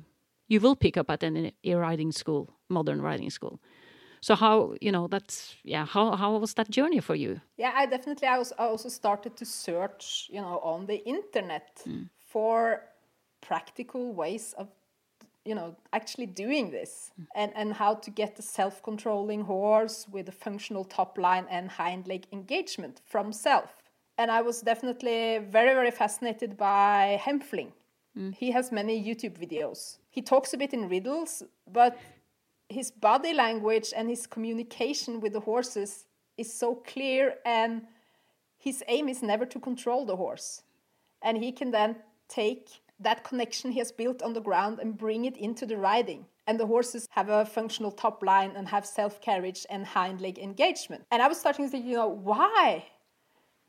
you 0.49 0.61
will 0.61 0.77
pick 0.77 0.97
up 0.97 1.11
at 1.11 1.23
any 1.23 1.53
riding 1.65 2.11
school, 2.11 2.49
modern 2.69 3.03
riding 3.03 3.31
school. 3.31 3.61
So 4.21 4.35
how 4.35 4.75
you 4.81 4.93
know 4.93 5.09
that's 5.09 5.57
yeah 5.65 5.87
how 5.87 6.17
how 6.17 6.37
was 6.39 6.55
that 6.55 6.71
journey 6.71 7.01
for 7.01 7.15
you? 7.15 7.41
Yeah, 7.57 7.73
I 7.75 7.87
definitely 7.87 8.29
I, 8.29 8.39
was, 8.39 8.53
I 8.59 8.65
also 8.65 8.89
started 8.89 9.37
to 9.37 9.45
search 9.45 10.29
you 10.33 10.41
know 10.41 10.61
on 10.63 10.87
the 10.87 11.05
internet 11.07 11.83
mm. 11.87 12.09
for 12.19 12.83
practical 13.41 14.13
ways 14.13 14.55
of 14.59 14.69
you 15.45 15.55
know 15.55 15.77
actually 15.93 16.27
doing 16.27 16.71
this 16.71 17.11
mm. 17.21 17.27
and 17.35 17.53
and 17.55 17.73
how 17.73 17.95
to 17.95 18.11
get 18.11 18.39
a 18.39 18.43
self-controlling 18.43 19.43
horse 19.43 20.07
with 20.11 20.29
a 20.29 20.33
functional 20.33 20.85
top 20.85 21.19
line 21.19 21.47
and 21.51 21.71
hind 21.71 22.07
leg 22.07 22.27
engagement 22.33 23.01
from 23.05 23.33
self. 23.33 23.83
And 24.21 24.33
I 24.33 24.43
was 24.43 24.63
definitely 24.63 25.39
very 25.39 25.75
very 25.75 25.91
fascinated 25.91 26.57
by 26.57 27.21
Hempfling. 27.25 27.73
Mm. 28.17 28.35
He 28.35 28.51
has 28.51 28.73
many 28.73 29.03
YouTube 29.03 29.39
videos. 29.39 29.99
He 30.11 30.23
talks 30.23 30.53
a 30.53 30.57
bit 30.57 30.75
in 30.75 30.89
riddles, 30.89 31.43
but 31.73 31.97
his 32.69 32.91
body 32.91 33.33
language 33.33 33.93
and 33.97 34.09
his 34.09 34.27
communication 34.27 35.21
with 35.21 35.33
the 35.33 35.41
horses 35.41 36.07
is 36.37 36.53
so 36.53 36.75
clear 36.75 37.37
and 37.45 37.83
his 38.59 38.83
aim 38.89 39.09
is 39.09 39.23
never 39.23 39.47
to 39.47 39.59
control 39.59 40.05
the 40.05 40.17
horse. 40.17 40.63
And 41.23 41.39
he 41.39 41.53
can 41.53 41.71
then 41.71 41.97
take 42.29 42.69
that 43.01 43.25
connection 43.25 43.71
he 43.71 43.79
has 43.79 43.93
built 43.93 44.23
on 44.23 44.33
the 44.33 44.41
ground 44.41 44.81
and 44.81 44.97
bring 44.97 45.25
it 45.25 45.37
into 45.37 45.65
the 45.67 45.77
riding. 45.77 46.27
And 46.47 46.59
the 46.59 46.67
horses 46.67 47.07
have 47.11 47.29
a 47.29 47.45
functional 47.45 47.93
top 47.93 48.23
line 48.23 48.53
and 48.57 48.69
have 48.69 48.87
self 48.87 49.21
carriage 49.21 49.67
and 49.71 49.87
hind 49.87 50.21
leg 50.21 50.39
engagement. 50.39 51.05
And 51.11 51.23
i 51.23 51.29
was 51.29 51.39
starting 51.39 51.65
to 51.67 51.71
think 51.71 51.85
you 51.87 51.97
know 51.97 52.09
why? 52.09 52.87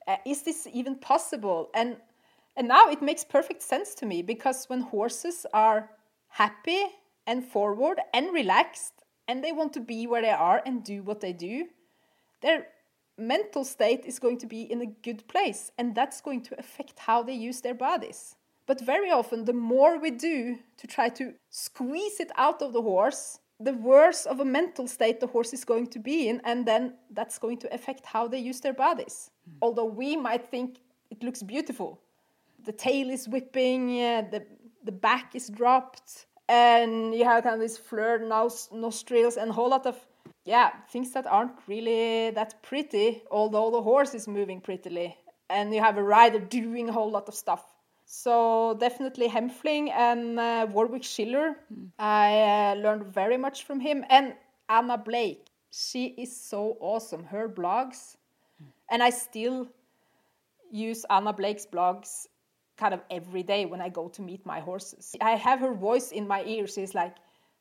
Uh, 0.07 0.15
is 0.25 0.41
this 0.43 0.67
even 0.71 0.95
possible? 0.95 1.69
And 1.73 1.97
and 2.55 2.67
now 2.67 2.89
it 2.89 3.01
makes 3.01 3.23
perfect 3.23 3.61
sense 3.61 3.93
to 3.95 4.05
me 4.05 4.21
because 4.21 4.65
when 4.65 4.81
horses 4.81 5.45
are 5.53 5.91
happy 6.29 6.85
and 7.29 7.45
forward 7.45 8.01
and 8.11 8.33
relaxed 8.33 9.05
and 9.27 9.43
they 9.43 9.51
want 9.51 9.71
to 9.73 9.79
be 9.79 10.07
where 10.07 10.23
they 10.23 10.31
are 10.31 10.61
and 10.65 10.83
do 10.83 11.03
what 11.03 11.21
they 11.21 11.31
do, 11.31 11.67
their 12.41 12.65
mental 13.17 13.63
state 13.63 14.03
is 14.05 14.17
going 14.17 14.39
to 14.39 14.47
be 14.47 14.63
in 14.63 14.81
a 14.81 14.93
good 15.07 15.27
place 15.27 15.71
and 15.77 15.93
that's 15.93 16.21
going 16.21 16.41
to 16.41 16.59
affect 16.59 16.97
how 16.97 17.21
they 17.21 17.33
use 17.33 17.61
their 17.61 17.75
bodies. 17.75 18.35
But 18.65 18.81
very 18.81 19.11
often, 19.11 19.45
the 19.45 19.53
more 19.53 19.99
we 19.99 20.11
do 20.11 20.57
to 20.77 20.87
try 20.87 21.09
to 21.09 21.33
squeeze 21.49 22.19
it 22.19 22.31
out 22.35 22.61
of 22.61 22.73
the 22.73 22.81
horse, 22.81 23.39
the 23.59 23.73
worse 23.73 24.25
of 24.25 24.39
a 24.39 24.45
mental 24.45 24.87
state 24.87 25.19
the 25.19 25.27
horse 25.27 25.53
is 25.53 25.65
going 25.65 25.87
to 25.87 25.99
be 25.99 26.29
in, 26.29 26.39
and 26.45 26.65
then 26.65 26.93
that's 27.11 27.39
going 27.39 27.57
to 27.59 27.73
affect 27.73 28.05
how 28.05 28.27
they 28.27 28.37
use 28.39 28.59
their 28.61 28.73
bodies. 28.73 29.31
Mm. 29.49 29.53
Although 29.63 29.91
we 30.01 30.15
might 30.15 30.45
think 30.49 30.77
it 31.09 31.23
looks 31.23 31.41
beautiful, 31.41 31.99
the 32.63 32.71
tail 32.71 33.09
is 33.09 33.27
whipping, 33.27 34.01
uh, 34.01 34.23
the 34.31 34.45
the 34.83 34.91
back 34.91 35.35
is 35.35 35.49
dropped, 35.49 36.25
and 36.49 37.15
you 37.15 37.23
have 37.23 37.43
kind 37.43 37.55
of 37.55 37.61
these 37.61 37.77
flared 37.77 38.27
nostrils 38.27 39.37
and 39.37 39.51
a 39.51 39.53
whole 39.53 39.69
lot 39.69 39.85
of 39.85 39.95
yeah 40.45 40.71
things 40.91 41.11
that 41.13 41.27
aren't 41.27 41.53
really 41.67 42.31
that 42.31 42.61
pretty. 42.63 43.21
Although 43.31 43.71
the 43.71 43.81
horse 43.81 44.13
is 44.13 44.27
moving 44.27 44.59
prettily, 44.59 45.15
and 45.49 45.73
you 45.73 45.81
have 45.81 45.97
a 45.97 46.03
rider 46.03 46.39
doing 46.39 46.89
a 46.89 46.91
whole 46.91 47.11
lot 47.11 47.27
of 47.27 47.35
stuff. 47.35 47.63
So 48.11 48.75
definitely 48.79 49.29
Hempfling 49.29 49.91
and 49.91 50.39
uh, 50.39 50.65
Warwick 50.71 51.03
Schiller. 51.03 51.55
Mm. 51.71 51.91
I 51.99 52.41
uh, 52.41 52.73
learned 52.81 53.05
very 53.13 53.37
much 53.37 53.65
from 53.65 53.79
him. 53.79 54.03
And 54.09 54.33
Anna 54.67 54.97
Blake. 54.97 55.45
She 55.71 56.15
is 56.17 56.35
so 56.35 56.75
awesome. 56.79 57.23
Her 57.23 57.47
blogs. 57.47 58.17
Mm. 58.59 58.67
And 58.89 59.03
I 59.03 59.11
still 59.11 59.67
use 60.71 61.05
Anna 61.07 61.33
Blake's 61.33 61.67
blogs 61.67 62.25
kind 62.79 62.93
of 62.93 63.01
every 63.11 63.43
day 63.43 63.65
when 63.65 63.81
I 63.81 63.89
go 63.89 64.07
to 64.07 64.21
meet 64.21 64.45
my 64.45 64.59
horses. 64.61 65.15
I 65.21 65.31
have 65.31 65.59
her 65.59 65.73
voice 65.73 66.11
in 66.11 66.27
my 66.27 66.41
ears. 66.43 66.73
She's 66.73 66.95
like, 66.95 67.15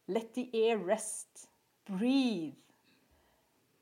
let 0.07 0.33
the 0.35 0.49
air 0.55 0.79
rest, 0.79 1.27
breathe. 1.91 2.55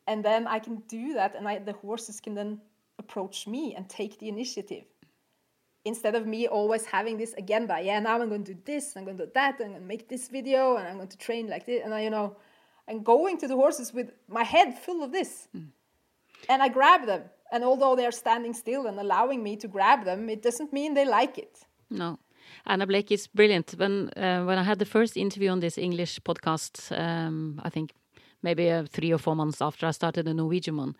And 0.09 0.25
then 0.25 0.46
I 0.46 0.59
can 0.59 0.77
do 0.88 1.14
that, 1.14 1.35
and 1.37 1.46
I, 1.46 1.59
the 1.59 1.75
horses 1.75 2.20
can 2.20 2.35
then 2.35 2.61
approach 2.99 3.46
me 3.46 3.75
and 3.77 3.88
take 3.88 4.18
the 4.18 4.29
initiative 4.29 4.85
instead 5.85 6.14
of 6.16 6.27
me 6.27 6.49
always 6.49 6.85
having 6.85 7.16
this 7.16 7.35
agenda 7.38 7.79
yeah 7.81 8.01
now 8.01 8.20
i'm 8.20 8.29
going 8.29 8.42
to 8.42 8.55
do 8.55 8.61
this 8.64 8.96
i'm 8.96 9.05
going 9.05 9.16
to 9.16 9.27
do 9.27 9.33
that 9.35 9.55
i'm 9.61 9.68
going 9.68 9.75
to 9.75 9.87
make 9.87 10.09
this 10.09 10.29
video 10.29 10.77
and 10.77 10.88
i'm 10.88 10.96
going 10.96 11.07
to 11.07 11.18
train 11.18 11.46
like 11.46 11.64
this 11.64 11.83
and 11.85 11.94
i 11.94 12.01
you 12.03 12.11
know 12.11 12.37
i'm 12.88 13.03
going 13.03 13.38
to 13.38 13.46
the 13.46 13.55
horses 13.55 13.92
with 13.92 14.11
my 14.29 14.42
head 14.42 14.77
full 14.77 15.03
of 15.05 15.12
this 15.12 15.46
mm. 15.57 15.66
and 16.49 16.62
i 16.62 16.68
grab 16.68 17.07
them 17.07 17.22
and 17.53 17.65
although 17.65 17.97
they're 17.97 18.13
standing 18.13 18.55
still 18.55 18.87
and 18.87 18.99
allowing 18.99 19.43
me 19.43 19.57
to 19.57 19.69
grab 19.69 20.05
them 20.05 20.29
it 20.29 20.43
doesn't 20.43 20.73
mean 20.73 20.95
they 20.95 21.05
like 21.05 21.39
it 21.39 21.59
no 21.91 22.19
Anna 22.65 22.87
Blake 22.87 23.11
is 23.11 23.27
brilliant. 23.27 23.75
When 23.77 24.11
uh, 24.17 24.45
when 24.45 24.59
I 24.59 24.63
had 24.63 24.79
the 24.79 24.85
first 24.85 25.17
interview 25.17 25.51
on 25.51 25.61
this 25.61 25.79
English 25.79 26.21
podcast, 26.21 26.93
um, 26.93 27.61
I 27.65 27.71
think 27.71 27.93
maybe 28.43 28.71
uh, 28.71 28.85
three 28.89 29.13
or 29.13 29.19
four 29.19 29.37
months 29.37 29.61
after 29.61 29.87
I 29.87 29.93
started 29.93 30.25
the 30.27 30.35
Norwegian 30.35 30.77
one, 30.77 30.97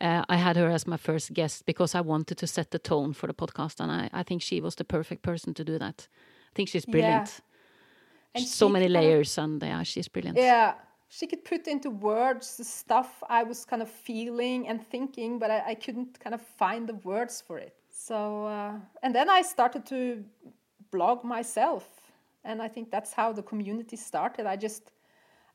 uh, 0.00 0.22
I 0.28 0.36
had 0.36 0.56
her 0.56 0.70
as 0.70 0.86
my 0.86 0.96
first 0.96 1.32
guest 1.32 1.66
because 1.66 1.94
I 1.94 2.00
wanted 2.00 2.38
to 2.38 2.46
set 2.46 2.70
the 2.70 2.78
tone 2.78 3.12
for 3.12 3.26
the 3.26 3.34
podcast, 3.34 3.80
and 3.80 3.90
I, 3.90 4.10
I 4.12 4.22
think 4.22 4.42
she 4.42 4.60
was 4.60 4.74
the 4.74 4.84
perfect 4.84 5.22
person 5.22 5.54
to 5.54 5.64
do 5.64 5.78
that. 5.78 6.08
I 6.52 6.54
think 6.54 6.68
she's 6.68 6.86
brilliant. 6.86 7.28
Yeah. 7.28 8.40
And 8.40 8.46
so 8.46 8.68
many 8.68 8.88
layers, 8.88 9.38
and 9.38 9.62
yeah, 9.62 9.82
she's 9.82 10.08
brilliant. 10.08 10.38
Yeah, 10.38 10.74
she 11.12 11.26
could 11.26 11.44
put 11.44 11.66
into 11.66 11.90
words 11.90 12.56
the 12.56 12.64
stuff 12.64 13.22
I 13.28 13.42
was 13.42 13.64
kind 13.64 13.82
of 13.82 13.90
feeling 13.90 14.68
and 14.68 14.80
thinking, 14.80 15.40
but 15.40 15.50
I, 15.50 15.70
I 15.70 15.74
couldn't 15.74 16.20
kind 16.20 16.34
of 16.34 16.40
find 16.40 16.88
the 16.88 16.94
words 16.94 17.42
for 17.44 17.58
it. 17.58 17.74
So, 17.90 18.46
uh, 18.46 18.74
and 19.02 19.12
then 19.12 19.28
I 19.28 19.42
started 19.42 19.84
to 19.86 20.24
blog 20.92 21.24
myself, 21.24 21.88
and 22.44 22.62
I 22.62 22.68
think 22.68 22.92
that's 22.92 23.12
how 23.12 23.32
the 23.32 23.42
community 23.42 23.96
started. 23.96 24.46
I 24.46 24.54
just 24.54 24.92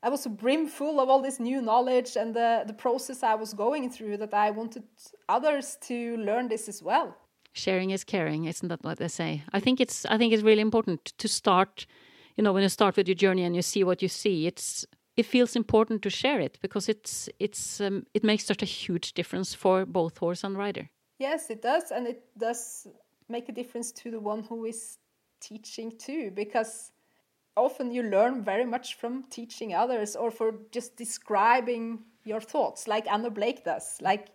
I 0.02 0.10
was 0.10 0.26
brimful 0.26 1.00
of 1.00 1.08
all 1.08 1.22
this 1.22 1.40
new 1.40 1.62
knowledge 1.62 2.16
and 2.16 2.34
the, 2.34 2.64
the 2.66 2.74
process 2.74 3.22
I 3.22 3.34
was 3.34 3.54
going 3.54 3.90
through 3.90 4.18
that 4.18 4.34
I 4.34 4.50
wanted 4.50 4.84
others 5.26 5.78
to 5.88 6.18
learn 6.18 6.48
this 6.48 6.68
as 6.68 6.82
well. 6.82 7.16
Sharing 7.54 7.90
is 7.90 8.04
caring, 8.04 8.44
isn't 8.44 8.68
that 8.68 8.84
what 8.84 8.98
they 8.98 9.08
say? 9.08 9.42
I 9.54 9.60
think 9.60 9.80
it's 9.80 10.04
I 10.04 10.18
think 10.18 10.34
it's 10.34 10.42
really 10.42 10.60
important 10.60 11.14
to 11.16 11.28
start, 11.28 11.86
you 12.36 12.44
know, 12.44 12.52
when 12.52 12.62
you 12.62 12.68
start 12.68 12.94
with 12.98 13.08
your 13.08 13.14
journey 13.14 13.42
and 13.42 13.56
you 13.56 13.62
see 13.62 13.84
what 13.84 14.02
you 14.02 14.08
see, 14.08 14.46
it's 14.46 14.84
it 15.16 15.26
feels 15.26 15.56
important 15.56 16.02
to 16.02 16.10
share 16.10 16.40
it 16.40 16.58
because 16.60 16.88
it's 16.88 17.28
it's 17.38 17.80
um, 17.80 18.06
it 18.14 18.24
makes 18.24 18.44
such 18.44 18.62
a 18.62 18.66
huge 18.66 19.12
difference 19.14 19.54
for 19.54 19.86
both 19.86 20.18
horse 20.18 20.44
and 20.44 20.56
rider. 20.56 20.90
Yes, 21.18 21.50
it 21.50 21.62
does, 21.62 21.90
and 21.90 22.06
it 22.06 22.22
does 22.36 22.86
make 23.28 23.48
a 23.48 23.52
difference 23.52 23.92
to 23.92 24.10
the 24.10 24.20
one 24.20 24.42
who 24.42 24.66
is 24.66 24.98
teaching 25.40 25.92
too, 25.98 26.30
because 26.30 26.92
often 27.56 27.90
you 27.90 28.02
learn 28.02 28.44
very 28.44 28.66
much 28.66 28.94
from 28.94 29.24
teaching 29.30 29.74
others 29.74 30.14
or 30.14 30.30
for 30.30 30.54
just 30.70 30.96
describing 30.96 32.04
your 32.24 32.40
thoughts 32.40 32.86
like 32.86 33.06
anna 33.10 33.30
blake 33.30 33.64
does 33.64 33.98
like 34.00 34.28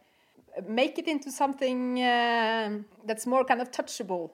make 0.67 0.97
it 0.97 1.07
into 1.07 1.31
something 1.31 2.01
uh, 2.01 2.77
that's 3.05 3.25
more 3.25 3.43
kind 3.45 3.61
of 3.61 3.71
touchable 3.71 4.31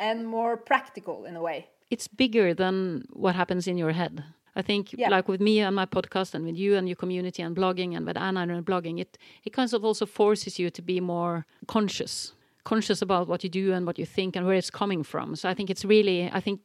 and 0.00 0.26
more 0.26 0.56
practical 0.56 1.24
in 1.26 1.36
a 1.36 1.42
way 1.42 1.68
it's 1.90 2.08
bigger 2.08 2.54
than 2.54 3.04
what 3.12 3.34
happens 3.34 3.66
in 3.66 3.76
your 3.76 3.92
head 3.92 4.24
i 4.56 4.62
think 4.62 4.92
yeah. 4.92 5.08
like 5.08 5.28
with 5.28 5.40
me 5.40 5.60
and 5.60 5.74
my 5.76 5.86
podcast 5.86 6.34
and 6.34 6.44
with 6.44 6.56
you 6.56 6.76
and 6.76 6.88
your 6.88 6.96
community 6.96 7.42
and 7.42 7.56
blogging 7.56 7.96
and 7.96 8.06
with 8.06 8.16
anna 8.16 8.40
and 8.40 8.66
blogging 8.66 9.00
it 9.00 9.18
it 9.44 9.52
kind 9.52 9.72
of 9.72 9.84
also 9.84 10.06
forces 10.06 10.58
you 10.58 10.70
to 10.70 10.82
be 10.82 11.00
more 11.00 11.46
conscious 11.66 12.32
conscious 12.64 13.00
about 13.02 13.26
what 13.26 13.42
you 13.42 13.50
do 13.50 13.72
and 13.72 13.86
what 13.86 13.98
you 13.98 14.04
think 14.04 14.36
and 14.36 14.46
where 14.46 14.56
it's 14.56 14.70
coming 14.70 15.02
from 15.02 15.34
so 15.34 15.48
i 15.48 15.54
think 15.54 15.70
it's 15.70 15.84
really 15.84 16.30
i 16.32 16.40
think 16.40 16.60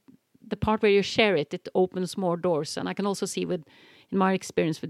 the 0.47 0.55
part 0.55 0.81
where 0.81 0.91
you 0.91 1.01
share 1.01 1.35
it, 1.35 1.53
it 1.53 1.67
opens 1.75 2.17
more 2.17 2.37
doors. 2.37 2.77
And 2.77 2.87
I 2.87 2.93
can 2.93 3.05
also 3.05 3.25
see 3.25 3.45
with, 3.45 3.63
in 4.11 4.17
my 4.17 4.33
experience 4.33 4.81
with 4.81 4.89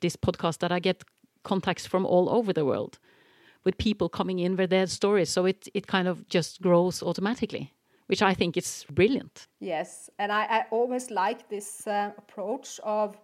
this 0.00 0.16
podcast, 0.16 0.58
that 0.58 0.72
I 0.72 0.78
get 0.78 1.04
contacts 1.44 1.86
from 1.86 2.04
all 2.04 2.28
over 2.28 2.52
the 2.52 2.64
world 2.64 2.98
with 3.64 3.78
people 3.78 4.08
coming 4.08 4.38
in 4.38 4.56
with 4.56 4.70
their 4.70 4.86
stories. 4.86 5.30
So 5.30 5.44
it 5.44 5.68
it 5.74 5.86
kind 5.86 6.08
of 6.08 6.28
just 6.28 6.60
grows 6.60 7.02
automatically, 7.02 7.72
which 8.06 8.22
I 8.22 8.34
think 8.34 8.56
is 8.56 8.84
brilliant. 8.90 9.48
Yes, 9.60 10.10
and 10.18 10.32
I, 10.32 10.44
I 10.44 10.64
always 10.70 11.10
like 11.10 11.48
this 11.48 11.86
uh, 11.86 12.12
approach 12.18 12.80
of 12.82 13.16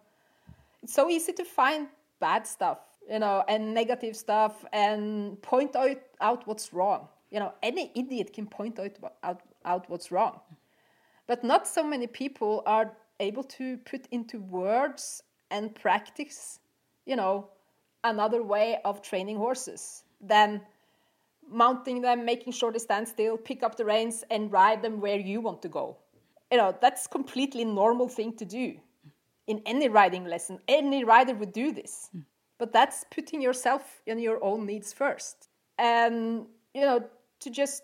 it's 0.83 0.95
so 0.95 1.09
easy 1.09 1.33
to 1.33 1.45
find 1.45 1.88
bad 2.21 2.47
stuff, 2.47 2.79
you 3.09 3.18
know, 3.18 3.45
and 3.49 3.73
negative 3.75 4.16
stuff, 4.16 4.64
and 4.73 5.40
point 5.42 5.77
out 5.77 6.01
out 6.21 6.47
what's 6.47 6.73
wrong. 6.73 7.09
You 7.31 7.40
know, 7.40 7.53
any 7.62 7.90
idiot 7.95 8.33
can 8.33 8.47
point 8.47 8.79
out 8.79 8.99
out, 9.23 9.42
out 9.64 9.88
what's 9.88 10.11
wrong 10.11 10.40
but 11.27 11.45
not 11.45 11.66
so 11.66 11.83
many 11.83 12.07
people 12.07 12.62
are 12.66 12.92
able 13.21 13.45
to 13.45 13.79
put 13.79 14.07
into 14.11 14.40
words 14.40 15.23
and 15.51 15.75
practice, 15.75 16.59
you 17.07 17.16
know, 17.16 17.49
another 18.05 18.42
way 18.42 18.79
of 18.85 19.03
training 19.03 19.37
horses 19.37 20.05
than 20.21 20.61
mounting 21.53 22.01
them, 22.01 22.25
making 22.25 22.53
sure 22.53 22.73
they 22.73 22.79
stand 22.79 23.07
still, 23.07 23.37
pick 23.37 23.62
up 23.62 23.77
the 23.77 23.85
reins, 23.85 24.25
and 24.31 24.51
ride 24.51 24.83
them 24.83 25.01
where 25.01 25.19
you 25.19 25.41
want 25.41 25.62
to 25.62 25.69
go. 25.69 25.97
You 26.51 26.59
know, 26.59 26.75
that's 26.81 27.07
completely 27.07 27.65
normal 27.65 28.09
thing 28.09 28.37
to 28.37 28.45
do 28.45 28.75
in 29.47 29.62
any 29.67 29.88
riding 29.88 30.25
lesson. 30.25 30.59
Any 30.69 31.05
rider 31.05 31.35
would 31.35 31.53
do 31.53 31.73
this. 31.73 32.11
But 32.59 32.73
that's 32.73 33.05
putting 33.11 33.43
yourself 33.43 34.03
and 34.07 34.21
your 34.21 34.43
own 34.45 34.67
needs 34.67 34.93
first. 34.93 35.49
And, 35.79 36.47
you 36.75 36.83
know, 36.83 37.05
to 37.41 37.51
just 37.51 37.83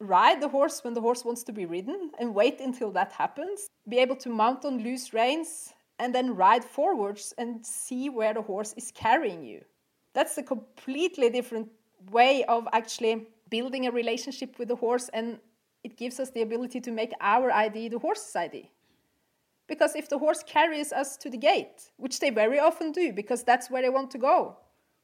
ride 0.00 0.40
the 0.40 0.48
horse 0.48 0.82
when 0.84 0.94
the 0.94 1.00
horse 1.00 1.24
wants 1.24 1.42
to 1.44 1.52
be 1.52 1.66
ridden 1.66 2.10
and 2.18 2.34
wait 2.34 2.60
until 2.60 2.90
that 2.92 3.12
happens, 3.12 3.68
be 3.88 3.98
able 3.98 4.16
to 4.16 4.28
mount 4.28 4.64
on 4.64 4.82
loose 4.82 5.12
reins, 5.12 5.72
and 5.98 6.14
then 6.14 6.34
ride 6.34 6.64
forwards 6.64 7.34
and 7.38 7.64
see 7.64 8.08
where 8.08 8.34
the 8.34 8.42
horse 8.42 8.74
is 8.76 8.92
carrying 8.92 9.42
you. 9.42 9.64
That's 10.12 10.38
a 10.38 10.42
completely 10.42 11.28
different 11.30 11.68
way 12.10 12.44
of 12.44 12.68
actually 12.72 13.26
building 13.50 13.86
a 13.86 13.90
relationship 13.90 14.58
with 14.58 14.68
the 14.68 14.76
horse, 14.76 15.08
and 15.12 15.38
it 15.84 15.96
gives 15.96 16.18
us 16.18 16.30
the 16.30 16.42
ability 16.42 16.80
to 16.80 16.90
make 16.90 17.12
our 17.20 17.50
ID 17.50 17.88
the 17.88 17.98
horse's 17.98 18.34
ID. 18.34 18.70
Because 19.66 19.96
if 19.96 20.08
the 20.08 20.18
horse 20.18 20.42
carries 20.44 20.92
us 20.92 21.16
to 21.18 21.30
the 21.30 21.36
gate, 21.36 21.90
which 21.96 22.20
they 22.20 22.30
very 22.30 22.58
often 22.58 22.92
do, 22.92 23.12
because 23.12 23.42
that's 23.42 23.70
where 23.70 23.82
they 23.82 23.88
want 23.88 24.10
to 24.12 24.18
go, 24.18 24.56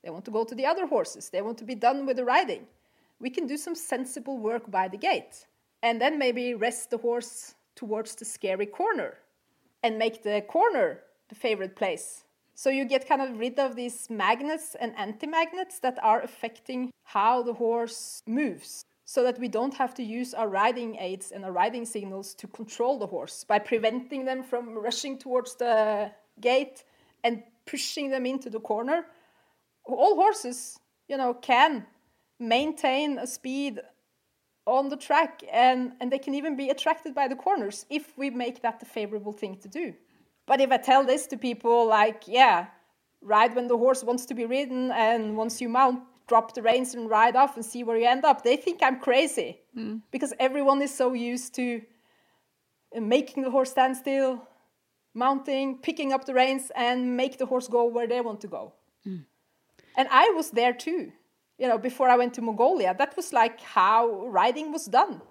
they 0.03 0.11
want 0.11 0.25
to 0.25 0.31
go 0.31 0.45
to 0.45 0.55
the 0.55 0.67
other 0.67 0.87
horses, 0.87 1.31
they 1.31 1.43
want 1.43 1.59
to 1.59 1.65
be 1.65 1.75
done 1.75 2.07
with 2.07 2.17
the 2.17 2.25
riding 2.25 2.67
we 3.23 3.31
can 3.31 3.47
do 3.47 3.57
some 3.57 3.77
sensible 3.77 4.37
work 4.37 4.69
by 4.71 4.89
the 4.89 4.99
gate 4.99 5.47
and 5.83 6.01
then 6.01 6.19
maybe 6.19 6.55
rest 6.55 6.91
the 6.91 6.99
horse 6.99 7.55
towards 7.77 8.17
the 8.17 8.25
scary 8.25 8.67
corner 8.67 9.19
and 9.83 9.97
make 9.97 10.23
the 10.23 10.43
corner 10.49 10.99
the 11.29 11.35
favorite 11.35 11.77
place. 11.77 12.25
So 12.63 12.71
you 12.71 12.85
get 12.85 13.09
kind 13.09 13.21
of 13.21 13.41
rid 13.41 13.59
of 13.59 13.75
these 13.75 14.09
magnets 14.09 14.77
and 14.79 14.95
anti-magnets 14.97 15.81
that 15.81 15.99
are 16.01 16.23
affecting 16.23 16.93
how 17.03 17.43
the 17.43 17.55
horse 17.55 18.23
moves 18.25 18.85
so 19.05 19.25
that 19.25 19.41
we 19.41 19.49
don't 19.49 19.75
have 19.75 19.95
to 19.95 20.05
use 20.05 20.33
our 20.33 20.47
riding 20.47 20.95
aids 21.01 21.33
and 21.33 21.45
our 21.45 21.51
riding 21.51 21.85
signals 21.85 22.35
to 22.35 22.47
control 22.47 23.01
the 23.01 23.07
horse 23.09 23.43
by 23.43 23.59
preventing 23.59 24.25
them 24.25 24.45
from 24.45 24.79
rushing 24.79 25.19
towards 25.19 25.57
the 25.57 26.13
gate 26.41 26.85
and 27.25 27.43
pushing 27.67 28.11
them 28.11 28.27
into 28.27 28.49
the 28.49 28.61
corner. 28.61 29.07
All 29.85 30.15
horses, 30.15 30.79
you 31.09 31.17
know, 31.17 31.35
can 31.35 31.85
maintain 32.39 33.19
a 33.19 33.27
speed 33.27 33.81
on 34.69 34.89
the 34.89 34.97
track 34.97 35.43
and, 35.51 35.95
and 36.01 36.13
they 36.13 36.21
can 36.21 36.37
even 36.37 36.55
be 36.55 36.69
attracted 36.69 37.13
by 37.13 37.27
the 37.27 37.35
corners 37.35 37.87
if 37.91 38.17
we 38.17 38.31
make 38.31 38.63
that 38.63 38.79
the 38.79 38.87
favorable 38.87 39.33
thing 39.33 39.57
to 39.57 39.67
do. 39.67 39.95
But 40.53 40.61
if 40.61 40.71
I 40.71 40.77
tell 40.77 41.03
this 41.03 41.27
to 41.29 41.39
people 41.39 41.87
like, 41.87 42.25
yeah, 42.27 42.67
ride 43.23 43.55
when 43.57 43.69
the 43.69 43.79
horse 43.79 44.05
wants 44.05 44.27
to 44.27 44.35
be 44.35 44.45
ridden 44.45 44.91
and 44.91 45.35
once 45.35 45.63
you 45.63 45.69
mount, 45.71 46.01
drop 46.29 46.53
the 46.53 46.61
reins 46.61 46.93
and 46.93 47.09
ride 47.09 47.37
off 47.37 47.57
and 47.57 47.65
see 47.65 47.83
where 47.83 47.97
you 47.97 48.07
end 48.07 48.27
up, 48.27 48.45
they 48.45 48.57
think 48.57 48.83
I'm 48.83 49.01
crazy 49.01 49.61
mm. 49.75 50.03
because 50.11 50.35
everyone 50.39 50.83
is 50.83 50.95
so 50.95 51.15
used 51.15 51.55
to 51.55 51.81
making 52.95 53.45
the 53.45 53.51
horse 53.51 53.71
stand 53.71 53.97
still, 53.97 54.47
mounting, 55.15 55.79
picking 55.79 56.13
up 56.13 56.27
the 56.27 56.35
reins, 56.35 56.71
and 56.77 57.17
make 57.17 57.39
the 57.39 57.47
horse 57.47 57.67
go 57.67 57.87
where 57.87 58.07
they 58.07 58.21
want 58.21 58.43
to 58.43 58.49
go. 58.49 58.75
Mm. 59.07 59.25
And 59.97 60.07
I 60.11 60.35
was 60.37 60.51
there 60.51 60.75
too. 60.75 61.13
You 61.57 61.67
know, 61.67 61.79
before 61.79 62.11
I 62.11 62.17
went 62.19 62.35
to 62.35 62.43
Mongolia, 62.43 62.95
that 62.99 63.17
was 63.17 63.33
like 63.33 63.59
how 63.63 64.27
riding 64.27 64.71
was 64.71 64.85
done. 64.85 65.23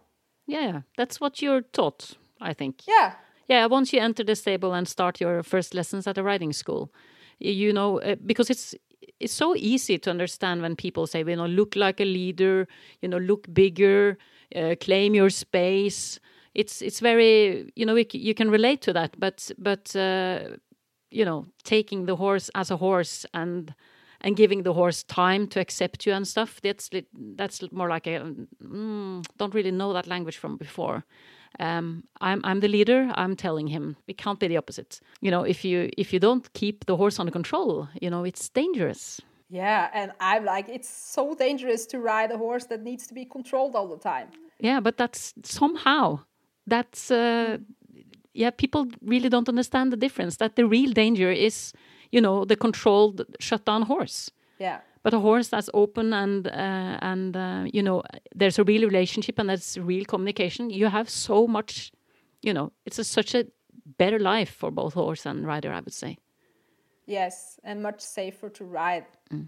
Yeah, 0.47 0.81
that's 0.97 1.21
what 1.21 1.43
you're 1.43 1.61
taught, 1.61 2.17
I 2.41 2.53
think. 2.55 2.87
Yeah. 2.87 3.13
Yeah, 3.47 3.65
once 3.65 3.93
you 3.93 3.99
enter 3.99 4.23
the 4.23 4.35
stable 4.35 4.73
and 4.73 4.87
start 4.87 5.19
your 5.19 5.43
first 5.43 5.73
lessons 5.73 6.07
at 6.07 6.17
a 6.17 6.23
riding 6.23 6.53
school, 6.53 6.91
you 7.39 7.73
know, 7.73 7.99
uh, 8.01 8.15
because 8.25 8.49
it's 8.49 8.75
it's 9.19 9.33
so 9.33 9.55
easy 9.55 9.97
to 9.97 10.09
understand 10.09 10.61
when 10.61 10.75
people 10.75 11.07
say, 11.07 11.19
you 11.19 11.35
know, 11.35 11.47
look 11.47 11.75
like 11.75 11.99
a 11.99 12.05
leader, 12.05 12.67
you 13.01 13.09
know, 13.09 13.17
look 13.17 13.51
bigger, 13.53 14.17
uh, 14.55 14.75
claim 14.79 15.13
your 15.15 15.29
space. 15.29 16.19
It's 16.53 16.81
it's 16.81 16.99
very, 16.99 17.71
you 17.75 17.85
know, 17.85 17.95
you 17.95 18.33
can 18.33 18.49
relate 18.51 18.81
to 18.83 18.93
that, 18.93 19.19
but 19.19 19.51
but 19.57 19.95
uh, 19.95 20.57
you 21.09 21.25
know, 21.25 21.45
taking 21.63 22.05
the 22.05 22.15
horse 22.15 22.49
as 22.55 22.71
a 22.71 22.77
horse 22.77 23.25
and 23.33 23.73
and 24.21 24.35
giving 24.37 24.63
the 24.63 24.73
horse 24.73 25.03
time 25.03 25.47
to 25.47 25.59
accept 25.59 26.05
you 26.05 26.13
and 26.13 26.27
stuff. 26.27 26.61
That's 26.61 26.89
that's 27.35 27.61
more 27.71 27.89
like 27.89 28.07
a 28.07 28.21
mm, 28.63 29.25
don't 29.37 29.53
really 29.53 29.71
know 29.71 29.93
that 29.93 30.07
language 30.07 30.37
from 30.37 30.57
before. 30.57 31.05
Um, 31.59 32.03
I'm 32.21 32.41
I'm 32.43 32.59
the 32.59 32.67
leader. 32.67 33.11
I'm 33.15 33.35
telling 33.35 33.67
him 33.67 33.95
it 34.07 34.17
can't 34.17 34.39
be 34.39 34.47
the 34.47 34.57
opposite. 34.57 34.99
You 35.21 35.31
know, 35.31 35.43
if 35.43 35.65
you 35.65 35.89
if 35.97 36.13
you 36.13 36.19
don't 36.19 36.51
keep 36.53 36.85
the 36.85 36.95
horse 36.95 37.19
under 37.19 37.31
control, 37.31 37.87
you 38.01 38.09
know 38.09 38.23
it's 38.23 38.49
dangerous. 38.49 39.21
Yeah, 39.49 39.89
and 39.93 40.13
I'm 40.21 40.45
like, 40.45 40.69
it's 40.69 40.89
so 40.89 41.35
dangerous 41.35 41.85
to 41.87 41.99
ride 41.99 42.31
a 42.31 42.37
horse 42.37 42.65
that 42.67 42.81
needs 42.81 43.05
to 43.07 43.13
be 43.13 43.25
controlled 43.25 43.75
all 43.75 43.87
the 43.87 43.97
time. 43.97 44.29
Yeah, 44.59 44.79
but 44.79 44.97
that's 44.97 45.33
somehow 45.43 46.19
that's 46.67 47.11
uh, 47.11 47.57
yeah. 48.33 48.51
People 48.51 48.87
really 49.05 49.29
don't 49.29 49.49
understand 49.49 49.91
the 49.91 49.97
difference. 49.97 50.37
That 50.37 50.55
the 50.55 50.65
real 50.65 50.93
danger 50.93 51.31
is, 51.31 51.73
you 52.11 52.21
know, 52.21 52.45
the 52.45 52.55
controlled, 52.55 53.25
shut 53.39 53.65
down 53.65 53.81
horse. 53.83 54.31
Yeah 54.57 54.79
but 55.03 55.13
a 55.13 55.19
horse 55.19 55.47
that's 55.47 55.69
open 55.73 56.13
and 56.13 56.47
uh, 56.47 56.97
and 57.01 57.35
uh, 57.35 57.63
you 57.71 57.81
know 57.81 58.03
there's 58.35 58.59
a 58.59 58.63
real 58.63 58.83
relationship 58.83 59.39
and 59.39 59.49
there's 59.49 59.77
real 59.77 60.05
communication 60.05 60.69
you 60.69 60.87
have 60.87 61.09
so 61.09 61.47
much 61.47 61.91
you 62.41 62.53
know 62.53 62.71
it's 62.85 62.99
a, 62.99 63.03
such 63.03 63.35
a 63.35 63.45
better 63.97 64.19
life 64.19 64.49
for 64.49 64.71
both 64.71 64.93
horse 64.93 65.25
and 65.25 65.45
rider 65.45 65.71
i 65.71 65.79
would 65.79 65.93
say 65.93 66.17
yes 67.05 67.59
and 67.63 67.81
much 67.81 67.99
safer 67.99 68.49
to 68.49 68.63
ride 68.63 69.05
mm. 69.33 69.47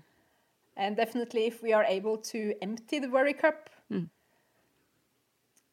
and 0.76 0.98
definitely 0.98 1.46
if 1.46 1.62
we 1.62 1.74
are 1.74 1.86
able 1.86 2.18
to 2.18 2.54
empty 2.62 3.00
the 3.00 3.10
worry 3.10 3.34
cup 3.34 3.70
mm. 3.92 4.10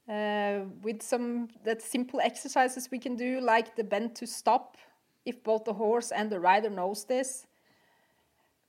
uh, 0.08 0.64
with 0.82 1.02
some 1.02 1.48
that 1.64 1.80
simple 1.80 2.20
exercises 2.20 2.88
we 2.90 2.98
can 2.98 3.16
do 3.16 3.40
like 3.40 3.76
the 3.76 3.84
bend 3.84 4.14
to 4.14 4.26
stop 4.26 4.76
if 5.24 5.42
both 5.42 5.64
the 5.64 5.74
horse 5.74 6.10
and 6.10 6.30
the 6.30 6.40
rider 6.40 6.70
knows 6.70 7.04
this 7.04 7.46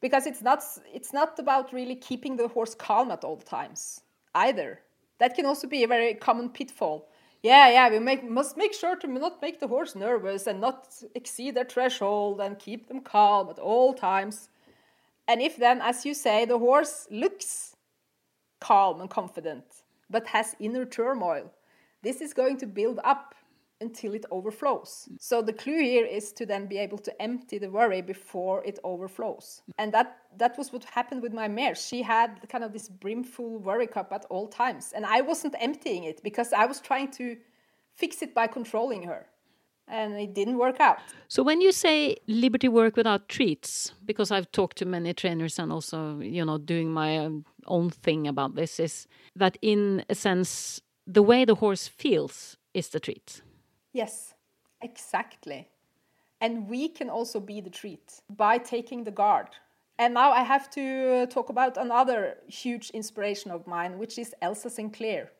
because 0.02 0.26
it's 0.26 0.42
not 0.42 0.64
it's 0.94 1.14
not 1.14 1.40
about 1.40 1.72
really 1.72 1.96
keeping 1.96 2.36
the 2.36 2.48
horse 2.48 2.76
calm 2.76 3.12
at 3.12 3.24
all 3.24 3.38
times 3.38 4.02
either. 4.36 4.82
That 5.20 5.36
can 5.36 5.46
also 5.46 5.68
be 5.68 5.84
a 5.84 5.88
very 5.88 6.16
common 6.16 6.50
pitfall. 6.50 7.08
Yeah 7.44 7.70
yeah 7.70 7.90
we 7.90 8.00
make, 8.00 8.24
must 8.30 8.58
make 8.58 8.74
sure 8.74 8.96
to 8.98 9.08
not 9.08 9.42
make 9.42 9.60
the 9.60 9.68
horse 9.68 9.96
nervous 9.96 10.48
and 10.48 10.60
not 10.60 10.88
exceed 11.16 11.56
their 11.56 11.66
threshold 11.66 12.42
and 12.42 12.60
keep 12.60 12.88
them 12.88 13.02
calm 13.02 13.50
at 13.50 13.60
all 13.60 13.94
times. 13.94 14.50
And 15.28 15.42
if 15.42 15.58
then 15.58 15.82
as 15.82 16.06
you 16.06 16.14
say 16.14 16.46
the 16.46 16.60
horse 16.60 17.08
looks 17.10 17.76
calm 18.60 19.02
and 19.02 19.10
confident 19.10 19.64
but 20.10 20.28
has 20.28 20.56
inner 20.60 20.86
turmoil 20.86 21.52
this 22.04 22.22
is 22.22 22.34
going 22.34 22.58
to 22.58 22.66
build 22.66 23.00
up 23.04 23.36
until 23.82 24.14
it 24.14 24.26
overflows. 24.32 25.10
So 25.20 25.42
the 25.42 25.54
clue 25.54 25.80
here 25.80 26.06
is 26.06 26.32
to 26.34 26.46
then 26.46 26.68
be 26.68 26.78
able 26.78 27.00
to 27.00 27.22
empty 27.22 27.58
the 27.58 27.70
worry 27.70 28.02
before 28.02 28.64
it 28.64 28.80
overflows. 28.84 29.64
And 29.78 29.92
that 29.94 30.18
that 30.38 30.58
was 30.58 30.72
what 30.72 30.84
happened 30.86 31.22
with 31.22 31.34
my 31.34 31.48
mare. 31.48 31.76
She 31.76 32.02
had 32.02 32.30
kind 32.48 32.64
of 32.64 32.72
this 32.72 32.88
brimful 32.88 33.60
worry 33.60 33.88
cup 33.88 34.14
at 34.14 34.26
all 34.30 34.48
times, 34.48 34.94
and 34.96 35.06
I 35.06 35.22
wasn't 35.22 35.56
emptying 35.60 36.04
it 36.06 36.24
because 36.24 36.54
I 36.54 36.66
was 36.66 36.80
trying 36.80 37.12
to 37.12 37.36
fix 37.94 38.22
it 38.22 38.34
by 38.34 38.48
controlling 38.48 39.04
her. 39.04 39.28
And 39.88 40.14
it 40.14 40.34
didn't 40.34 40.58
work 40.58 40.80
out. 40.80 41.00
So 41.28 41.44
when 41.44 41.60
you 41.60 41.74
say 41.74 42.16
liberty 42.28 42.70
work 42.70 42.96
without 42.96 43.28
treats, 43.28 43.94
because 44.06 44.32
I've 44.32 44.50
talked 44.52 44.78
to 44.78 44.86
many 44.86 45.14
trainers 45.14 45.60
and 45.60 45.70
also, 45.70 46.20
you 46.20 46.46
know, 46.46 46.58
doing 46.58 46.94
my 46.94 47.30
own 47.66 47.90
thing 47.90 48.26
about 48.26 48.56
this, 48.56 48.80
is 48.80 49.08
that 49.36 49.58
in 49.62 50.06
a 50.08 50.16
sense 50.16 50.82
the 51.06 51.22
way 51.22 51.44
the 51.44 51.56
horse 51.56 51.90
feels 51.90 52.58
is 52.74 52.90
the 52.90 53.00
treat 53.00 53.42
Yes, 53.94 54.34
exactly. 54.82 55.70
And 56.40 56.68
we 56.68 56.88
can 56.88 57.10
also 57.10 57.40
be 57.40 57.62
the 57.62 57.70
treat 57.70 58.22
by 58.30 58.58
taking 58.58 59.04
the 59.04 59.12
guard. 59.12 59.50
And 60.00 60.14
now 60.14 60.32
I 60.32 60.42
have 60.44 60.70
to 60.72 60.82
uh, 60.82 61.26
talk 61.28 61.50
about 61.50 61.78
another 61.78 62.38
huge 62.48 62.90
inspiration 62.90 63.52
of 63.52 63.68
mine, 63.68 64.00
which 64.00 64.18
is 64.18 64.34
Elsa 64.42 64.70
Sinclair 64.70 65.32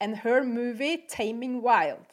and 0.00 0.16
her 0.16 0.42
movie 0.42 1.04
Taming 1.08 1.62
Wild. 1.62 2.06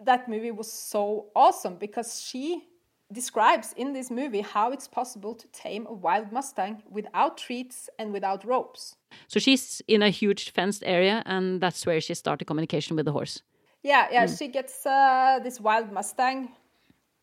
That 0.00 0.28
movie 0.28 0.50
was 0.50 0.72
so 0.72 1.26
awesome 1.34 1.76
because 1.76 2.22
she 2.22 2.64
describes 3.12 3.74
in 3.76 3.92
this 3.92 4.10
movie 4.10 4.40
how 4.40 4.72
it's 4.72 4.88
possible 4.88 5.34
to 5.34 5.46
tame 5.48 5.86
a 5.86 5.92
wild 5.92 6.32
Mustang 6.32 6.82
without 6.90 7.36
treats 7.36 7.90
and 7.98 8.12
without 8.12 8.44
ropes. 8.44 8.96
So 9.28 9.38
she's 9.38 9.82
in 9.86 10.02
a 10.02 10.08
huge 10.10 10.50
fenced 10.50 10.82
area, 10.86 11.22
and 11.26 11.60
that's 11.60 11.84
where 11.84 12.00
she 12.00 12.14
started 12.14 12.46
communication 12.46 12.96
with 12.96 13.04
the 13.04 13.12
horse. 13.12 13.42
Yeah, 13.82 14.06
yeah. 14.12 14.26
Mm. 14.26 14.38
She 14.38 14.48
gets 14.48 14.86
uh, 14.86 15.40
this 15.42 15.60
wild 15.60 15.92
Mustang, 15.92 16.50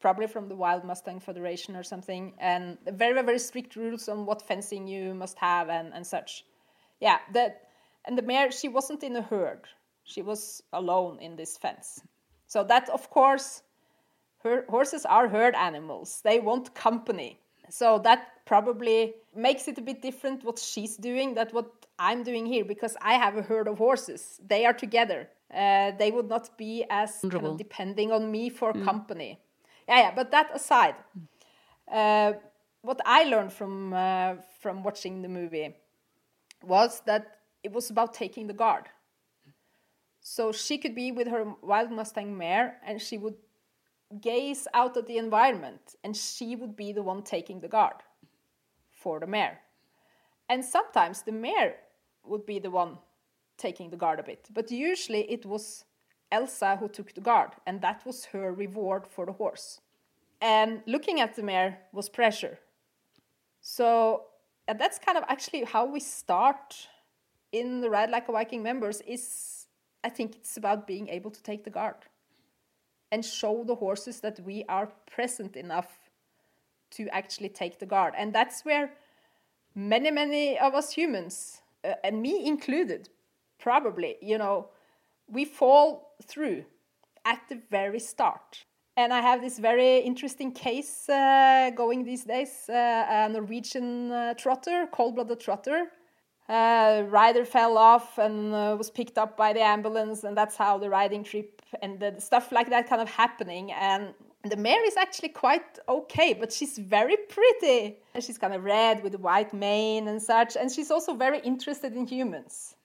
probably 0.01 0.27
from 0.27 0.49
the 0.49 0.55
Wild 0.55 0.83
Mustang 0.83 1.19
Federation 1.19 1.75
or 1.75 1.83
something, 1.83 2.33
and 2.37 2.77
very, 2.85 3.21
very 3.21 3.39
strict 3.39 3.75
rules 3.75 4.09
on 4.09 4.25
what 4.25 4.41
fencing 4.41 4.87
you 4.87 5.13
must 5.13 5.37
have 5.39 5.69
and, 5.69 5.93
and 5.93 6.05
such. 6.05 6.45
Yeah, 6.99 7.19
that 7.33 7.69
and 8.05 8.17
the 8.17 8.21
mare 8.21 8.51
she 8.51 8.67
wasn't 8.67 9.03
in 9.03 9.15
a 9.15 9.21
herd; 9.21 9.61
she 10.03 10.21
was 10.21 10.61
alone 10.73 11.19
in 11.19 11.37
this 11.37 11.57
fence. 11.57 12.01
So 12.47 12.63
that, 12.65 12.89
of 12.89 13.09
course, 13.09 13.61
her 14.43 14.65
horses 14.67 15.05
are 15.05 15.29
herd 15.29 15.55
animals. 15.55 16.21
They 16.23 16.39
want 16.39 16.73
company. 16.73 17.39
So 17.69 17.99
that 17.99 18.45
probably 18.45 19.13
makes 19.35 19.67
it 19.67 19.77
a 19.77 19.81
bit 19.81 20.01
different 20.01 20.43
what 20.43 20.57
she's 20.57 20.97
doing 20.97 21.35
than 21.35 21.47
what 21.51 21.85
I'm 21.99 22.23
doing 22.23 22.45
here 22.45 22.65
because 22.65 22.97
I 23.01 23.13
have 23.13 23.37
a 23.37 23.43
herd 23.43 23.67
of 23.67 23.77
horses. 23.77 24.41
They 24.45 24.65
are 24.65 24.73
together 24.73 25.29
uh, 25.53 25.91
they 25.97 26.11
would 26.11 26.29
not 26.29 26.57
be 26.57 26.85
as 26.89 27.19
kind 27.21 27.45
of 27.45 27.57
depending 27.57 28.11
on 28.11 28.31
me 28.31 28.49
for 28.49 28.73
mm. 28.73 28.83
company. 28.83 29.39
Yeah, 29.87 29.99
yeah. 29.99 30.11
But 30.15 30.31
that 30.31 30.51
aside, 30.53 30.95
uh, 31.91 32.33
what 32.81 33.01
I 33.05 33.23
learned 33.23 33.51
from 33.51 33.93
uh, 33.93 34.35
from 34.61 34.83
watching 34.83 35.21
the 35.21 35.29
movie 35.29 35.75
was 36.63 37.01
that 37.05 37.39
it 37.63 37.71
was 37.71 37.89
about 37.89 38.13
taking 38.13 38.47
the 38.47 38.53
guard. 38.53 38.85
So 40.21 40.51
she 40.51 40.77
could 40.77 40.95
be 40.95 41.11
with 41.11 41.27
her 41.27 41.45
wild 41.61 41.91
Mustang 41.91 42.37
mare, 42.37 42.77
and 42.85 43.01
she 43.01 43.17
would 43.17 43.35
gaze 44.21 44.67
out 44.73 44.97
at 44.97 45.07
the 45.07 45.17
environment, 45.17 45.95
and 46.03 46.15
she 46.15 46.55
would 46.55 46.75
be 46.75 46.91
the 46.93 47.03
one 47.03 47.23
taking 47.23 47.61
the 47.61 47.67
guard 47.67 47.95
for 48.91 49.19
the 49.19 49.27
mare. 49.27 49.61
And 50.49 50.63
sometimes 50.65 51.21
the 51.21 51.31
mare 51.31 51.75
would 52.25 52.45
be 52.45 52.59
the 52.59 52.71
one 52.71 52.97
taking 53.59 53.89
the 53.91 53.97
guard 53.97 54.19
a 54.19 54.23
bit. 54.23 54.49
But 54.53 54.71
usually 54.71 55.29
it 55.31 55.45
was 55.45 55.85
Elsa 56.31 56.77
who 56.77 56.87
took 56.87 57.13
the 57.13 57.21
guard, 57.21 57.51
and 57.67 57.81
that 57.81 58.05
was 58.05 58.25
her 58.25 58.53
reward 58.53 59.05
for 59.05 59.25
the 59.25 59.33
horse. 59.33 59.81
And 60.41 60.81
looking 60.87 61.19
at 61.19 61.35
the 61.35 61.43
mare 61.43 61.79
was 61.91 62.09
pressure. 62.09 62.59
So 63.61 64.23
and 64.69 64.79
that's 64.79 64.99
kind 64.99 65.17
of 65.17 65.23
actually 65.27 65.63
how 65.63 65.85
we 65.85 65.99
start 65.99 66.87
in 67.51 67.81
the 67.81 67.89
Ride 67.89 68.11
Like 68.11 68.29
a 68.29 68.31
Viking 68.31 68.61
members 68.61 69.01
is 69.01 69.65
I 70.03 70.09
think 70.09 70.35
it's 70.35 70.57
about 70.57 70.85
being 70.85 71.09
able 71.09 71.31
to 71.31 71.41
take 71.41 71.63
the 71.63 71.71
guard 71.71 71.95
and 73.11 73.25
show 73.25 73.63
the 73.63 73.75
horses 73.75 74.19
that 74.21 74.39
we 74.41 74.63
are 74.69 74.91
present 75.11 75.55
enough 75.55 76.11
to 76.91 77.07
actually 77.09 77.49
take 77.49 77.79
the 77.79 77.85
guard. 77.85 78.13
And 78.15 78.31
that's 78.31 78.63
where 78.63 78.91
many, 79.75 80.11
many 80.11 80.59
of 80.59 80.75
us 80.75 80.91
humans, 80.91 81.61
uh, 81.83 81.93
and 82.03 82.21
me 82.21 82.45
included, 82.45 83.09
probably, 83.59 84.17
you 84.21 84.37
know, 84.37 84.69
we 85.27 85.45
fall 85.45 86.15
through 86.23 86.65
at 87.25 87.41
the 87.49 87.61
very 87.69 87.99
start. 87.99 88.65
And 88.97 89.13
I 89.13 89.21
have 89.21 89.41
this 89.41 89.59
very 89.59 89.99
interesting 89.99 90.51
case 90.51 91.07
uh, 91.07 91.71
going 91.75 92.03
these 92.03 92.25
days 92.25 92.65
uh, 92.67 93.05
a 93.09 93.29
Norwegian 93.29 94.11
uh, 94.11 94.33
trotter, 94.33 94.87
cold 94.91 95.15
blooded 95.15 95.39
trotter. 95.39 95.85
Uh, 96.49 97.03
rider 97.07 97.45
fell 97.45 97.77
off 97.77 98.17
and 98.17 98.53
uh, 98.53 98.75
was 98.77 98.89
picked 98.89 99.17
up 99.19 99.37
by 99.37 99.53
the 99.53 99.61
ambulance, 99.61 100.23
and 100.23 100.35
that's 100.35 100.57
how 100.57 100.79
the 100.79 100.89
riding 100.89 101.23
trip 101.23 101.61
ended. 101.81 102.21
Stuff 102.21 102.51
like 102.51 102.69
that 102.71 102.89
kind 102.89 103.01
of 103.01 103.09
happening. 103.09 103.71
And 103.71 104.15
the 104.43 104.57
mare 104.57 104.85
is 104.87 104.97
actually 104.97 105.29
quite 105.29 105.79
okay, 105.87 106.33
but 106.33 106.51
she's 106.51 106.77
very 106.77 107.17
pretty. 107.17 107.97
And 108.15 108.23
she's 108.23 108.37
kind 108.37 108.53
of 108.53 108.63
red 108.63 109.03
with 109.03 109.15
white 109.15 109.53
mane 109.53 110.07
and 110.07 110.21
such. 110.21 110.57
And 110.57 110.71
she's 110.71 110.89
also 110.91 111.13
very 111.13 111.39
interested 111.39 111.95
in 111.95 112.07
humans. 112.07 112.75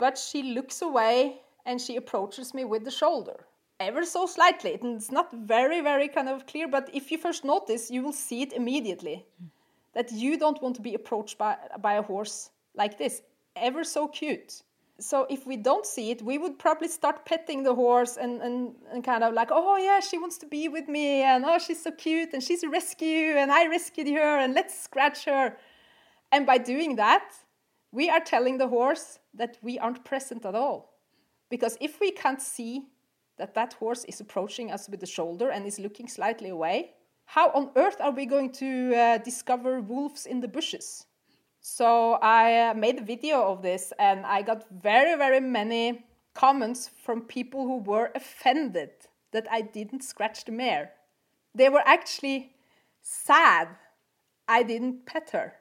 But 0.00 0.18
she 0.18 0.42
looks 0.42 0.82
away 0.82 1.42
and 1.64 1.80
she 1.80 1.94
approaches 1.96 2.54
me 2.54 2.64
with 2.64 2.84
the 2.84 2.90
shoulder. 2.90 3.46
ever 3.80 4.04
so 4.04 4.26
slightly. 4.26 4.78
And 4.80 4.96
it's 4.96 5.10
not 5.10 5.32
very, 5.32 5.80
very 5.80 6.08
kind 6.08 6.28
of 6.28 6.46
clear, 6.46 6.68
but 6.68 6.88
if 6.92 7.10
you 7.10 7.18
first 7.18 7.44
notice, 7.44 7.90
you 7.90 8.02
will 8.02 8.12
see 8.12 8.42
it 8.42 8.52
immediately. 8.52 9.26
That 9.94 10.12
you 10.12 10.38
don't 10.38 10.62
want 10.62 10.76
to 10.76 10.82
be 10.82 10.94
approached 10.94 11.36
by, 11.38 11.56
by 11.80 11.94
a 11.94 12.02
horse 12.02 12.50
like 12.76 12.98
this. 12.98 13.22
Ever 13.56 13.82
so 13.82 14.06
cute. 14.06 14.62
So 15.00 15.26
if 15.30 15.46
we 15.46 15.56
don't 15.56 15.86
see 15.86 16.10
it, 16.10 16.20
we 16.22 16.36
would 16.36 16.58
probably 16.58 16.88
start 16.88 17.24
petting 17.24 17.62
the 17.62 17.74
horse 17.74 18.18
and, 18.18 18.42
and, 18.42 18.74
and 18.92 19.02
kind 19.02 19.24
of 19.24 19.32
like, 19.32 19.48
oh 19.50 19.78
yeah, 19.78 19.98
she 20.00 20.18
wants 20.18 20.36
to 20.38 20.46
be 20.46 20.68
with 20.68 20.88
me, 20.88 21.22
and 21.22 21.42
oh, 21.46 21.58
she's 21.58 21.82
so 21.82 21.90
cute, 21.90 22.34
and 22.34 22.42
she's 22.42 22.62
a 22.62 22.68
rescue, 22.68 23.34
and 23.38 23.50
I 23.50 23.66
rescued 23.66 24.08
her, 24.08 24.38
and 24.38 24.52
let's 24.52 24.78
scratch 24.78 25.24
her. 25.24 25.56
And 26.30 26.44
by 26.44 26.58
doing 26.58 26.96
that, 26.96 27.32
we 27.92 28.08
are 28.08 28.20
telling 28.20 28.58
the 28.58 28.68
horse 28.68 29.18
that 29.34 29.58
we 29.62 29.78
aren't 29.78 30.04
present 30.04 30.44
at 30.44 30.54
all. 30.54 30.94
Because 31.48 31.76
if 31.80 32.00
we 32.00 32.12
can't 32.12 32.40
see 32.40 32.86
that 33.38 33.54
that 33.54 33.72
horse 33.74 34.04
is 34.04 34.20
approaching 34.20 34.70
us 34.70 34.88
with 34.88 35.00
the 35.00 35.06
shoulder 35.06 35.50
and 35.50 35.66
is 35.66 35.78
looking 35.78 36.08
slightly 36.08 36.50
away, 36.50 36.92
how 37.24 37.50
on 37.50 37.70
earth 37.76 38.00
are 38.00 38.12
we 38.12 38.26
going 38.26 38.52
to 38.52 38.94
uh, 38.94 39.18
discover 39.18 39.80
wolves 39.80 40.26
in 40.26 40.40
the 40.40 40.48
bushes? 40.48 41.06
So 41.60 42.14
I 42.14 42.70
uh, 42.70 42.74
made 42.74 42.98
a 42.98 43.04
video 43.04 43.42
of 43.42 43.62
this 43.62 43.92
and 43.98 44.24
I 44.24 44.42
got 44.42 44.64
very, 44.70 45.16
very 45.16 45.40
many 45.40 46.04
comments 46.34 46.90
from 47.04 47.22
people 47.22 47.66
who 47.66 47.78
were 47.78 48.10
offended 48.14 48.90
that 49.32 49.46
I 49.50 49.60
didn't 49.60 50.02
scratch 50.02 50.44
the 50.44 50.52
mare. 50.52 50.92
They 51.54 51.68
were 51.68 51.82
actually 51.84 52.52
sad 53.02 53.68
I 54.48 54.64
didn't 54.64 55.06
pet 55.06 55.30
her. 55.30 55.59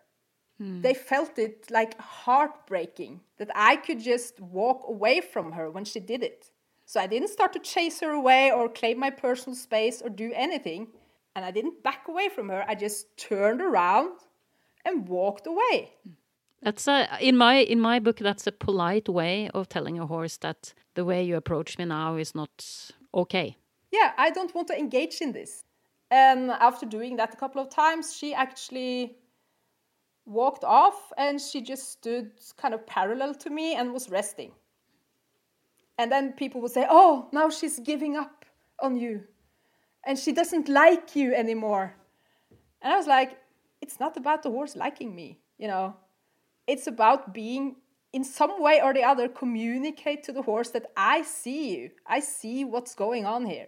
Hmm. 0.59 0.81
They 0.81 0.93
felt 0.93 1.39
it 1.39 1.71
like 1.71 1.99
heartbreaking 1.99 3.21
that 3.37 3.49
I 3.55 3.77
could 3.77 3.99
just 4.01 4.39
walk 4.39 4.83
away 4.87 5.21
from 5.21 5.53
her 5.53 5.71
when 5.71 5.85
she 5.85 5.99
did 5.99 6.21
it. 6.21 6.51
So 6.85 6.99
I 6.99 7.07
didn't 7.07 7.29
start 7.29 7.53
to 7.53 7.59
chase 7.59 8.01
her 8.01 8.11
away 8.11 8.51
or 8.51 8.67
claim 8.67 8.99
my 8.99 9.09
personal 9.09 9.55
space 9.55 10.01
or 10.01 10.09
do 10.09 10.31
anything. 10.35 10.87
And 11.35 11.45
I 11.45 11.51
didn't 11.51 11.83
back 11.83 12.07
away 12.07 12.29
from 12.29 12.49
her. 12.49 12.65
I 12.67 12.75
just 12.75 13.15
turned 13.15 13.61
around 13.61 14.17
and 14.83 15.07
walked 15.07 15.47
away. 15.47 15.93
That's 16.61 16.87
a 16.87 17.07
in 17.21 17.37
my 17.37 17.55
in 17.55 17.79
my 17.79 17.99
book 17.99 18.17
that's 18.17 18.45
a 18.47 18.51
polite 18.51 19.07
way 19.07 19.49
of 19.53 19.69
telling 19.69 19.97
a 19.97 20.05
horse 20.05 20.37
that 20.37 20.73
the 20.95 21.05
way 21.05 21.23
you 21.23 21.37
approach 21.37 21.77
me 21.77 21.85
now 21.85 22.17
is 22.17 22.35
not 22.35 22.91
okay. 23.13 23.57
Yeah, 23.91 24.11
I 24.17 24.29
don't 24.29 24.53
want 24.53 24.67
to 24.67 24.77
engage 24.77 25.21
in 25.21 25.31
this. 25.31 25.63
And 26.11 26.51
after 26.51 26.85
doing 26.85 27.15
that 27.17 27.33
a 27.33 27.37
couple 27.37 27.61
of 27.61 27.69
times, 27.69 28.15
she 28.15 28.33
actually 28.33 29.15
walked 30.29 30.63
off 30.63 31.11
and 31.17 31.41
she 31.41 31.61
just 31.61 31.91
stood 31.91 32.31
kind 32.57 32.73
of 32.73 32.85
parallel 32.85 33.33
to 33.35 33.49
me 33.49 33.75
and 33.75 33.91
was 33.91 34.09
resting. 34.09 34.51
And 35.97 36.11
then 36.11 36.33
people 36.33 36.61
would 36.61 36.71
say, 36.71 36.85
Oh, 36.89 37.27
now 37.33 37.49
she's 37.49 37.79
giving 37.79 38.15
up 38.15 38.45
on 38.79 38.95
you. 38.95 39.23
And 40.05 40.17
she 40.17 40.31
doesn't 40.31 40.69
like 40.69 41.15
you 41.15 41.33
anymore. 41.33 41.95
And 42.81 42.93
I 42.93 42.95
was 42.95 43.07
like, 43.07 43.37
It's 43.81 43.99
not 43.99 44.15
about 44.15 44.43
the 44.43 44.49
horse 44.49 44.75
liking 44.75 45.13
me, 45.13 45.39
you 45.57 45.67
know. 45.67 45.95
It's 46.67 46.87
about 46.87 47.33
being, 47.33 47.77
in 48.13 48.23
some 48.23 48.61
way 48.61 48.79
or 48.81 48.93
the 48.93 49.03
other, 49.03 49.27
communicate 49.27 50.23
to 50.23 50.31
the 50.31 50.43
horse 50.43 50.69
that 50.69 50.85
I 50.95 51.23
see 51.23 51.75
you. 51.75 51.89
I 52.05 52.19
see 52.19 52.63
what's 52.63 52.95
going 52.95 53.25
on 53.25 53.45
here. 53.45 53.67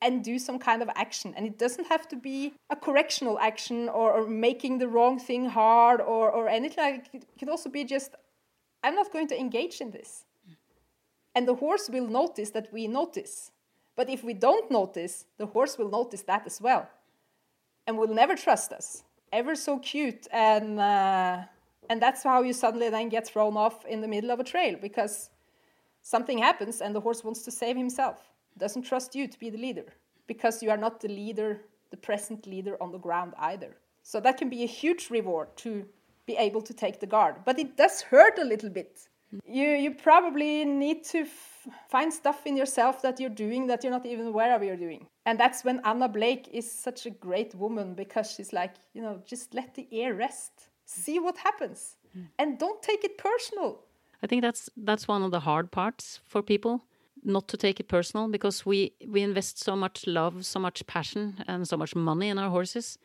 And 0.00 0.22
do 0.22 0.38
some 0.38 0.60
kind 0.60 0.80
of 0.80 0.88
action. 0.94 1.34
And 1.36 1.44
it 1.44 1.58
doesn't 1.58 1.86
have 1.88 2.06
to 2.08 2.16
be 2.16 2.54
a 2.70 2.76
correctional 2.76 3.38
action 3.40 3.88
or, 3.88 4.12
or 4.12 4.28
making 4.28 4.78
the 4.78 4.86
wrong 4.86 5.18
thing 5.18 5.46
hard 5.46 6.00
or, 6.00 6.30
or 6.30 6.48
anything. 6.48 6.84
Like 6.84 7.08
it 7.12 7.26
could 7.38 7.48
also 7.48 7.68
be 7.68 7.82
just, 7.84 8.14
I'm 8.84 8.94
not 8.94 9.12
going 9.12 9.26
to 9.28 9.38
engage 9.38 9.80
in 9.80 9.90
this 9.90 10.24
and 11.38 11.46
the 11.46 11.54
horse 11.54 11.88
will 11.88 12.08
notice 12.08 12.50
that 12.50 12.72
we 12.72 12.88
notice. 12.88 13.52
But 13.94 14.10
if 14.10 14.24
we 14.24 14.34
don't 14.34 14.68
notice, 14.72 15.24
the 15.36 15.46
horse 15.46 15.78
will 15.78 15.88
notice 15.88 16.22
that 16.22 16.42
as 16.46 16.60
well 16.60 16.88
and 17.86 17.96
will 17.96 18.12
never 18.12 18.34
trust 18.34 18.72
us. 18.72 19.04
Ever 19.32 19.54
so 19.54 19.78
cute. 19.78 20.26
And, 20.32 20.80
uh, 20.80 21.42
and 21.88 22.02
that's 22.02 22.24
how 22.24 22.42
you 22.42 22.52
suddenly 22.52 22.90
then 22.90 23.08
get 23.08 23.24
thrown 23.24 23.56
off 23.56 23.84
in 23.86 24.00
the 24.00 24.08
middle 24.08 24.32
of 24.32 24.40
a 24.40 24.44
trail 24.44 24.74
because 24.82 25.30
something 26.02 26.38
happens 26.38 26.80
and 26.80 26.92
the 26.92 27.00
horse 27.00 27.22
wants 27.22 27.42
to 27.42 27.52
save 27.52 27.76
himself. 27.76 28.18
Doesn't 28.58 28.82
trust 28.82 29.14
you 29.14 29.26
to 29.28 29.38
be 29.38 29.50
the 29.50 29.58
leader 29.58 29.86
because 30.26 30.62
you 30.62 30.70
are 30.70 30.76
not 30.76 31.00
the 31.00 31.08
leader, 31.08 31.62
the 31.90 31.96
present 31.96 32.46
leader 32.46 32.76
on 32.82 32.92
the 32.92 32.98
ground 32.98 33.34
either. 33.38 33.76
So 34.02 34.20
that 34.20 34.36
can 34.36 34.48
be 34.48 34.62
a 34.62 34.66
huge 34.66 35.10
reward 35.10 35.56
to 35.58 35.86
be 36.26 36.36
able 36.36 36.62
to 36.62 36.74
take 36.74 37.00
the 37.00 37.06
guard. 37.06 37.36
But 37.44 37.58
it 37.58 37.76
does 37.76 38.02
hurt 38.02 38.38
a 38.38 38.44
little 38.44 38.70
bit 38.70 39.08
you 39.46 39.68
you 39.68 39.94
probably 39.94 40.64
need 40.64 41.04
to 41.04 41.26
find 41.88 42.12
stuff 42.12 42.46
in 42.46 42.56
yourself 42.56 43.02
that 43.02 43.20
you're 43.20 43.38
doing 43.46 43.66
that 43.66 43.84
you're 43.84 43.92
not 43.92 44.06
even 44.06 44.26
aware 44.26 44.54
of 44.54 44.62
you're 44.62 44.76
doing 44.76 45.06
and 45.26 45.38
that's 45.38 45.64
when 45.64 45.80
anna 45.84 46.08
blake 46.08 46.48
is 46.52 46.70
such 46.70 47.04
a 47.06 47.10
great 47.10 47.54
woman 47.54 47.94
because 47.94 48.32
she's 48.32 48.52
like 48.52 48.74
you 48.94 49.02
know 49.02 49.20
just 49.26 49.54
let 49.54 49.74
the 49.74 49.86
air 49.92 50.14
rest 50.14 50.68
see 50.84 51.18
what 51.18 51.36
happens 51.36 51.96
mm. 52.16 52.26
and 52.38 52.58
don't 52.58 52.82
take 52.82 53.04
it 53.04 53.18
personal 53.18 53.80
i 54.22 54.26
think 54.26 54.40
that's 54.42 54.70
that's 54.78 55.06
one 55.06 55.22
of 55.22 55.30
the 55.30 55.40
hard 55.40 55.70
parts 55.70 56.20
for 56.26 56.42
people 56.42 56.84
not 57.24 57.48
to 57.48 57.56
take 57.56 57.80
it 57.80 57.88
personal 57.88 58.28
because 58.28 58.66
we 58.66 58.92
we 59.06 59.22
invest 59.22 59.62
so 59.62 59.76
much 59.76 60.06
love 60.06 60.44
so 60.44 60.58
much 60.58 60.86
passion 60.86 61.42
and 61.46 61.68
so 61.68 61.76
much 61.76 61.94
money 61.94 62.28
in 62.28 62.38
our 62.38 62.50
horses 62.50 62.98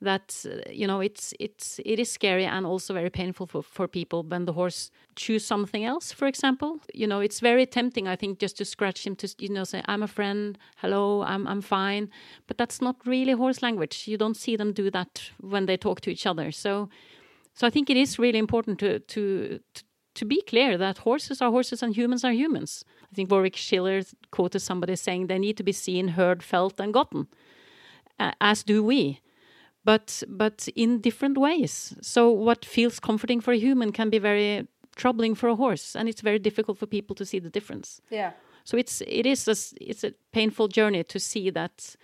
that 0.00 0.44
uh, 0.46 0.70
you 0.70 0.86
know 0.86 1.00
it's 1.00 1.34
it's 1.40 1.80
it 1.84 1.98
is 1.98 2.10
scary 2.10 2.44
and 2.44 2.66
also 2.66 2.94
very 2.94 3.10
painful 3.10 3.46
for, 3.46 3.62
for 3.62 3.88
people. 3.88 4.22
When 4.22 4.44
the 4.44 4.52
horse 4.52 4.90
choose 5.16 5.44
something 5.44 5.84
else 5.84 6.12
for 6.12 6.26
example 6.26 6.80
you 6.92 7.06
know 7.06 7.20
it's 7.20 7.40
very 7.40 7.66
tempting 7.66 8.08
i 8.08 8.16
think 8.16 8.38
just 8.40 8.56
to 8.58 8.64
scratch 8.64 9.06
him 9.06 9.16
to 9.16 9.28
you 9.38 9.48
know 9.48 9.64
say 9.64 9.82
i'm 9.86 10.02
a 10.02 10.08
friend. 10.08 10.58
Hello. 10.76 11.22
I'm 11.22 11.46
i'm 11.46 11.60
fine. 11.60 12.10
But 12.46 12.58
that's 12.58 12.80
not 12.80 12.96
really 13.06 13.32
horse 13.32 13.62
language. 13.62 14.06
You 14.06 14.18
don't 14.18 14.36
see 14.36 14.56
them 14.56 14.72
do 14.72 14.90
that 14.90 15.30
when 15.40 15.66
they 15.66 15.76
talk 15.76 16.00
to 16.02 16.10
each 16.10 16.26
other. 16.26 16.52
So 16.52 16.88
so 17.54 17.66
i 17.66 17.70
think 17.70 17.90
it 17.90 17.96
is 17.96 18.18
really 18.18 18.38
important 18.38 18.78
to 18.80 18.98
to, 18.98 19.60
to 19.74 19.84
to 20.14 20.24
be 20.24 20.42
clear 20.42 20.78
that 20.78 20.98
horses 20.98 21.42
are 21.42 21.50
horses 21.50 21.82
and 21.82 21.96
humans 21.96 22.24
are 22.24 22.32
humans. 22.32 22.84
I 23.10 23.14
think 23.14 23.30
Warwick 23.30 23.56
Schiller 23.56 24.02
quoted 24.30 24.60
somebody 24.60 24.96
saying 24.96 25.26
they 25.26 25.38
need 25.38 25.56
to 25.56 25.62
be 25.64 25.72
seen, 25.72 26.08
heard, 26.08 26.42
felt, 26.42 26.80
and 26.80 26.92
gotten, 26.92 27.26
uh, 28.18 28.32
as 28.40 28.62
do 28.62 28.82
we 28.82 29.20
but 29.84 30.22
but 30.28 30.68
in 30.74 31.00
different 31.00 31.38
ways. 31.38 31.94
So 32.00 32.30
what 32.30 32.64
feels 32.64 32.98
comforting 32.98 33.40
for 33.40 33.52
a 33.52 33.58
human 33.58 33.92
can 33.92 34.10
be 34.10 34.18
very 34.18 34.66
troubling 34.96 35.34
for 35.34 35.48
a 35.48 35.56
horse, 35.56 35.94
and 35.94 36.08
it's 36.08 36.22
very 36.22 36.38
difficult 36.38 36.78
for 36.78 36.86
people 36.86 37.14
to 37.16 37.24
see 37.24 37.38
the 37.38 37.50
difference. 37.50 38.00
Yeah. 38.10 38.32
So 38.64 38.78
it's 38.78 39.02
it 39.06 39.26
is 39.26 39.46
a, 39.48 39.56
it's 39.80 40.04
a 40.04 40.14
painful 40.32 40.68
journey 40.68 41.04
to 41.04 41.18
see 41.18 41.50
that, 41.50 41.96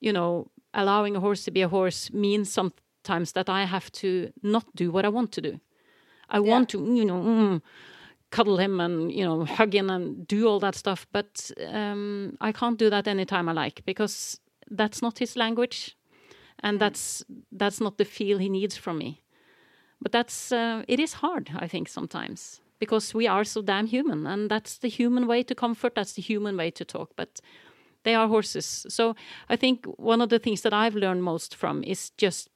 you 0.00 0.12
know, 0.12 0.50
allowing 0.72 1.16
a 1.16 1.20
horse 1.20 1.44
to 1.44 1.50
be 1.50 1.62
a 1.62 1.68
horse 1.68 2.10
means 2.12 2.50
sometimes 2.52 3.32
that 3.32 3.48
I 3.48 3.66
have 3.66 3.92
to 3.92 4.32
not 4.42 4.64
do 4.74 4.90
what 4.90 5.04
I 5.04 5.10
want 5.10 5.32
to 5.32 5.40
do. 5.40 5.60
I 6.32 6.38
yeah. 6.38 6.50
want 6.50 6.68
to, 6.70 6.78
you 6.78 7.04
know. 7.04 7.22
Mm, 7.22 7.62
cuddle 8.32 8.56
him 8.56 8.80
and 8.80 9.12
you 9.12 9.22
know 9.22 9.44
hug 9.44 9.74
him 9.74 9.90
and 9.90 10.26
do 10.26 10.48
all 10.48 10.58
that 10.58 10.74
stuff 10.74 11.06
but 11.12 11.50
um, 11.68 12.34
i 12.40 12.50
can't 12.50 12.78
do 12.78 12.90
that 12.90 13.06
anytime 13.06 13.46
i 13.46 13.52
like 13.52 13.82
because 13.84 14.40
that's 14.70 15.02
not 15.02 15.18
his 15.18 15.36
language 15.36 15.96
and 16.60 16.80
that's 16.80 17.22
that's 17.52 17.80
not 17.80 17.98
the 17.98 18.04
feel 18.04 18.38
he 18.38 18.48
needs 18.48 18.76
from 18.76 18.98
me 18.98 19.22
but 20.00 20.12
that's 20.12 20.50
uh, 20.50 20.82
it 20.88 20.98
is 20.98 21.12
hard 21.14 21.50
i 21.56 21.68
think 21.68 21.88
sometimes 21.88 22.60
because 22.78 23.14
we 23.14 23.28
are 23.28 23.44
so 23.44 23.62
damn 23.62 23.86
human 23.86 24.26
and 24.26 24.50
that's 24.50 24.78
the 24.78 24.88
human 24.88 25.26
way 25.26 25.42
to 25.42 25.54
comfort 25.54 25.94
that's 25.94 26.14
the 26.14 26.22
human 26.22 26.56
way 26.56 26.70
to 26.70 26.84
talk 26.84 27.10
but 27.16 27.40
they 28.04 28.14
are 28.14 28.28
horses 28.28 28.86
so 28.88 29.14
i 29.50 29.56
think 29.56 29.84
one 29.98 30.22
of 30.22 30.30
the 30.30 30.38
things 30.38 30.62
that 30.62 30.72
i've 30.72 30.96
learned 30.96 31.22
most 31.22 31.54
from 31.54 31.84
is 31.84 32.10
just 32.16 32.48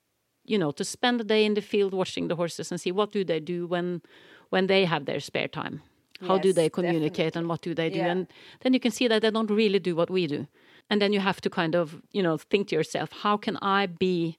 you 0.46 0.59
know 0.59 0.70
to 0.70 0.85
spend 0.85 1.20
a 1.20 1.24
day 1.24 1.44
in 1.44 1.54
the 1.54 1.61
field 1.61 1.92
watching 1.92 2.28
the 2.28 2.37
horses 2.37 2.70
and 2.70 2.80
see 2.80 2.92
what 2.92 3.12
do 3.12 3.24
they 3.24 3.40
do 3.40 3.66
when 3.66 4.03
when 4.51 4.66
they 4.66 4.84
have 4.84 5.05
their 5.05 5.20
spare 5.20 5.49
time 5.49 5.82
how 6.20 6.34
yes, 6.34 6.42
do 6.42 6.53
they 6.53 6.68
communicate 6.70 7.34
definitely. 7.34 7.38
and 7.38 7.49
what 7.49 7.61
do 7.62 7.74
they 7.74 7.90
do 7.90 7.99
yeah. 7.99 8.12
and 8.12 8.26
then 8.61 8.72
you 8.72 8.80
can 8.80 8.90
see 8.90 9.09
that 9.09 9.22
they 9.22 9.30
don't 9.30 9.51
really 9.51 9.78
do 9.78 9.94
what 9.94 10.11
we 10.11 10.26
do 10.26 10.47
and 10.88 11.03
then 11.03 11.12
you 11.12 11.20
have 11.20 11.40
to 11.40 11.51
kind 11.51 11.74
of 11.74 12.01
you 12.12 12.22
know 12.22 12.36
think 12.36 12.68
to 12.68 12.76
yourself 12.76 13.11
how 13.22 13.36
can 13.36 13.57
i 13.61 13.86
be 13.86 14.38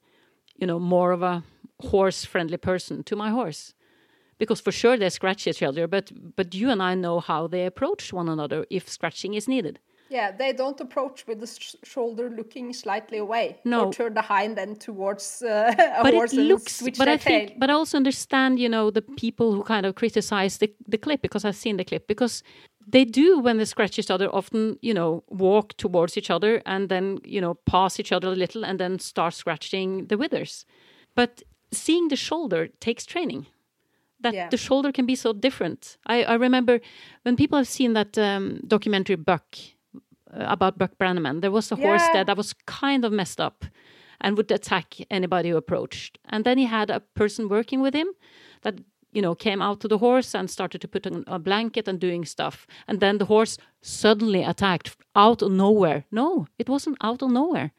you 0.56 0.66
know 0.66 0.78
more 0.78 1.12
of 1.12 1.22
a 1.22 1.42
horse 1.80 2.24
friendly 2.24 2.56
person 2.56 3.02
to 3.04 3.14
my 3.14 3.30
horse 3.30 3.74
because 4.38 4.60
for 4.60 4.72
sure 4.72 4.96
they 4.96 5.10
scratch 5.10 5.46
each 5.46 5.62
other 5.62 5.86
but 5.86 6.10
but 6.36 6.54
you 6.54 6.70
and 6.70 6.82
i 6.82 6.94
know 6.94 7.20
how 7.20 7.46
they 7.46 7.66
approach 7.66 8.12
one 8.12 8.28
another 8.28 8.66
if 8.70 8.88
scratching 8.88 9.34
is 9.34 9.46
needed 9.46 9.78
yeah 10.08 10.30
they 10.30 10.52
don't 10.52 10.80
approach 10.80 11.26
with 11.26 11.40
the 11.40 11.46
sh 11.46 11.74
shoulder 11.84 12.30
looking 12.30 12.72
slightly 12.72 13.18
away 13.18 13.58
no. 13.64 13.86
or 13.86 13.92
turn 13.92 14.14
the 14.14 14.22
hind 14.22 14.58
end 14.58 14.80
towards 14.80 15.42
uh, 15.42 15.74
a 15.98 16.02
but 16.02 16.14
horse 16.14 16.32
it 16.32 16.42
looks 16.42 16.82
but 16.96 17.08
i 17.08 17.16
think 17.16 17.58
but 17.58 17.70
i 17.70 17.72
also 17.72 17.96
understand 17.96 18.58
you 18.58 18.68
know 18.68 18.90
the 18.90 19.02
people 19.02 19.52
who 19.54 19.62
kind 19.62 19.84
of 19.86 19.94
criticize 19.94 20.58
the, 20.58 20.72
the 20.86 20.98
clip 20.98 21.20
because 21.22 21.44
i've 21.44 21.56
seen 21.56 21.76
the 21.76 21.84
clip 21.84 22.06
because 22.06 22.42
they 22.90 23.04
do 23.04 23.38
when 23.38 23.58
they 23.58 23.64
scratch 23.64 23.98
each 23.98 24.10
other 24.10 24.34
often 24.34 24.78
you 24.80 24.94
know 24.94 25.22
walk 25.28 25.76
towards 25.76 26.16
each 26.16 26.30
other 26.30 26.62
and 26.64 26.88
then 26.88 27.18
you 27.24 27.40
know 27.40 27.54
pass 27.54 28.00
each 28.00 28.12
other 28.12 28.28
a 28.28 28.36
little 28.36 28.64
and 28.64 28.80
then 28.80 28.98
start 28.98 29.34
scratching 29.34 30.06
the 30.06 30.16
withers. 30.16 30.64
But 31.14 31.42
seeing 31.70 32.08
the 32.08 32.16
shoulder 32.16 32.68
takes 32.80 33.04
training. 33.04 33.46
That 34.20 34.34
yeah. 34.34 34.48
the 34.48 34.56
shoulder 34.56 34.90
can 34.90 35.06
be 35.06 35.14
so 35.14 35.32
different. 35.32 35.96
I, 36.04 36.24
I 36.24 36.34
remember 36.34 36.80
when 37.22 37.36
people 37.36 37.56
have 37.56 37.68
seen 37.68 37.92
that 37.92 38.18
um, 38.18 38.60
documentary 38.66 39.14
buck 39.14 39.56
Uh, 40.30 40.44
about 40.52 40.76
Buck 40.78 40.90
Brannaman. 40.98 41.40
There 41.40 41.50
was 41.50 41.72
a 41.72 41.76
horse 41.76 42.02
Yeah. 42.06 42.12
there 42.12 42.24
that 42.24 42.36
was 42.36 42.54
kind 42.82 43.04
of 43.04 43.12
messed 43.12 43.40
up 43.40 43.64
and 44.20 44.36
would 44.36 44.50
attack 44.50 44.94
anybody 45.10 45.48
who 45.50 45.56
approached. 45.56 46.18
And 46.24 46.44
then 46.44 46.58
he 46.58 46.66
had 46.66 46.90
a 46.90 47.00
person 47.14 47.48
working 47.48 47.82
with 47.82 47.94
him 47.94 48.08
that 48.62 48.74
you 49.12 49.22
know 49.22 49.34
came 49.34 49.62
out 49.62 49.80
to 49.80 49.88
the 49.88 49.98
horse 49.98 50.38
and 50.38 50.50
started 50.50 50.80
to 50.80 50.88
put 50.88 51.06
on 51.06 51.24
a 51.26 51.38
blanket 51.38 51.88
and 51.88 51.98
doing 52.00 52.26
stuff. 52.26 52.66
And 52.86 53.00
then 53.00 53.18
the 53.18 53.24
horse 53.24 53.58
suddenly 53.80 54.42
attacked 54.44 54.96
out 55.14 55.42
of 55.42 55.50
nowhere. 55.52 56.04
No, 56.10 56.46
it 56.58 56.68
wasn't 56.68 56.96
out 57.00 57.22
of 57.22 57.30
nowhere 57.30 57.70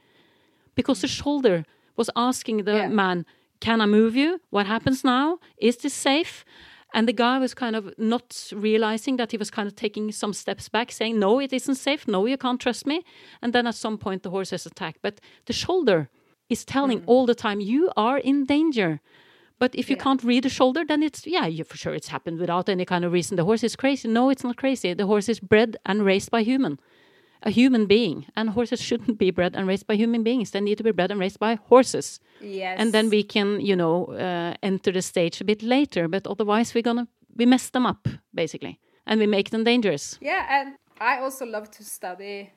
because 0.76 1.02
the 1.02 1.08
shoulder 1.08 1.64
was 1.98 2.10
asking 2.16 2.64
the 2.66 2.74
Yeah. 2.76 2.90
man, 2.90 3.26
"Can 3.60 3.82
I 3.82 3.86
move 3.86 4.16
you? 4.20 4.40
What 4.50 4.66
happens 4.66 5.04
now? 5.04 5.38
Is 5.58 5.78
this 5.78 5.94
safe?" 5.94 6.44
And 6.94 7.08
the 7.08 7.14
guy 7.14 7.38
was 7.38 7.54
kind 7.54 7.76
of 7.76 7.94
not 7.98 8.52
realizing 8.56 9.18
that 9.18 9.32
he 9.32 9.38
was 9.38 9.52
kind 9.52 9.68
of 9.68 9.76
taking 9.76 10.12
some 10.12 10.34
steps 10.34 10.70
back, 10.70 10.92
saying, 10.92 11.20
"No, 11.20 11.40
it 11.40 11.54
isn't 11.54 11.76
safe. 11.76 12.08
No, 12.08 12.26
you 12.26 12.38
can't 12.38 12.60
trust 12.62 12.86
me." 12.88 13.04
And 13.42 13.54
then 13.54 13.68
at 13.68 13.76
some 13.76 13.98
point, 13.98 14.24
the 14.24 14.32
horse 14.32 14.50
has 14.52 14.66
attacked. 14.66 15.00
But 15.02 15.22
the 15.46 15.54
shoulder 15.54 16.10
is 16.50 16.66
telling 16.66 17.02
mm. 17.02 17.08
all 17.08 17.26
the 17.26 17.36
time, 17.36 17.60
"You 17.62 17.92
are 17.96 18.18
in 18.18 18.46
danger." 18.46 19.00
But 19.60 19.76
if 19.76 19.90
you 19.90 19.98
Yeah. 19.98 20.04
can't 20.04 20.24
read 20.24 20.44
the 20.44 20.50
shoulder, 20.50 20.84
then 20.86 21.04
it's 21.04 21.28
yeah, 21.28 21.46
you, 21.46 21.64
for 21.64 21.78
sure 21.78 21.94
it's 21.94 22.08
happened 22.08 22.40
without 22.40 22.70
any 22.70 22.86
kind 22.86 23.06
of 23.06 23.12
reason. 23.12 23.38
The 23.38 23.44
horse 23.44 23.64
is 23.64 23.76
crazy. 23.76 24.08
No, 24.08 24.30
it's 24.30 24.44
not 24.44 24.56
crazy. 24.56 24.94
The 24.94 25.06
horse 25.06 25.30
is 25.30 25.40
bred 25.40 25.78
and 25.86 26.06
raised 26.06 26.32
by 26.32 26.44
human 26.44 26.80
a 27.44 27.50
human 27.50 27.86
being, 27.86 28.26
and 28.36 28.50
horses 28.50 28.82
shouldn't 28.82 29.18
be 29.18 29.32
bred 29.32 29.56
and 29.56 29.68
raised 29.68 29.88
by 29.88 29.96
human 29.96 30.24
beings. 30.24 30.52
They 30.52 30.62
need 30.62 30.78
to 30.78 30.84
be 30.84 30.92
bred 30.92 31.12
and 31.12 31.20
raised 31.20 31.40
by 31.40 31.56
horses, 31.70 32.20
Yes. 32.42 32.80
and 32.80 32.92
then 32.92 33.10
we 33.10 33.24
can, 33.24 33.60
you 33.62 33.76
know, 33.76 34.06
uh, 34.06 34.54
enter 34.62 34.92
the 34.92 35.02
stage 35.02 35.42
a 35.42 35.46
bit 35.46 35.62
later. 35.64 36.08
But 36.08 36.28
otherwise, 36.28 36.74
we're 36.76 36.84
gonna 36.84 37.08
we 37.38 37.46
mess 37.46 37.70
them 37.70 37.86
up 37.86 38.08
basically, 38.34 38.80
and 39.06 39.20
we 39.20 39.28
make 39.28 39.50
them 39.50 39.64
dangerous. 39.64 40.18
Yeah, 40.22 40.46
and 40.62 40.76
I 41.00 41.20
also 41.24 41.46
love 41.46 41.70
to 41.72 41.84
study 41.84 42.50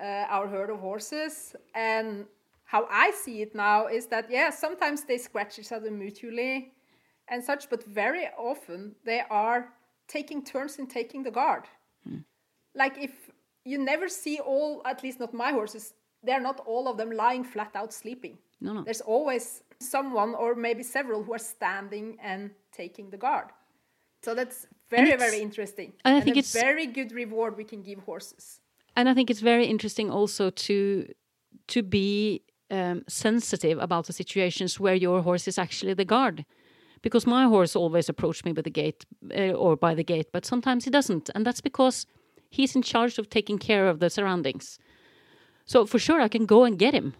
uh, 0.00 0.26
our 0.28 0.46
herd 0.48 0.70
of 0.70 0.80
horses. 0.80 1.56
And 1.74 2.26
how 2.64 2.86
I 2.90 3.10
see 3.12 3.40
it 3.42 3.54
now 3.54 3.86
is 3.86 4.06
that, 4.06 4.30
yeah, 4.30 4.50
sometimes 4.50 5.04
they 5.04 5.18
scratch 5.18 5.58
each 5.58 5.72
other 5.72 5.90
mutually 5.90 6.72
and 7.28 7.42
such, 7.42 7.70
but 7.70 7.82
very 7.84 8.28
often 8.36 8.94
they 9.04 9.22
are 9.30 9.68
taking 10.06 10.44
turns 10.44 10.78
in 10.78 10.86
taking 10.86 11.22
the 11.24 11.30
guard. 11.30 11.64
Like 12.74 12.98
if 12.98 13.27
you 13.70 13.78
never 13.92 14.08
see 14.08 14.36
all, 14.52 14.82
at 14.92 15.02
least 15.04 15.18
not 15.20 15.32
my 15.44 15.50
horses, 15.52 15.94
they're 16.26 16.46
not 16.50 16.58
all 16.72 16.84
of 16.88 16.96
them 16.96 17.10
lying 17.10 17.44
flat 17.44 17.72
out 17.80 17.92
sleeping. 17.92 18.38
No, 18.60 18.72
no. 18.72 18.82
There's 18.82 19.04
always 19.14 19.62
someone 19.80 20.34
or 20.34 20.54
maybe 20.54 20.82
several 20.82 21.22
who 21.24 21.32
are 21.34 21.44
standing 21.56 22.16
and 22.30 22.50
taking 22.72 23.10
the 23.10 23.18
guard. 23.26 23.48
So 24.24 24.34
that's 24.34 24.66
very, 24.90 25.16
very 25.16 25.40
interesting. 25.40 25.92
and 26.04 26.16
I 26.16 26.20
think 26.20 26.36
a 26.36 26.40
it's- 26.40 26.52
very 26.68 26.86
good 26.86 27.12
reward 27.12 27.56
we 27.56 27.64
can 27.64 27.82
give 27.82 27.98
horses. 28.00 28.60
And 28.96 29.08
I 29.08 29.14
think 29.14 29.30
it's 29.30 29.40
very 29.54 29.66
interesting 29.66 30.10
also 30.10 30.50
to 30.50 30.78
to 31.66 31.82
be 31.82 32.40
um, 32.70 33.02
sensitive 33.08 33.78
about 33.78 34.06
the 34.06 34.12
situations 34.12 34.80
where 34.80 34.94
your 34.94 35.22
horse 35.22 35.46
is 35.50 35.58
actually 35.58 35.94
the 35.94 36.04
guard. 36.04 36.44
Because 37.02 37.26
my 37.26 37.44
horse 37.44 37.76
always 37.78 38.08
approached 38.08 38.44
me 38.44 38.52
with 38.52 38.64
the 38.64 38.70
gate 38.82 39.06
uh, 39.30 39.52
or 39.64 39.76
by 39.76 39.94
the 39.94 40.02
gate, 40.04 40.26
but 40.32 40.46
sometimes 40.46 40.84
he 40.84 40.90
doesn't, 40.90 41.30
and 41.34 41.46
that's 41.46 41.60
because 41.62 42.06
he's 42.50 42.74
in 42.76 42.82
charge 42.82 43.18
of 43.18 43.28
taking 43.28 43.58
care 43.58 43.88
of 43.88 43.98
the 44.00 44.08
surroundings. 44.10 44.78
So 45.64 45.86
for 45.86 45.98
sure, 45.98 46.20
I 46.20 46.28
can 46.28 46.46
go 46.46 46.64
and 46.64 46.78
get 46.78 46.94
him, 46.94 47.12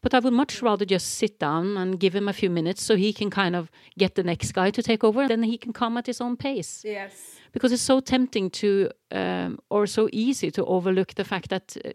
but 0.00 0.12
I 0.14 0.18
would 0.18 0.32
much 0.32 0.60
rather 0.62 0.84
just 0.84 1.06
sit 1.14 1.38
down 1.38 1.76
and 1.76 2.00
give 2.00 2.14
him 2.16 2.28
a 2.28 2.32
few 2.32 2.50
minutes 2.50 2.82
so 2.82 2.96
he 2.96 3.12
can 3.12 3.30
kind 3.30 3.54
of 3.54 3.70
get 3.98 4.14
the 4.14 4.24
next 4.24 4.52
guy 4.52 4.70
to 4.72 4.82
take 4.82 5.04
over, 5.04 5.20
and 5.22 5.30
then 5.30 5.42
he 5.44 5.56
can 5.58 5.72
come 5.72 5.96
at 5.96 6.06
his 6.06 6.20
own 6.20 6.36
pace 6.36 6.82
Yes. 6.84 7.38
because 7.52 7.72
it's 7.72 7.82
so 7.86 8.00
tempting 8.00 8.50
to 8.50 8.90
um, 9.12 9.58
or 9.70 9.86
so 9.86 10.08
easy 10.12 10.50
to 10.50 10.64
overlook 10.64 11.14
the 11.14 11.24
fact 11.24 11.48
that 11.50 11.76
uh, 11.84 11.90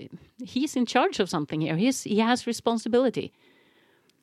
he's 0.46 0.76
in 0.76 0.86
charge 0.86 1.20
of 1.20 1.30
something 1.30 1.62
here 1.62 1.76
he's 1.76 2.04
he 2.04 2.20
has 2.20 2.48
responsibility 2.48 3.32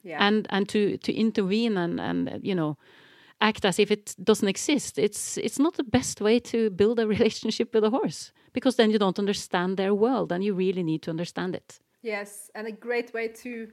Yeah. 0.02 0.26
and 0.26 0.46
and 0.50 0.68
to 0.68 0.96
to 0.98 1.12
intervene 1.12 1.76
and 1.76 2.00
and 2.00 2.28
uh, 2.28 2.38
you 2.42 2.54
know 2.54 2.76
act 3.40 3.64
as 3.64 3.78
if 3.78 3.90
it 3.90 4.14
doesn't 4.22 4.48
exist 4.48 4.98
it's 4.98 5.36
it's 5.38 5.58
not 5.58 5.74
the 5.74 5.84
best 5.90 6.20
way 6.20 6.40
to 6.40 6.70
build 6.70 6.98
a 6.98 7.06
relationship 7.16 7.74
with 7.74 7.84
a 7.84 7.90
horse 7.90 8.32
because 8.54 8.76
then 8.76 8.90
you 8.90 8.98
don't 8.98 9.18
understand 9.18 9.76
their 9.76 9.94
world 9.94 10.32
and 10.32 10.42
you 10.42 10.54
really 10.54 10.82
need 10.82 11.02
to 11.02 11.10
understand 11.10 11.54
it 11.54 11.80
yes. 12.04 12.50
And 12.54 12.66
a 12.68 12.72
great 12.72 13.12
way 13.12 13.28
to 13.28 13.68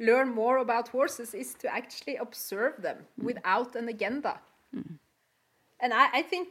learn 0.00 0.34
more 0.34 0.58
about 0.58 0.88
horses 0.88 1.32
is 1.32 1.54
to 1.54 1.74
actually 1.74 2.16
observe 2.16 2.82
them 2.82 2.98
mm. 3.18 3.24
without 3.24 3.74
an 3.76 3.88
agenda. 3.88 4.40
Mm. 4.76 4.98
And 5.80 5.94
I, 5.94 6.08
I 6.12 6.22
think 6.22 6.48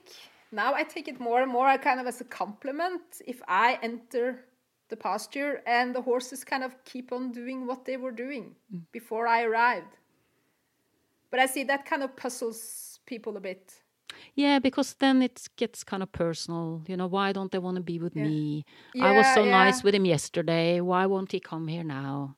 now 0.52 0.74
I 0.74 0.84
take 0.84 1.08
it 1.08 1.20
more 1.20 1.42
and 1.42 1.52
more 1.52 1.78
kind 1.78 2.00
of 2.00 2.08
as 2.08 2.22
a 2.22 2.24
compliment 2.24 3.22
if 3.28 3.42
I 3.48 3.78
enter 3.84 4.46
the 4.90 4.96
pasture 4.96 5.62
and 5.68 5.94
the 5.94 6.02
horses 6.02 6.46
kind 6.46 6.64
of 6.64 6.74
keep 6.86 7.12
on 7.12 7.32
doing 7.32 7.68
what 7.68 7.84
they 7.84 7.98
were 7.98 8.12
doing 8.12 8.56
mm. 8.74 8.82
before 8.92 9.28
I 9.28 9.44
arrived. 9.44 9.98
But 11.30 11.42
I 11.42 11.46
see 11.46 11.66
that 11.66 11.86
kind 11.86 12.04
of 12.04 12.16
puzzles 12.16 13.02
people 13.06 13.36
a 13.36 13.42
bit. 13.42 13.74
Yeah 14.36 14.60
because 14.60 14.96
then 15.00 15.22
it 15.22 15.48
gets 15.56 15.84
kind 15.84 16.04
of 16.04 16.12
personal 16.12 16.82
you 16.88 16.96
know 16.98 17.08
why 17.08 17.32
don't 17.32 17.52
they 17.52 17.60
want 17.60 17.76
to 17.78 17.84
be 17.84 18.00
with 18.00 18.16
Yeah. 18.16 18.24
me? 18.24 18.66
I 19.02 19.12
was 19.12 19.28
so 19.34 19.44
yeah. 19.44 19.52
nice 19.64 19.84
with 19.84 19.94
him 19.96 20.06
yesterday. 20.06 20.82
Why 20.82 21.06
won't 21.06 21.32
he 21.32 21.40
come 21.40 21.68
here 21.68 21.84
now? 21.84 22.36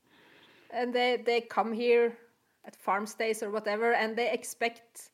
And 0.71 0.93
they 0.93 1.21
they 1.25 1.41
come 1.41 1.73
here 1.73 2.17
at 2.65 2.75
farm 2.75 3.05
stays 3.05 3.41
or 3.43 3.49
whatever 3.49 3.93
and 3.93 4.15
they 4.15 4.31
expect 4.31 5.11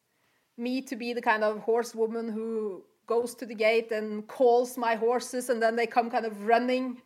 me 0.58 0.82
to 0.82 0.96
be 0.96 1.14
the 1.14 1.22
kind 1.22 1.44
of 1.44 1.60
horsewoman 1.60 2.28
who 2.30 2.84
goes 3.08 3.36
to 3.36 3.46
the 3.46 3.56
gate 3.56 3.92
and 3.92 4.28
calls 4.28 4.78
my 4.78 4.96
horses 4.96 5.50
and 5.50 5.62
then 5.62 5.76
they 5.76 5.86
come 5.88 6.10
kind 6.10 6.26
of 6.26 6.48
running. 6.48 7.02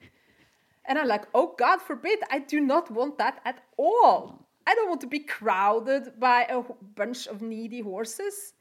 And 0.85 0.97
i'm 0.97 1.07
like 1.07 1.25
oh 1.33 1.53
god 1.57 1.81
forbid 1.81 2.19
i 2.31 2.39
do 2.39 2.59
not 2.61 2.89
want 2.89 3.17
that 3.17 3.41
at 3.45 3.61
all. 3.77 4.47
I 4.67 4.75
don't 4.75 4.89
want 4.89 5.01
to 5.01 5.07
be 5.07 5.19
crowded 5.19 6.19
by 6.19 6.43
a 6.43 6.61
bunch 6.95 7.25
of 7.27 7.41
needy 7.41 7.81
horses 7.81 8.53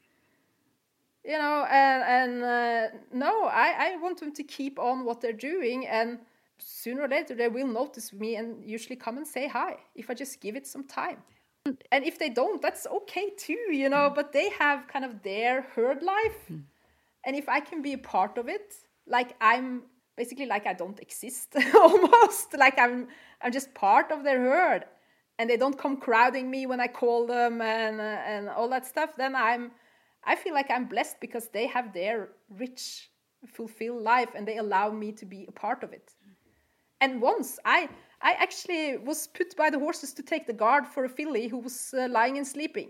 you 1.25 1.37
know 1.37 1.65
and 1.69 2.03
and 2.03 2.43
uh, 2.43 2.87
no 3.11 3.45
i 3.45 3.91
i 3.91 3.95
want 3.97 4.19
them 4.19 4.33
to 4.33 4.43
keep 4.43 4.79
on 4.79 5.05
what 5.05 5.21
they're 5.21 5.33
doing 5.33 5.87
and 5.87 6.19
sooner 6.57 7.03
or 7.03 7.07
later 7.07 7.35
they 7.35 7.47
will 7.47 7.67
notice 7.67 8.11
me 8.13 8.35
and 8.35 8.63
usually 8.63 8.95
come 8.95 9.17
and 9.17 9.27
say 9.27 9.47
hi 9.47 9.77
if 9.95 10.09
i 10.09 10.13
just 10.13 10.41
give 10.41 10.55
it 10.55 10.67
some 10.67 10.83
time. 10.83 11.17
And 11.91 12.03
if 12.03 12.17
they 12.17 12.29
don't 12.29 12.61
that's 12.61 12.87
okay 12.87 13.29
too 13.37 13.65
you 13.71 13.89
know 13.89 14.11
but 14.13 14.31
they 14.31 14.49
have 14.49 14.87
kind 14.87 15.05
of 15.05 15.21
their 15.23 15.61
herd 15.61 16.01
life. 16.01 16.51
And 17.25 17.35
if 17.35 17.47
i 17.49 17.59
can 17.59 17.81
be 17.81 17.93
a 17.93 17.97
part 17.97 18.37
of 18.37 18.47
it 18.47 18.73
like 19.05 19.35
i'm 19.41 19.83
basically 20.15 20.45
like 20.45 20.65
i 20.65 20.73
don't 20.73 20.99
exist 20.99 21.55
almost 21.75 22.57
like 22.57 22.79
i'm 22.79 23.07
i'm 23.41 23.51
just 23.51 23.73
part 23.73 24.11
of 24.11 24.23
their 24.23 24.39
herd. 24.39 24.85
And 25.37 25.49
they 25.49 25.55
don't 25.55 25.77
come 25.77 25.97
crowding 25.97 26.49
me 26.49 26.65
when 26.65 26.79
i 26.79 26.87
call 26.87 27.27
them 27.27 27.61
and 27.61 28.01
uh, 28.01 28.31
and 28.31 28.49
all 28.49 28.69
that 28.69 28.85
stuff 28.85 29.15
then 29.15 29.35
i'm 29.35 29.71
i 30.31 30.35
feel 30.35 30.53
like 30.53 30.69
i'm 30.71 30.87
blessed 30.93 31.17
because 31.19 31.45
they 31.49 31.67
have 31.67 31.93
their 31.93 32.29
rich 32.63 33.09
fulfilled 33.57 34.03
life 34.13 34.31
and 34.35 34.47
they 34.47 34.57
allow 34.57 34.87
me 34.89 35.11
to 35.11 35.25
be 35.25 35.45
a 35.47 35.51
part 35.63 35.83
of 35.83 35.91
it 35.93 36.07
and 37.01 37.21
once 37.21 37.59
I 37.65 37.89
I 38.21 38.33
actually 38.33 38.97
was 38.97 39.27
put 39.27 39.55
by 39.55 39.69
the 39.69 39.79
horses 39.79 40.13
to 40.13 40.23
take 40.23 40.45
the 40.45 40.53
guard 40.53 40.85
for 40.85 41.05
a 41.05 41.09
filly 41.09 41.47
who 41.47 41.59
was 41.59 41.93
uh, 41.97 42.07
lying 42.09 42.37
and 42.37 42.45
sleeping. 42.45 42.89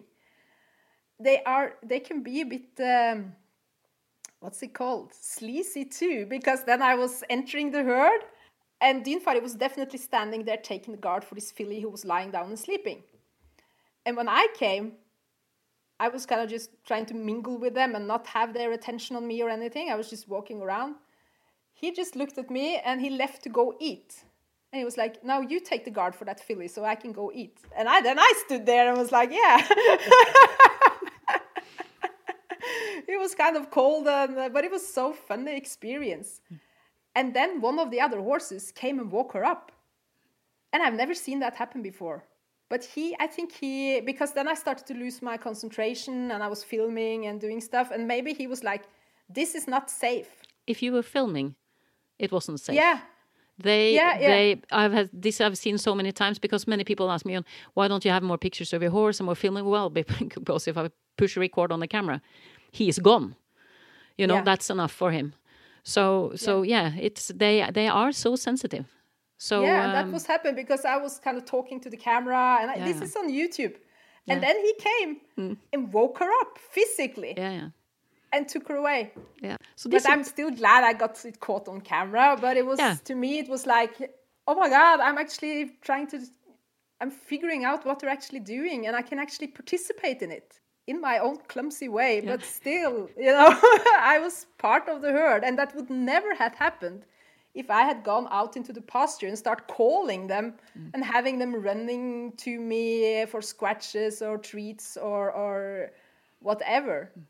They 1.19 1.43
are 1.43 1.75
they 1.83 1.99
can 1.99 2.23
be 2.23 2.41
a 2.41 2.45
bit 2.45 2.79
um, 2.79 3.33
what's 4.39 4.63
it 4.63 4.73
called 4.73 5.13
sleazy 5.13 5.85
too 5.85 6.25
because 6.25 6.63
then 6.63 6.81
I 6.81 6.95
was 6.95 7.23
entering 7.29 7.71
the 7.71 7.83
herd 7.83 8.21
and 8.81 9.05
Dinfari 9.05 9.41
was 9.41 9.55
definitely 9.55 9.99
standing 9.99 10.45
there 10.45 10.57
taking 10.57 10.93
the 10.93 11.01
guard 11.01 11.23
for 11.23 11.35
this 11.35 11.51
filly 11.51 11.81
who 11.81 11.89
was 11.89 12.05
lying 12.05 12.31
down 12.31 12.47
and 12.47 12.57
sleeping. 12.57 13.03
And 14.05 14.15
when 14.15 14.29
I 14.29 14.47
came, 14.55 14.93
I 15.99 16.07
was 16.07 16.25
kind 16.25 16.41
of 16.41 16.49
just 16.49 16.71
trying 16.85 17.05
to 17.07 17.13
mingle 17.13 17.57
with 17.57 17.73
them 17.73 17.95
and 17.95 18.07
not 18.07 18.27
have 18.27 18.53
their 18.53 18.71
attention 18.71 19.15
on 19.15 19.27
me 19.27 19.41
or 19.41 19.49
anything. 19.49 19.89
I 19.89 19.95
was 19.95 20.09
just 20.09 20.27
walking 20.27 20.61
around 20.61 20.95
he 21.79 21.91
just 21.91 22.15
looked 22.17 22.37
at 22.37 22.49
me 22.51 22.77
and 22.83 22.99
he 22.99 23.09
left 23.09 23.41
to 23.43 23.49
go 23.49 23.73
eat. 23.79 24.25
And 24.71 24.79
he 24.79 24.85
was 24.85 24.97
like, 24.97 25.23
"Now 25.23 25.39
you 25.41 25.59
take 25.59 25.85
the 25.85 25.91
guard 25.91 26.13
for 26.13 26.25
that 26.25 26.39
filly, 26.39 26.67
so 26.67 26.83
I 26.83 26.95
can 26.95 27.11
go 27.13 27.31
eat." 27.33 27.57
And 27.75 27.87
I 27.87 28.01
then 28.01 28.19
I 28.19 28.31
stood 28.45 28.65
there 28.65 28.89
and 28.89 28.97
was 28.97 29.11
like, 29.11 29.31
"Yeah." 29.31 29.57
it 33.07 33.19
was 33.19 33.33
kind 33.33 33.55
of 33.57 33.71
cold, 33.71 34.07
and, 34.07 34.37
uh, 34.37 34.49
but 34.49 34.63
it 34.65 34.71
was 34.71 34.85
so 34.99 35.13
funny 35.13 35.55
experience. 35.55 36.41
And 37.15 37.33
then 37.33 37.61
one 37.61 37.79
of 37.79 37.89
the 37.89 38.01
other 38.01 38.19
horses 38.19 38.71
came 38.71 38.99
and 38.99 39.11
woke 39.11 39.33
her 39.33 39.45
up, 39.45 39.71
and 40.71 40.83
I've 40.83 40.99
never 41.03 41.15
seen 41.15 41.39
that 41.39 41.55
happen 41.55 41.81
before. 41.81 42.25
But 42.69 42.85
he, 42.85 43.15
I 43.19 43.27
think 43.27 43.51
he, 43.51 43.99
because 44.01 44.33
then 44.33 44.47
I 44.47 44.53
started 44.55 44.85
to 44.87 44.93
lose 44.93 45.21
my 45.21 45.37
concentration, 45.37 46.31
and 46.31 46.43
I 46.43 46.47
was 46.47 46.63
filming 46.63 47.25
and 47.27 47.41
doing 47.41 47.61
stuff, 47.61 47.91
and 47.91 48.07
maybe 48.07 48.33
he 48.33 48.47
was 48.47 48.63
like, 48.63 48.83
"This 49.35 49.55
is 49.55 49.67
not 49.67 49.89
safe." 49.89 50.27
if 50.67 50.83
you 50.83 50.93
were 50.93 51.03
filming 51.03 51.55
it 52.19 52.31
wasn't 52.31 52.59
safe 52.59 52.75
Yeah, 52.75 52.99
They, 53.63 53.95
Yeah, 53.95 54.19
yeah. 54.19 54.27
they, 54.31 54.61
I've 54.71 54.93
had 54.93 55.09
this. 55.23 55.41
I've 55.41 55.57
seen 55.57 55.77
so 55.77 55.95
many 55.95 56.11
times 56.11 56.39
because 56.39 56.67
many 56.67 56.83
people 56.83 57.11
ask 57.11 57.25
me, 57.25 57.39
"Why 57.73 57.87
don't 57.89 58.05
you 58.05 58.11
have 58.11 58.23
more 58.23 58.37
pictures 58.37 58.73
of 58.73 58.81
your 58.81 58.91
horse 58.91 59.19
and 59.19 59.25
more 59.25 59.35
filming?" 59.35 59.65
Well, 59.65 59.89
because 59.99 60.67
if 60.67 60.77
I 60.77 60.89
push 61.17 61.37
record 61.37 61.71
on 61.71 61.79
the 61.79 61.87
camera, 61.87 62.21
he 62.71 62.87
is 62.87 62.99
gone. 62.99 63.35
You 64.17 64.27
know, 64.27 64.35
Yeah. 64.35 64.45
that's 64.45 64.69
enough 64.69 64.91
for 64.91 65.11
him. 65.11 65.33
So 65.83 66.31
so 66.35 66.63
yeah, 66.63 66.93
it's 66.99 67.31
they 67.35 67.69
they 67.73 67.87
are 67.87 68.11
so 68.13 68.35
sensitive. 68.35 68.85
So 69.39 69.61
yeah, 69.63 69.85
and 69.85 69.93
that 69.93 70.05
um, 70.05 70.11
was 70.11 70.25
happened 70.25 70.55
because 70.57 70.83
I 70.85 70.97
was 70.97 71.17
kind 71.17 71.37
of 71.37 71.45
talking 71.45 71.79
to 71.79 71.89
the 71.89 71.97
camera, 71.97 72.59
and 72.61 72.69
I, 72.69 72.79
this 72.85 73.01
is 73.01 73.15
on 73.15 73.29
YouTube. 73.31 73.75
Yeah. 74.25 74.33
And 74.33 74.43
then 74.43 74.57
he 74.67 74.73
came 74.89 75.57
and 75.73 75.93
woke 75.93 76.19
her 76.19 76.29
up 76.41 76.59
physically 76.59 77.33
yeah 77.37 77.51
yeah 77.51 77.69
and 78.31 78.47
took 78.47 78.67
her 78.67 78.75
away. 78.75 79.11
yeah. 79.41 79.57
So 79.75 79.89
But 79.89 80.07
I'm 80.07 80.23
still 80.23 80.51
glad 80.51 80.83
I 80.83 80.93
got 80.93 81.25
it 81.25 81.39
caught 81.39 81.67
on 81.67 81.81
camera. 81.81 82.37
But 82.39 82.57
it 82.57 82.65
was 82.65 82.79
Yeah. 82.79 82.95
to 83.05 83.15
me, 83.15 83.39
it 83.39 83.49
was 83.49 83.65
like, 83.65 83.95
oh 84.47 84.55
my 84.55 84.69
god, 84.69 84.99
I'm 84.99 85.17
actually 85.17 85.71
trying 85.81 86.07
to, 86.07 86.19
I'm 87.01 87.11
figuring 87.11 87.65
out 87.65 87.85
what 87.85 87.99
they're 87.99 88.15
actually 88.19 88.41
doing, 88.41 88.87
and 88.87 88.95
I 88.95 89.01
can 89.01 89.19
actually 89.19 89.47
participate 89.47 90.21
in 90.21 90.31
it 90.31 90.59
in 90.85 90.99
my 91.01 91.19
own 91.19 91.37
clumsy 91.47 91.89
way. 91.89 92.21
But 92.21 92.43
still, 92.43 93.09
you 93.17 93.31
know, 93.37 93.49
I 94.15 94.19
was 94.21 94.45
part 94.57 94.87
of 94.89 95.01
the 95.01 95.11
herd, 95.11 95.43
and 95.43 95.57
that 95.57 95.75
would 95.75 95.89
never 95.89 96.35
have 96.35 96.55
happened 96.55 97.05
if 97.53 97.69
I 97.69 97.81
had 97.83 98.03
gone 98.03 98.27
out 98.31 98.55
into 98.57 98.71
the 98.73 98.81
pasture 98.81 99.27
and 99.27 99.37
start 99.37 99.67
calling 99.67 100.27
them 100.27 100.53
Mm. 100.77 100.91
and 100.93 101.03
having 101.03 101.39
them 101.39 101.53
running 101.55 102.31
to 102.37 102.59
me 102.59 103.25
for 103.25 103.41
scratches 103.41 104.21
or 104.21 104.37
treats 104.37 104.97
or 104.97 105.31
or 105.31 105.91
whatever 106.41 107.11
Mm. 107.17 107.23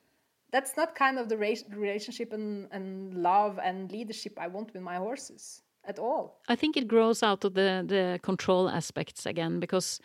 that's 0.51 0.75
not 0.77 0.95
kind 0.95 1.19
of 1.19 1.29
the 1.29 1.37
relationship 1.37 2.33
and, 2.33 2.67
and 2.71 3.13
love 3.13 3.59
and 3.63 3.91
leadership 3.91 4.33
I 4.37 4.47
want 4.47 4.73
with 4.73 4.81
my 4.81 4.95
horses 4.97 5.61
at 5.83 5.99
all. 5.99 6.41
I 6.47 6.55
think 6.55 6.75
it 6.77 6.87
grows 6.87 7.23
out 7.23 7.45
of 7.45 7.53
the 7.53 7.83
the 7.87 8.19
control 8.21 8.67
aspects 8.69 9.25
again 9.25 9.59
because 9.59 9.99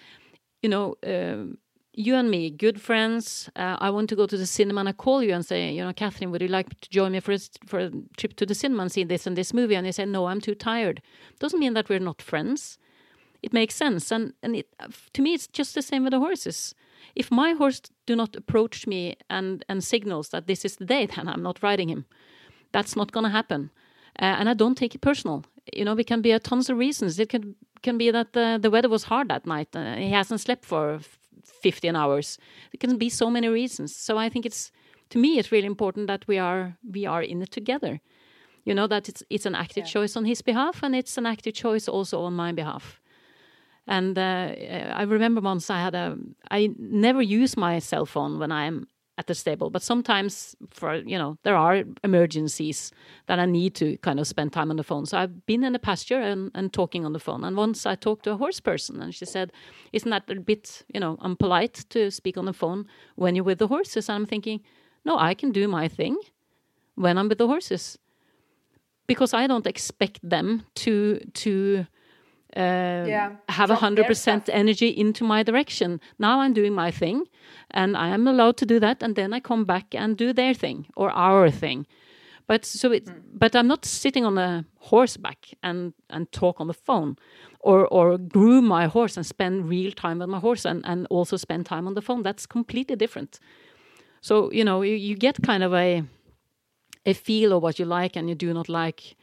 you 0.62 0.71
know 0.71 0.95
um, 1.07 1.59
you 1.97 2.17
and 2.17 2.31
me, 2.31 2.51
good 2.51 2.81
friends. 2.81 3.49
Uh, 3.55 3.77
I 3.79 3.91
want 3.91 4.09
to 4.09 4.17
go 4.17 4.27
to 4.27 4.37
the 4.37 4.47
cinema 4.47 4.81
and 4.81 4.89
I 4.89 4.93
call 4.93 5.23
you 5.23 5.33
and 5.33 5.47
say, 5.47 5.73
you 5.73 5.85
know, 5.85 5.93
Catherine, 5.93 6.31
would 6.31 6.43
you 6.43 6.49
like 6.49 6.81
to 6.81 6.91
join 6.91 7.13
me 7.13 7.21
for 7.21 7.33
a, 7.33 7.39
for 7.67 7.79
a 7.79 7.91
trip 8.17 8.35
to 8.37 8.47
the 8.47 8.55
cinema 8.55 8.83
and 8.83 8.93
see 8.93 9.05
this 9.05 9.27
and 9.27 9.37
this 9.37 9.55
movie? 9.55 9.77
And 9.77 9.87
you 9.87 9.93
say, 9.93 10.05
no, 10.05 10.27
I'm 10.27 10.41
too 10.41 10.55
tired. 10.55 11.01
Doesn't 11.39 11.61
mean 11.61 11.75
that 11.75 11.89
we're 11.89 12.01
not 12.01 12.21
friends. 12.21 12.79
It 13.43 13.53
makes 13.53 13.75
sense, 13.75 14.11
and 14.11 14.33
and 14.43 14.57
it 14.57 14.69
to 15.13 15.21
me 15.21 15.35
it's 15.35 15.47
just 15.47 15.75
the 15.75 15.83
same 15.83 16.05
with 16.05 16.13
the 16.13 16.19
horses. 16.19 16.75
If 17.15 17.31
my 17.31 17.53
horse 17.53 17.83
do 18.07 18.17
not 18.17 18.35
approach 18.37 18.87
me 18.87 19.17
and 19.29 19.63
and 19.69 19.85
signals 19.85 20.31
that 20.31 20.47
this 20.47 20.65
is 20.65 20.77
the 20.77 20.87
day, 20.87 21.07
then 21.15 21.29
I'm 21.29 21.43
not 21.43 21.63
riding 21.63 21.91
him. 21.91 22.07
That's 22.73 22.97
not 22.97 23.13
going 23.13 23.25
to 23.25 23.31
happen. 23.31 23.71
Uh, 24.19 24.37
and 24.39 24.49
I 24.49 24.55
don't 24.55 24.79
take 24.79 24.95
it 24.95 25.03
personal. 25.03 25.45
You 25.75 25.85
know, 25.85 25.99
it 25.99 26.07
can 26.07 26.23
be 26.23 26.33
a 26.33 26.39
tons 26.39 26.71
of 26.71 26.79
reasons. 26.79 27.19
It 27.19 27.29
can 27.29 27.55
can 27.83 27.99
be 27.99 28.11
that 28.11 28.33
the, 28.33 28.59
the 28.61 28.71
weather 28.71 28.89
was 28.89 29.05
hard 29.05 29.29
that 29.29 29.47
night. 29.47 29.77
Uh, 29.77 29.97
he 29.97 30.11
hasn't 30.11 30.41
slept 30.41 30.65
for 30.65 31.01
15 31.45 31.97
hours. 31.97 32.39
It 32.73 32.81
can 32.81 32.99
be 32.99 33.09
so 33.09 33.31
many 33.31 33.49
reasons. 33.49 33.95
So 33.97 34.19
I 34.19 34.29
think 34.29 34.47
it's 34.47 34.71
to 35.11 35.19
me 35.19 35.39
it's 35.39 35.53
really 35.53 35.67
important 35.67 36.07
that 36.07 36.27
we 36.27 36.39
are 36.39 36.77
we 36.93 37.07
are 37.07 37.23
in 37.23 37.43
it 37.43 37.51
together. 37.51 38.01
You 38.65 38.75
know 38.75 38.87
that 38.87 39.09
it's 39.09 39.23
it's 39.31 39.47
an 39.47 39.55
active 39.55 39.87
choice 39.87 40.17
on 40.17 40.25
his 40.25 40.43
behalf 40.43 40.83
and 40.83 40.95
it's 40.95 41.19
an 41.19 41.27
active 41.27 41.55
choice 41.55 41.89
also 41.89 42.23
on 42.23 42.35
my 42.35 42.53
behalf. 42.53 43.01
And 43.87 44.19
uh, 44.19 44.55
I 44.95 45.03
remember 45.03 45.41
once 45.41 45.69
I 45.69 45.81
had 45.81 45.95
a 45.95 46.17
I 46.51 46.71
never 46.79 47.23
use 47.23 47.57
my 47.57 47.79
cell 47.81 48.07
phone 48.07 48.39
when 48.39 48.51
I'm 48.51 48.87
at 49.17 49.29
the 49.29 49.35
stable, 49.35 49.71
but 49.71 49.83
sometimes 49.83 50.57
for 50.71 50.97
you 50.97 51.17
know 51.17 51.39
there 51.45 51.57
are 51.57 51.85
emergencies 52.03 52.91
that 53.27 53.39
I 53.39 53.47
need 53.47 53.75
to 53.77 53.97
kind 53.99 54.19
of 54.19 54.27
spend 54.27 54.53
time 54.53 54.71
on 54.71 54.77
the 54.77 54.83
phone. 54.83 55.07
So 55.07 55.19
I've 55.19 55.47
been 55.47 55.62
in 55.62 55.73
the 55.73 55.79
pasture 55.79 56.21
and, 56.21 56.51
and 56.55 56.73
talking 56.73 57.05
on 57.05 57.12
the 57.12 57.21
phone. 57.21 57.45
And 57.45 57.57
once 57.57 57.87
I 57.87 57.95
talked 57.95 58.25
to 58.25 58.33
a 58.33 58.37
horse 58.37 58.61
person, 58.61 59.01
and 59.01 59.15
she 59.15 59.25
said, 59.25 59.53
"Isn't 59.93 60.11
that 60.11 60.29
a 60.29 60.41
bit 60.41 60.85
you 60.93 61.01
know 61.01 61.17
unpolite 61.19 61.89
to 61.91 62.11
speak 62.11 62.37
on 62.37 62.47
the 62.47 62.53
phone 62.53 62.87
when 63.15 63.37
you're 63.37 63.45
with 63.45 63.59
the 63.59 63.69
horses?" 63.69 64.09
And 64.09 64.17
I'm 64.17 64.27
thinking, 64.27 64.61
no, 65.05 65.19
I 65.19 65.35
can 65.35 65.53
do 65.53 65.69
my 65.69 65.89
thing 65.89 66.17
when 66.95 67.19
I'm 67.19 67.29
with 67.29 67.39
the 67.39 67.47
horses 67.47 67.99
because 69.07 69.35
I 69.35 69.47
don't 69.47 69.67
expect 69.67 70.19
them 70.29 70.65
to 70.77 71.21
to 71.35 71.87
uh, 72.57 73.05
Yeah, 73.09 73.31
have 73.49 73.71
a 73.73 73.77
hundred 73.77 74.07
percent 74.07 74.49
energy 74.53 74.89
into 74.89 75.25
my 75.25 75.43
direction. 75.43 76.01
Now 76.19 76.41
I'm 76.41 76.53
doing 76.55 76.75
my 76.75 76.91
thing, 76.91 77.27
and 77.71 77.97
I 77.97 78.09
am 78.15 78.27
allowed 78.29 78.57
to 78.59 78.67
do 78.67 78.81
that, 78.81 79.03
and 79.03 79.15
then 79.17 79.33
I 79.35 79.41
come 79.41 79.65
back 79.65 79.95
and 79.95 80.17
do 80.17 80.33
their 80.33 80.55
thing 80.55 80.87
or 80.97 81.11
our 81.11 81.51
thing. 81.51 81.87
But 82.47 82.65
so 82.67 82.93
it, 82.93 83.09
but 83.41 83.55
I'm 83.55 83.67
not 83.67 83.85
sitting 83.85 84.25
on 84.27 84.39
a 84.39 84.65
horseback 84.91 85.55
and 85.63 85.95
and 86.09 86.31
talk 86.33 86.61
on 86.61 86.67
the 86.67 86.75
phone, 86.75 87.17
or 87.61 87.87
or 87.91 88.19
groom 88.19 88.67
my 88.69 88.87
horse 88.87 89.17
and 89.17 89.27
spend 89.27 89.69
real 89.71 89.93
time 89.93 90.19
with 90.19 90.29
my 90.29 90.39
horse 90.41 90.69
and 90.69 90.85
and 90.87 91.07
also 91.11 91.37
spend 91.37 91.67
time 91.67 91.87
on 91.87 91.95
the 91.95 92.03
phone. 92.03 92.23
That's 92.23 92.47
completely 92.47 92.97
different. 92.97 93.41
So 94.21 94.51
you 94.53 94.65
know 94.65 94.83
you, 94.85 94.95
you 94.95 95.17
get 95.17 95.43
kind 95.43 95.63
of 95.63 95.73
a 95.73 96.03
a 97.07 97.13
feel 97.15 97.53
of 97.53 97.63
what 97.63 97.79
you 97.79 97.85
like 97.85 98.19
and 98.19 98.29
you 98.29 98.35
do 98.35 98.53
not 98.55 98.69
like, 98.69 99.17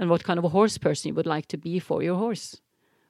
and 0.00 0.08
what 0.10 0.24
kind 0.24 0.38
of 0.38 0.44
a 0.44 0.48
horse 0.48 0.78
person 0.78 1.08
you 1.08 1.14
would 1.14 1.26
like 1.26 1.46
to 1.46 1.56
be 1.58 1.78
for 1.78 2.02
your 2.02 2.16
horse 2.16 2.60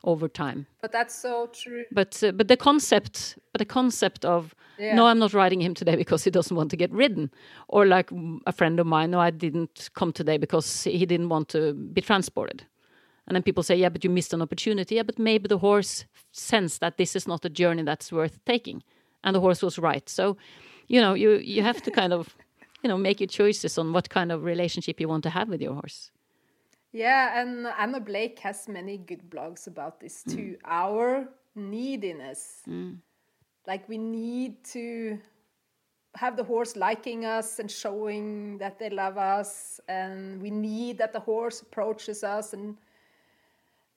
over 0.02 0.28
time. 0.28 0.66
But 0.82 0.92
that's 0.92 1.14
so 1.14 1.48
true. 1.52 1.84
But 1.92 2.22
uh, 2.22 2.32
but 2.32 2.48
the 2.48 2.56
concept, 2.56 3.38
but 3.52 3.58
the 3.60 3.72
concept 3.74 4.24
of 4.24 4.54
Yeah. 4.78 4.96
no, 4.96 5.06
I'm 5.06 5.18
not 5.18 5.32
riding 5.32 5.60
him 5.62 5.74
today 5.74 5.96
because 6.04 6.24
he 6.24 6.30
doesn't 6.30 6.56
want 6.56 6.70
to 6.70 6.76
get 6.76 6.90
ridden, 6.92 7.30
or 7.68 7.86
like 7.86 8.10
a 8.46 8.52
friend 8.52 8.80
of 8.80 8.86
mine, 8.86 9.10
no, 9.10 9.20
I 9.20 9.30
didn't 9.30 9.90
come 9.94 10.12
today 10.12 10.38
because 10.38 10.84
he 10.84 11.06
didn't 11.06 11.28
want 11.28 11.48
to 11.48 11.74
be 11.74 12.00
transported. 12.00 12.62
And 13.26 13.36
then 13.36 13.42
people 13.42 13.62
say, 13.62 13.76
yeah, 13.76 13.90
but 13.92 14.02
you 14.04 14.10
missed 14.10 14.34
an 14.34 14.42
opportunity. 14.42 14.94
Yeah, 14.96 15.04
but 15.06 15.18
maybe 15.18 15.46
the 15.48 15.58
horse 15.58 16.06
sensed 16.32 16.80
that 16.80 16.96
this 16.96 17.14
is 17.14 17.26
not 17.28 17.44
a 17.44 17.48
journey 17.50 17.84
that's 17.84 18.10
worth 18.12 18.38
taking, 18.44 18.82
and 19.22 19.34
the 19.34 19.40
horse 19.40 19.62
was 19.66 19.78
right. 19.78 20.08
So, 20.08 20.36
you 20.88 21.00
know, 21.00 21.14
you 21.14 21.30
you 21.56 21.62
have 21.62 21.80
to 21.82 21.90
kind 21.90 22.12
of, 22.12 22.34
you 22.82 22.88
know, 22.90 22.98
make 22.98 23.20
your 23.20 23.28
choices 23.30 23.78
on 23.78 23.92
what 23.92 24.08
kind 24.08 24.32
of 24.32 24.42
relationship 24.44 25.00
you 25.00 25.08
want 25.08 25.22
to 25.24 25.30
have 25.30 25.48
with 25.50 25.62
your 25.62 25.74
horse. 25.74 26.10
Yeah, 26.92 27.40
and 27.40 27.68
Anna 27.78 28.00
Blake 28.00 28.38
has 28.40 28.68
many 28.68 28.98
good 28.98 29.30
blogs 29.30 29.66
about 29.66 30.00
this 30.00 30.24
mm. 30.26 30.34
too. 30.34 30.56
Our 30.64 31.28
neediness. 31.54 32.62
Mm. 32.68 32.98
Like 33.66 33.88
we 33.88 33.98
need 33.98 34.64
to 34.72 35.18
have 36.16 36.36
the 36.36 36.42
horse 36.42 36.74
liking 36.74 37.24
us 37.24 37.60
and 37.60 37.70
showing 37.70 38.58
that 38.58 38.78
they 38.80 38.90
love 38.90 39.16
us 39.16 39.80
and 39.88 40.42
we 40.42 40.50
need 40.50 40.98
that 40.98 41.12
the 41.12 41.20
horse 41.20 41.60
approaches 41.60 42.24
us 42.24 42.52
and 42.52 42.76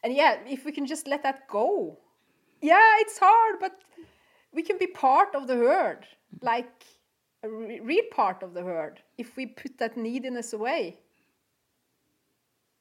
and 0.04 0.14
yeah, 0.14 0.38
if 0.46 0.66
we 0.66 0.74
can 0.74 0.86
just 0.86 1.08
let 1.08 1.24
that 1.24 1.48
go. 1.48 1.98
Yeah, 2.62 2.96
it's 3.00 3.18
hard, 3.18 3.56
but 3.62 3.80
we 4.54 4.62
can 4.62 4.78
be 4.78 4.88
part 4.88 5.34
of 5.34 5.48
the 5.48 5.56
herd. 5.56 6.06
Mm. 6.36 6.44
Like 6.44 6.84
a 7.42 7.50
re- 7.50 7.80
real 7.80 8.04
part 8.12 8.44
of 8.44 8.54
the 8.54 8.62
herd 8.62 9.02
if 9.18 9.36
we 9.36 9.48
put 9.48 9.78
that 9.78 9.98
neediness 9.98 10.54
away 10.54 11.00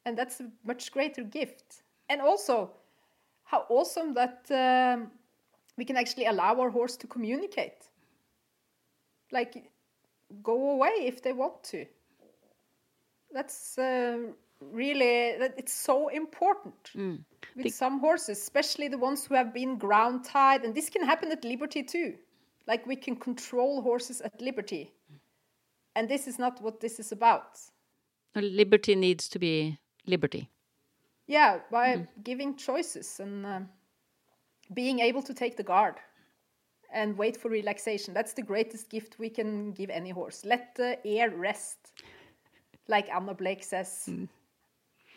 and 0.04 0.16
that's 0.16 0.40
a 0.40 0.50
much 0.64 0.92
greater 0.92 1.22
gift. 1.22 1.82
And 2.08 2.20
also 2.20 2.70
how 3.44 3.66
awesome 3.68 4.14
that 4.14 4.46
um, 4.50 5.10
we 5.76 5.84
can 5.84 5.96
actually 5.96 6.26
allow 6.26 6.60
our 6.60 6.70
horse 6.70 6.96
to 6.98 7.06
communicate. 7.06 7.88
Like 9.30 9.70
go 10.42 10.70
away 10.70 11.06
if 11.06 11.22
they 11.22 11.32
want 11.32 11.62
to. 11.64 11.86
That's 13.32 13.78
uh, 13.78 14.18
really 14.60 15.36
that 15.38 15.54
it's 15.56 15.72
so 15.72 16.08
important 16.08 16.90
with 16.94 17.64
The- 17.64 17.70
some 17.70 17.98
horses 18.00 18.38
especially 18.38 18.88
the 18.88 18.98
ones 18.98 19.24
who 19.24 19.34
have 19.34 19.52
been 19.52 19.76
ground 19.76 20.24
tied 20.24 20.64
and 20.64 20.74
this 20.74 20.88
can 20.90 21.04
happen 21.04 21.32
at 21.32 21.44
liberty 21.44 21.82
too. 21.82 22.14
Like 22.66 22.86
we 22.86 22.96
can 22.96 23.16
control 23.16 23.82
horses 23.82 24.20
at 24.20 24.40
liberty. 24.40 24.92
And 25.94 26.08
this 26.08 26.26
is 26.26 26.38
not 26.38 26.62
what 26.62 26.80
this 26.80 26.98
is 27.00 27.12
about. 27.12 27.58
Liberty 28.34 28.94
needs 28.94 29.28
to 29.28 29.38
be 29.38 29.78
liberty. 30.06 30.50
Yeah, 31.26 31.60
by 31.70 31.96
mm-hmm. 31.96 32.22
giving 32.22 32.56
choices 32.56 33.20
and 33.20 33.46
um 33.46 33.68
being 34.74 35.00
able 35.00 35.22
to 35.22 35.34
take 35.34 35.56
the 35.56 35.62
guard 35.62 35.96
and 36.92 37.16
wait 37.16 37.36
for 37.36 37.48
relaxation. 37.48 38.14
That's 38.14 38.34
the 38.34 38.42
greatest 38.42 38.90
gift 38.90 39.18
we 39.18 39.30
can 39.30 39.72
give 39.72 39.90
any 39.90 40.10
horse. 40.10 40.44
Let 40.44 40.74
the 40.74 40.98
air 41.06 41.30
rest, 41.30 41.78
like 42.88 43.08
Anna 43.08 43.34
Blake 43.34 43.64
says. 43.64 44.04
Mm. 44.08 44.28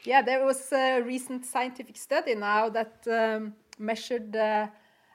Yeah, 0.03 0.21
there 0.21 0.45
was 0.45 0.71
a 0.71 1.01
recent 1.01 1.45
scientific 1.45 1.97
study 1.97 2.35
now 2.35 2.69
that 2.69 3.05
um, 3.07 3.53
measured 3.79 4.31
the 4.31 4.69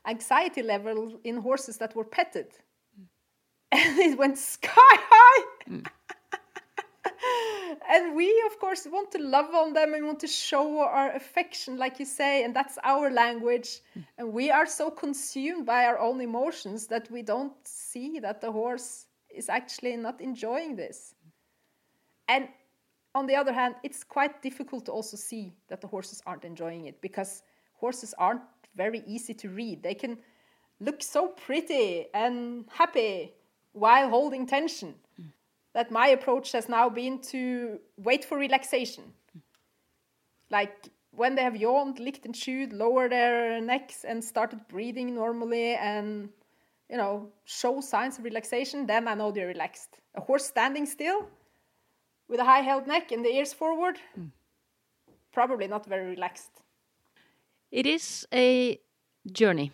anxiety 0.07 0.63
level 0.63 1.21
in 1.25 1.37
horses 1.37 1.79
that 1.79 1.95
were 1.95 2.05
petted. 2.05 2.49
Mm. 2.99 3.07
And 3.73 3.99
it 3.99 4.19
went 4.19 4.37
sky 4.39 4.71
high. 5.11 5.45
Mm. 5.69 5.87
And 7.91 8.15
we 8.15 8.31
of 8.47 8.59
course 8.61 8.87
want 8.87 9.11
to 9.11 9.19
love 9.19 9.53
on 9.53 9.73
them 9.73 9.95
and 9.95 10.07
want 10.07 10.21
to 10.21 10.29
show 10.29 10.79
our 10.79 11.11
affection 11.13 11.77
like 11.77 11.99
you 11.99 12.05
say 12.05 12.45
and 12.45 12.55
that's 12.55 12.79
our 12.85 13.11
language. 13.11 13.81
And 14.17 14.33
we 14.33 14.51
are 14.51 14.67
so 14.67 14.91
consumed 14.91 15.67
by 15.67 15.87
our 15.87 15.99
own 15.99 16.21
emotions 16.21 16.87
that 16.87 17.11
we 17.11 17.23
don't 17.23 17.53
see 17.65 18.21
that 18.21 18.41
the 18.41 18.53
horse 18.53 19.07
is 19.29 19.49
actually 19.49 19.97
not 19.97 20.21
enjoying 20.21 20.77
this. 20.77 21.15
And 22.29 22.49
on 23.17 23.27
the 23.27 23.35
other 23.35 23.53
hand 23.53 23.75
it's 23.83 24.05
quite 24.05 24.41
difficult 24.41 24.87
to 24.87 24.93
also 24.93 25.17
see 25.17 25.53
that 25.69 25.81
the 25.81 25.89
horses 25.89 26.23
aren't 26.27 26.45
enjoying 26.45 26.87
it 26.87 27.01
because 27.01 27.43
horses 27.75 28.15
aren't 28.19 28.43
very 28.77 29.03
easy 29.05 29.35
to 29.35 29.49
read. 29.49 29.83
They 29.83 29.95
can 29.95 30.17
look 30.79 31.03
so 31.03 31.29
pretty 31.29 32.07
and 32.15 32.67
happy 32.71 33.35
while 33.73 34.09
holding 34.09 34.47
tension 34.47 34.95
that 35.75 35.91
my 35.91 36.09
approach 36.09 36.53
has 36.53 36.69
now 36.69 36.89
been 36.89 37.21
to 37.21 37.79
wait 37.97 38.25
for 38.25 38.39
relaxation. 38.39 39.05
Like 40.51 40.89
when 41.13 41.35
they 41.35 41.43
have 41.43 41.57
yawned, 41.57 41.99
licked 41.99 42.27
and 42.27 42.35
chewed, 42.35 42.73
lower 42.73 43.09
their 43.09 43.61
necks 43.61 44.05
and 44.05 44.23
started 44.23 44.67
breathing 44.69 45.15
normally 45.15 45.75
and 45.75 46.31
you 46.91 46.97
know, 46.97 47.29
show 47.45 47.81
signs 47.81 48.19
of 48.19 48.25
relaxation, 48.25 48.87
then 48.87 49.07
I 49.07 49.15
know 49.15 49.31
they're 49.31 49.47
relaxed. 49.47 50.01
A 50.17 50.21
horse 50.21 50.45
standing 50.45 50.87
still 50.87 51.29
with 52.29 52.41
a 52.41 52.45
high 52.45 52.63
held 52.63 52.87
neck 52.87 53.13
and 53.13 53.25
the 53.25 53.29
ears 53.29 53.53
forward, 53.53 53.97
mm. 54.19 54.31
probably 55.33 55.69
not 55.69 55.87
very 55.87 56.11
relaxed. 56.11 56.51
It 57.71 57.87
is 57.87 58.27
a 58.35 58.81
journey. 59.31 59.71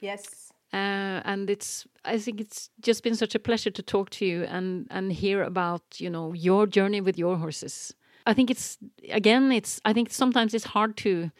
Yes. 0.00 0.51
Uh, 0.72 1.20
and 1.24 1.50
it's 1.50 1.86
I 2.04 2.18
think 2.18 2.40
it's 2.40 2.70
just 2.80 3.02
been 3.02 3.14
such 3.14 3.34
a 3.34 3.38
pleasure 3.38 3.70
to 3.70 3.82
talk 3.82 4.10
to 4.10 4.24
you 4.24 4.44
and 4.44 4.86
and 4.90 5.12
hear 5.12 5.42
about 5.42 5.82
you 5.98 6.10
know 6.10 6.32
your 6.32 6.66
journey 6.66 7.00
with 7.00 7.18
your 7.18 7.36
horses. 7.36 7.94
I 8.26 8.34
think 8.34 8.50
it's 8.50 8.78
again 9.10 9.52
it's 9.52 9.80
I 9.84 9.92
think 9.92 10.12
sometimes 10.12 10.54
it's 10.54 10.64
hard 10.64 10.96
to 10.98 11.30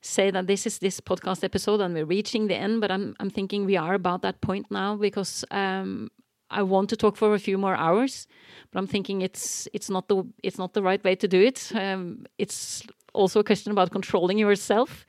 say 0.00 0.30
that 0.30 0.46
this 0.46 0.66
is 0.66 0.78
this 0.78 1.00
podcast 1.00 1.42
episode 1.42 1.80
and 1.80 1.94
we're 1.94 2.04
reaching 2.04 2.48
the 2.48 2.54
end, 2.54 2.80
but 2.80 2.90
I'm 2.90 3.14
I'm 3.18 3.30
thinking 3.30 3.66
we 3.66 3.76
are 3.76 3.94
about 3.94 4.22
that 4.22 4.40
point 4.40 4.70
now 4.70 4.96
because 4.96 5.44
um, 5.50 6.08
I 6.50 6.62
want 6.62 6.88
to 6.90 6.96
talk 6.96 7.16
for 7.16 7.34
a 7.34 7.38
few 7.38 7.58
more 7.58 7.74
hours, 7.74 8.26
but 8.70 8.78
I'm 8.78 8.86
thinking 8.86 9.22
it's 9.22 9.68
it's 9.72 9.90
not 9.90 10.08
the 10.08 10.24
it's 10.42 10.58
not 10.58 10.72
the 10.72 10.82
right 10.82 11.02
way 11.04 11.16
to 11.16 11.28
do 11.28 11.40
it. 11.40 11.72
Um, 11.74 12.26
it's 12.38 12.82
also 13.12 13.40
a 13.40 13.44
question 13.44 13.72
about 13.72 13.90
controlling 13.90 14.38
yourself. 14.38 15.04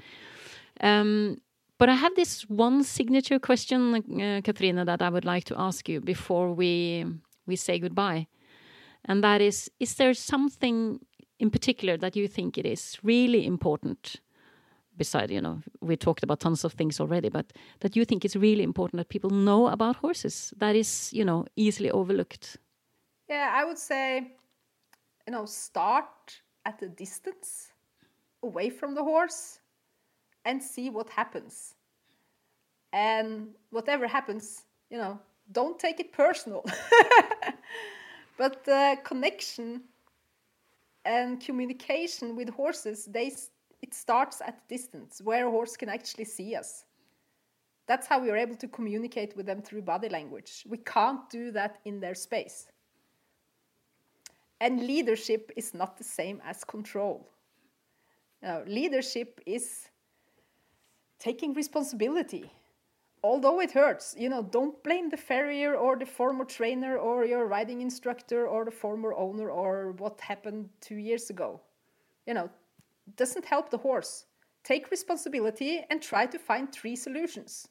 Um, 0.82 1.38
but 1.80 1.90
I 1.90 1.96
have 1.96 2.14
this 2.16 2.44
one 2.50 2.84
signature 2.84 3.40
question, 3.40 3.96
uh, 3.96 4.42
Katrine, 4.44 4.86
that 4.86 5.02
I 5.02 5.10
would 5.10 5.26
like 5.26 5.46
to 5.46 5.60
ask 5.60 5.88
you 5.90 6.02
before 6.02 6.54
we 6.54 7.06
we 7.48 7.56
say 7.56 7.80
goodbye, 7.80 8.28
and 9.06 9.24
that 9.24 9.42
is: 9.42 9.72
Is 9.80 9.96
there 9.96 10.14
something 10.14 11.00
in 11.40 11.50
particular 11.50 11.98
that 11.98 12.16
you 12.16 12.28
think 12.28 12.58
it 12.58 12.66
is 12.66 13.00
really 13.02 13.46
important? 13.46 14.22
Beside, 14.98 15.32
you 15.32 15.40
know, 15.40 15.62
we 15.80 15.96
talked 15.96 16.24
about 16.24 16.42
tons 16.42 16.66
of 16.66 16.74
things 16.74 17.00
already, 17.00 17.30
but 17.30 17.54
that 17.80 17.96
you 17.96 18.04
think 18.04 18.26
it's 18.26 18.36
really 18.36 18.64
important 18.64 18.98
that 18.98 19.08
people 19.08 19.30
know 19.30 19.68
about 19.68 19.96
horses 19.96 20.54
that 20.58 20.76
is, 20.76 21.14
you 21.14 21.24
know, 21.24 21.46
easily 21.56 21.90
overlooked. 21.90 22.58
Yeah, 23.30 23.50
I 23.54 23.64
would 23.64 23.78
say, 23.78 24.34
you 25.26 25.32
know, 25.32 25.46
start 25.46 26.42
at 26.66 26.82
a 26.82 26.90
distance 26.90 27.72
away 28.44 28.70
from 28.70 28.94
the 28.94 29.04
horse 29.04 29.59
and 30.46 30.62
see 30.62 30.90
what 30.90 31.10
happens. 31.10 31.76
And 32.92 33.50
whatever 33.70 34.08
happens, 34.08 34.66
you 34.90 34.98
know, 34.98 35.20
don't 35.52 35.80
take 35.80 36.00
it 36.00 36.12
personal. 36.12 36.66
but 38.38 38.64
the 38.64 38.98
connection 39.04 39.82
and 41.06 41.40
communication 41.40 42.36
with 42.36 42.50
horses, 42.50 43.06
they 43.06 43.32
it 43.82 43.94
starts 43.94 44.42
at 44.42 44.68
distance, 44.68 45.22
where 45.24 45.48
a 45.48 45.52
horse 45.52 45.78
can 45.78 45.90
actually 45.90 46.26
see 46.26 46.56
us. 46.56 46.86
That's 47.88 48.08
how 48.08 48.20
we 48.20 48.30
are 48.30 48.38
able 48.38 48.58
to 48.58 48.68
communicate 48.68 49.36
with 49.36 49.46
them 49.46 49.62
through 49.62 49.82
body 49.84 50.10
language. 50.10 50.66
We 50.68 50.78
can't 50.78 51.28
do 51.30 51.52
that 51.52 51.80
in 51.86 52.00
their 52.00 52.14
space. 52.14 52.68
And 54.62 54.86
leadership 54.86 55.52
is 55.56 55.74
not 55.74 55.98
the 55.98 56.04
same 56.04 56.42
as 56.46 56.64
control. 56.64 57.30
Now, 58.44 58.64
leadership 58.68 59.42
is 59.46 59.89
taking 61.20 61.54
responsibility. 61.54 62.52
Although 63.22 63.60
it 63.60 63.72
hurts 63.72 64.16
you 64.18 64.30
know 64.30 64.42
don't 64.42 64.82
blame 64.84 65.10
the 65.10 65.18
farrier 65.18 65.76
or 65.76 65.98
the 65.98 66.06
former 66.06 66.46
trainer 66.46 66.98
or 66.98 67.26
your 67.26 67.46
riding 67.46 67.82
instructor 67.82 68.48
or 68.48 68.64
the 68.64 68.72
former 68.72 69.14
owner 69.14 69.50
or 69.50 69.92
what 69.92 70.22
happened 70.22 70.70
two 70.80 70.96
years 70.96 71.30
ago. 71.30 71.60
You 72.26 72.34
know 72.34 72.50
doesn't 73.16 73.46
help 73.46 73.70
the 73.70 73.78
horse. 73.78 74.26
Take 74.64 74.92
responsibility 74.92 75.84
and 75.90 76.02
try 76.02 76.26
to 76.28 76.38
find 76.38 76.72
three 76.72 76.96
solutions. 76.96 77.68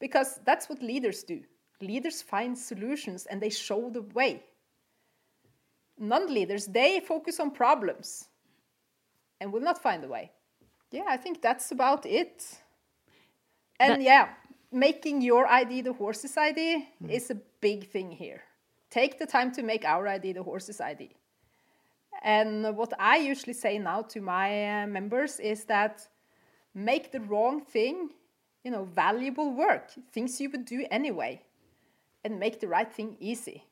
Because 0.00 0.38
that's 0.44 0.68
what 0.68 0.82
leaders 0.82 1.22
do. 1.22 1.40
Leaders 1.80 2.22
find 2.22 2.56
solutions 2.56 3.26
and 3.26 3.40
they 3.40 3.50
show 3.50 3.90
the 3.90 4.02
way. 4.02 4.42
Non-leaders 5.98 6.66
they 6.66 7.00
focus 7.00 7.40
on 7.40 7.50
problems 7.50 8.28
and 9.40 9.52
will 9.52 9.60
not 9.60 9.82
find 9.82 10.04
a 10.04 10.08
way 10.08 10.30
yeah, 10.90 11.04
I 11.08 11.16
think 11.16 11.42
that's 11.42 11.70
about 11.70 12.06
it. 12.06 12.44
And 13.80 14.02
yeah, 14.02 14.28
making 14.72 15.22
your 15.22 15.46
ID 15.46 15.82
the 15.82 15.92
horse's 15.92 16.36
ID 16.36 16.86
mm. 17.02 17.10
is 17.10 17.30
a 17.30 17.36
big 17.60 17.90
thing 17.90 18.10
here. 18.10 18.42
Take 18.90 19.18
the 19.18 19.26
time 19.26 19.52
to 19.52 19.62
make 19.62 19.84
our 19.84 20.08
ID 20.08 20.32
the 20.32 20.42
horse's 20.42 20.80
ID. 20.80 21.10
And 22.22 22.76
what 22.76 22.92
I 22.98 23.18
usually 23.18 23.52
say 23.52 23.78
now 23.78 24.02
to 24.02 24.20
my 24.20 24.82
uh, 24.82 24.86
members 24.86 25.38
is 25.38 25.64
that 25.66 26.08
make 26.74 27.12
the 27.12 27.20
wrong 27.20 27.60
thing, 27.60 28.10
you 28.64 28.70
know, 28.70 28.84
valuable 28.84 29.54
work, 29.54 29.90
things 30.12 30.40
you 30.40 30.50
would 30.50 30.64
do 30.64 30.86
anyway, 30.90 31.42
and 32.24 32.40
make 32.40 32.60
the 32.60 32.66
right 32.66 32.92
thing 32.92 33.16
easy. 33.20 33.64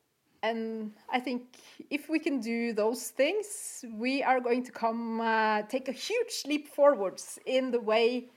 And 0.43 0.91
I 1.11 1.19
think 1.19 1.57
if 1.89 2.09
we 2.09 2.19
can 2.19 2.39
do 2.39 2.73
those 2.73 3.09
things, 3.09 3.83
we 3.93 4.23
are 4.23 4.39
going 4.39 4.63
to 4.63 4.71
come 4.71 5.21
uh, 5.21 5.63
take 5.63 5.89
a 5.89 5.91
huge 5.91 6.43
leap 6.45 6.67
forwards 6.67 7.39
in 7.45 7.71
the 7.71 7.79
way 7.79 8.29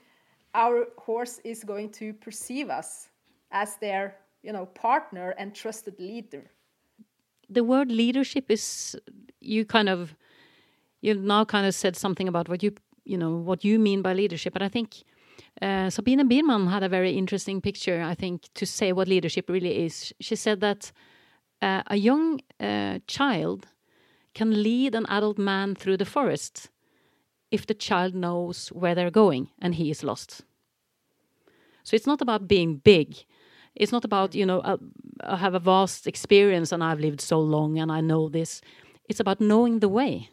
our 0.53 0.87
horse 0.97 1.39
is 1.43 1.63
going 1.63 1.91
to 1.91 2.13
perceive 2.13 2.69
us 2.69 3.09
as 3.51 3.77
their, 3.77 4.15
you 4.43 4.51
know, 4.51 4.65
partner 4.65 5.35
and 5.37 5.53
trusted 5.53 5.99
leader. 5.99 6.49
The 7.49 7.63
word 7.63 7.91
leadership 7.91 8.45
is 8.49 8.97
you 9.39 9.65
kind 9.65 9.89
of 9.89 10.15
you've 11.01 11.21
now 11.21 11.45
kind 11.45 11.65
of 11.65 11.75
said 11.75 11.95
something 11.95 12.27
about 12.27 12.47
what 12.49 12.63
you 12.63 12.73
you 13.03 13.17
know 13.17 13.35
what 13.35 13.63
you 13.63 13.79
mean 13.79 14.01
by 14.01 14.13
leadership, 14.13 14.53
but 14.53 14.61
I 14.61 14.69
think 14.69 15.03
uh, 15.61 15.89
Sabine 15.89 16.27
Biermann 16.27 16.67
had 16.67 16.83
a 16.83 16.89
very 16.89 17.11
interesting 17.11 17.61
picture. 17.61 18.01
I 18.01 18.15
think 18.15 18.49
to 18.55 18.65
say 18.65 18.93
what 18.93 19.07
leadership 19.07 19.49
really 19.49 19.85
is. 19.85 20.13
She 20.19 20.35
said 20.35 20.61
that 20.61 20.91
uh, 21.61 21.83
a 21.87 21.95
young 21.95 22.41
uh, 22.59 22.99
child 23.07 23.67
can 24.33 24.63
lead 24.63 24.95
an 24.95 25.05
adult 25.07 25.37
man 25.37 25.75
through 25.75 25.97
the 25.97 26.05
forest 26.05 26.69
if 27.51 27.67
the 27.67 27.73
child 27.73 28.15
knows 28.15 28.69
where 28.69 28.95
they're 28.95 29.11
going 29.11 29.49
and 29.59 29.75
he 29.75 29.91
is 29.91 30.03
lost. 30.03 30.43
So 31.83 31.95
it's 31.95 32.07
not 32.07 32.21
about 32.21 32.47
being 32.47 32.77
big. 32.77 33.25
It's 33.75 33.91
not 33.91 34.05
about, 34.05 34.35
you 34.35 34.45
know, 34.45 34.59
uh, 34.59 34.77
I 35.21 35.37
have 35.37 35.53
a 35.53 35.59
vast 35.59 36.07
experience 36.07 36.71
and 36.71 36.83
I've 36.83 36.99
lived 36.99 37.21
so 37.21 37.39
long 37.39 37.77
and 37.77 37.91
I 37.91 38.01
know 38.01 38.29
this. 38.29 38.61
It's 39.09 39.19
about 39.19 39.41
knowing 39.41 39.79
the 39.79 39.89
way. 39.89 40.29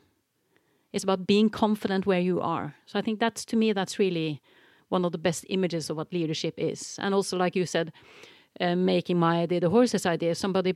It's 0.92 1.04
about 1.04 1.26
being 1.26 1.50
confident 1.50 2.06
where 2.06 2.20
you 2.20 2.40
are. 2.40 2.74
So 2.86 2.98
I 2.98 3.02
think 3.02 3.20
that's, 3.20 3.44
to 3.46 3.56
me, 3.56 3.72
that's 3.72 3.98
really 3.98 4.40
one 4.88 5.04
of 5.04 5.12
the 5.12 5.18
best 5.18 5.44
images 5.48 5.90
of 5.90 5.96
what 5.96 6.12
leadership 6.12 6.54
is. 6.56 6.98
And 6.98 7.14
also, 7.14 7.36
like 7.36 7.54
you 7.54 7.66
said, 7.66 7.92
uh, 8.60 8.76
making 8.76 9.18
my 9.18 9.42
idea 9.42 9.60
the 9.60 9.70
horse's 9.70 10.06
idea, 10.06 10.34
somebody 10.34 10.72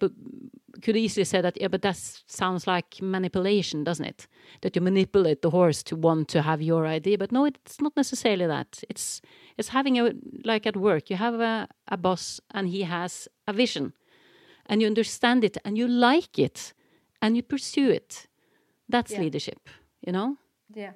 could 0.83 0.97
easily 0.97 1.25
say 1.25 1.41
that, 1.41 1.61
yeah, 1.61 1.69
but 1.69 1.83
that 1.83 1.97
sounds 2.27 2.67
like 2.67 3.01
manipulation, 3.01 3.85
doesn't 3.85 4.05
it? 4.05 4.27
That 4.61 4.77
you 4.77 4.83
manipulate 4.83 5.43
the 5.43 5.51
horse 5.51 5.83
to 5.85 5.97
want 5.97 6.29
to 6.29 6.43
have 6.43 6.63
your 6.63 6.87
idea. 6.87 7.19
But 7.19 7.33
no, 7.33 7.45
it's 7.45 7.81
not 7.81 7.97
necessarily 7.97 8.47
that. 8.47 8.83
It's 8.89 9.21
it's 9.59 9.69
having 9.69 9.99
a 9.99 10.13
like 10.45 10.67
at 10.67 10.77
work, 10.77 11.11
you 11.11 11.17
have 11.17 11.41
a, 11.41 11.69
a 11.89 11.97
boss 11.97 12.41
and 12.51 12.69
he 12.69 12.83
has 12.83 13.29
a 13.47 13.53
vision, 13.53 13.93
and 14.67 14.81
you 14.81 14.87
understand 14.87 15.45
it 15.45 15.57
and 15.65 15.77
you 15.77 15.89
like 15.89 16.39
it, 16.39 16.73
and 17.21 17.37
you 17.37 17.43
pursue 17.43 17.91
it. 17.91 18.29
That's 18.89 19.13
yeah. 19.13 19.21
leadership, 19.21 19.69
you 20.01 20.13
know. 20.13 20.37
Yeah, 20.75 20.93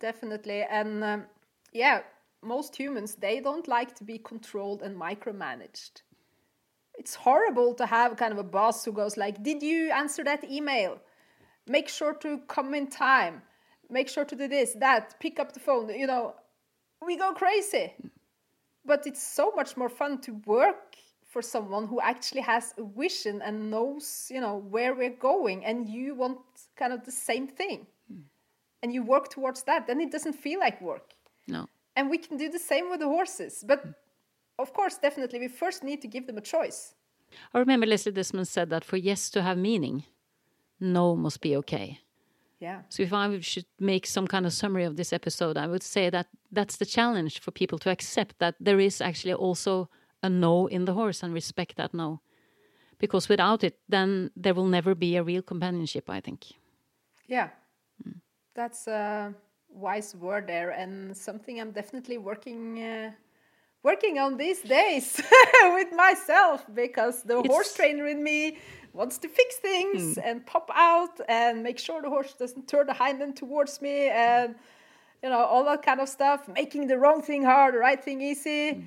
definitely, 0.00 0.64
and 0.70 1.04
um, 1.04 1.24
yeah, 1.72 2.00
most 2.46 2.76
humans 2.76 3.16
they 3.16 3.40
don't 3.40 3.68
like 3.68 3.94
to 3.96 4.04
be 4.04 4.18
controlled 4.18 4.82
and 4.82 4.96
micromanaged. 4.96 6.02
It's 6.98 7.14
horrible 7.14 7.74
to 7.74 7.86
have 7.86 8.16
kind 8.16 8.32
of 8.32 8.38
a 8.38 8.44
boss 8.44 8.84
who 8.84 8.92
goes 8.92 9.16
like 9.16 9.42
did 9.42 9.62
you 9.62 9.90
answer 9.90 10.24
that 10.24 10.44
email? 10.44 10.98
Make 11.66 11.88
sure 11.88 12.14
to 12.14 12.38
come 12.48 12.74
in 12.74 12.86
time. 12.86 13.42
Make 13.90 14.08
sure 14.08 14.24
to 14.24 14.36
do 14.36 14.48
this 14.48 14.74
that 14.80 15.18
pick 15.20 15.38
up 15.38 15.52
the 15.52 15.60
phone. 15.60 15.88
You 15.90 16.06
know 16.06 16.34
we 17.04 17.16
go 17.16 17.32
crazy. 17.32 17.92
But 18.84 19.06
it's 19.06 19.22
so 19.22 19.50
much 19.50 19.76
more 19.76 19.88
fun 19.88 20.20
to 20.22 20.40
work 20.46 20.96
for 21.24 21.42
someone 21.42 21.86
who 21.88 22.00
actually 22.00 22.42
has 22.42 22.72
a 22.78 22.84
vision 22.84 23.42
and 23.42 23.70
knows 23.70 24.28
you 24.30 24.40
know 24.40 24.56
where 24.56 24.94
we're 24.94 25.18
going 25.32 25.64
and 25.64 25.88
you 25.88 26.14
want 26.14 26.38
kind 26.76 26.92
of 26.92 27.04
the 27.04 27.12
same 27.12 27.46
thing. 27.48 27.86
Mm. 28.10 28.22
and 28.82 28.92
you 28.94 29.02
work 29.02 29.28
towards 29.28 29.64
that 29.64 29.86
then 29.88 30.00
it 30.00 30.12
doesn't 30.12 30.34
feel 30.34 30.60
like 30.60 30.80
work. 30.80 31.14
No 31.48 31.66
and 31.96 32.10
we 32.10 32.18
can 32.18 32.36
do 32.36 32.48
the 32.48 32.58
same 32.58 32.90
with 32.90 33.00
the 33.00 33.08
horses 33.08 33.64
but 33.66 33.80
of 34.58 34.72
course, 34.72 34.98
definitely, 34.98 35.38
we 35.38 35.48
first 35.48 35.84
need 35.84 36.00
to 36.02 36.08
give 36.08 36.26
them 36.26 36.38
a 36.38 36.40
choice. 36.40 36.94
I 37.52 37.58
remember 37.58 37.86
Leslie 37.86 38.12
Desmond 38.12 38.48
said 38.48 38.70
that 38.70 38.84
for 38.84 38.96
yes 38.96 39.30
to 39.30 39.42
have 39.42 39.58
meaning, 39.58 40.04
no 40.80 41.16
must 41.16 41.40
be 41.40 41.56
okay. 41.56 42.00
Yeah. 42.58 42.82
So 42.88 43.02
if 43.02 43.12
I 43.12 43.38
should 43.40 43.66
make 43.78 44.06
some 44.06 44.26
kind 44.26 44.46
of 44.46 44.52
summary 44.52 44.84
of 44.84 44.96
this 44.96 45.12
episode, 45.12 45.58
I 45.58 45.66
would 45.66 45.82
say 45.82 46.08
that 46.08 46.28
that's 46.50 46.76
the 46.76 46.86
challenge 46.86 47.40
for 47.40 47.50
people 47.50 47.78
to 47.80 47.90
accept 47.90 48.38
that 48.38 48.54
there 48.58 48.80
is 48.80 49.00
actually 49.02 49.34
also 49.34 49.90
a 50.22 50.30
no 50.30 50.66
in 50.66 50.86
the 50.86 50.94
horse 50.94 51.22
and 51.22 51.34
respect 51.34 51.76
that 51.76 51.92
no. 51.92 52.20
because 52.98 53.28
without 53.28 53.62
it, 53.62 53.78
then 53.88 54.30
there 54.34 54.54
will 54.54 54.66
never 54.66 54.94
be 54.94 55.16
a 55.16 55.22
real 55.22 55.42
companionship. 55.42 56.08
I 56.08 56.20
think. 56.20 56.46
Yeah, 57.26 57.50
that's 58.54 58.86
a 58.86 59.34
wise 59.76 60.14
word 60.16 60.46
there, 60.46 60.70
and 60.70 61.16
something 61.16 61.60
I'm 61.60 61.70
definitely 61.72 62.18
working 62.18 62.82
uh, 62.82 63.10
working 63.82 64.18
on 64.18 64.36
these 64.36 64.62
days 64.62 65.20
with 65.76 65.92
myself 65.94 66.64
because 66.74 67.22
the 67.22 67.38
It's- 67.38 67.52
horse 67.52 67.74
trainer 67.74 68.06
in 68.06 68.22
me 68.22 68.58
wants 68.92 69.18
to 69.18 69.28
fix 69.28 69.56
things 69.56 70.18
and 70.18 70.44
pop 70.46 70.70
out 70.74 71.20
and 71.28 71.62
make 71.62 71.78
sure 71.78 72.00
the 72.02 72.08
horse 72.08 72.32
doesn't 72.32 72.66
turn 72.66 72.86
the 72.86 72.94
hind 72.94 73.20
end 73.22 73.36
towards 73.36 73.82
me 73.82 74.08
and 74.08 74.54
you 75.22 75.28
know 75.28 75.38
all 75.52 75.64
that 75.64 75.82
kind 75.82 76.00
of 76.00 76.08
stuff 76.08 76.48
making 76.48 76.86
the 76.86 76.96
wrong 76.98 77.20
thing 77.22 77.44
hard 77.44 77.74
the 77.74 77.78
right 77.78 78.02
thing 78.02 78.20
easy. 78.22 78.82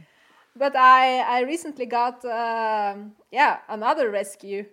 But 0.55 0.75
i 0.75 1.19
i 1.37 1.41
recently 1.53 1.85
got 1.85 2.25
um, 2.25 3.13
yeah 3.31 3.59
another 3.69 4.09
rescue 4.09 4.65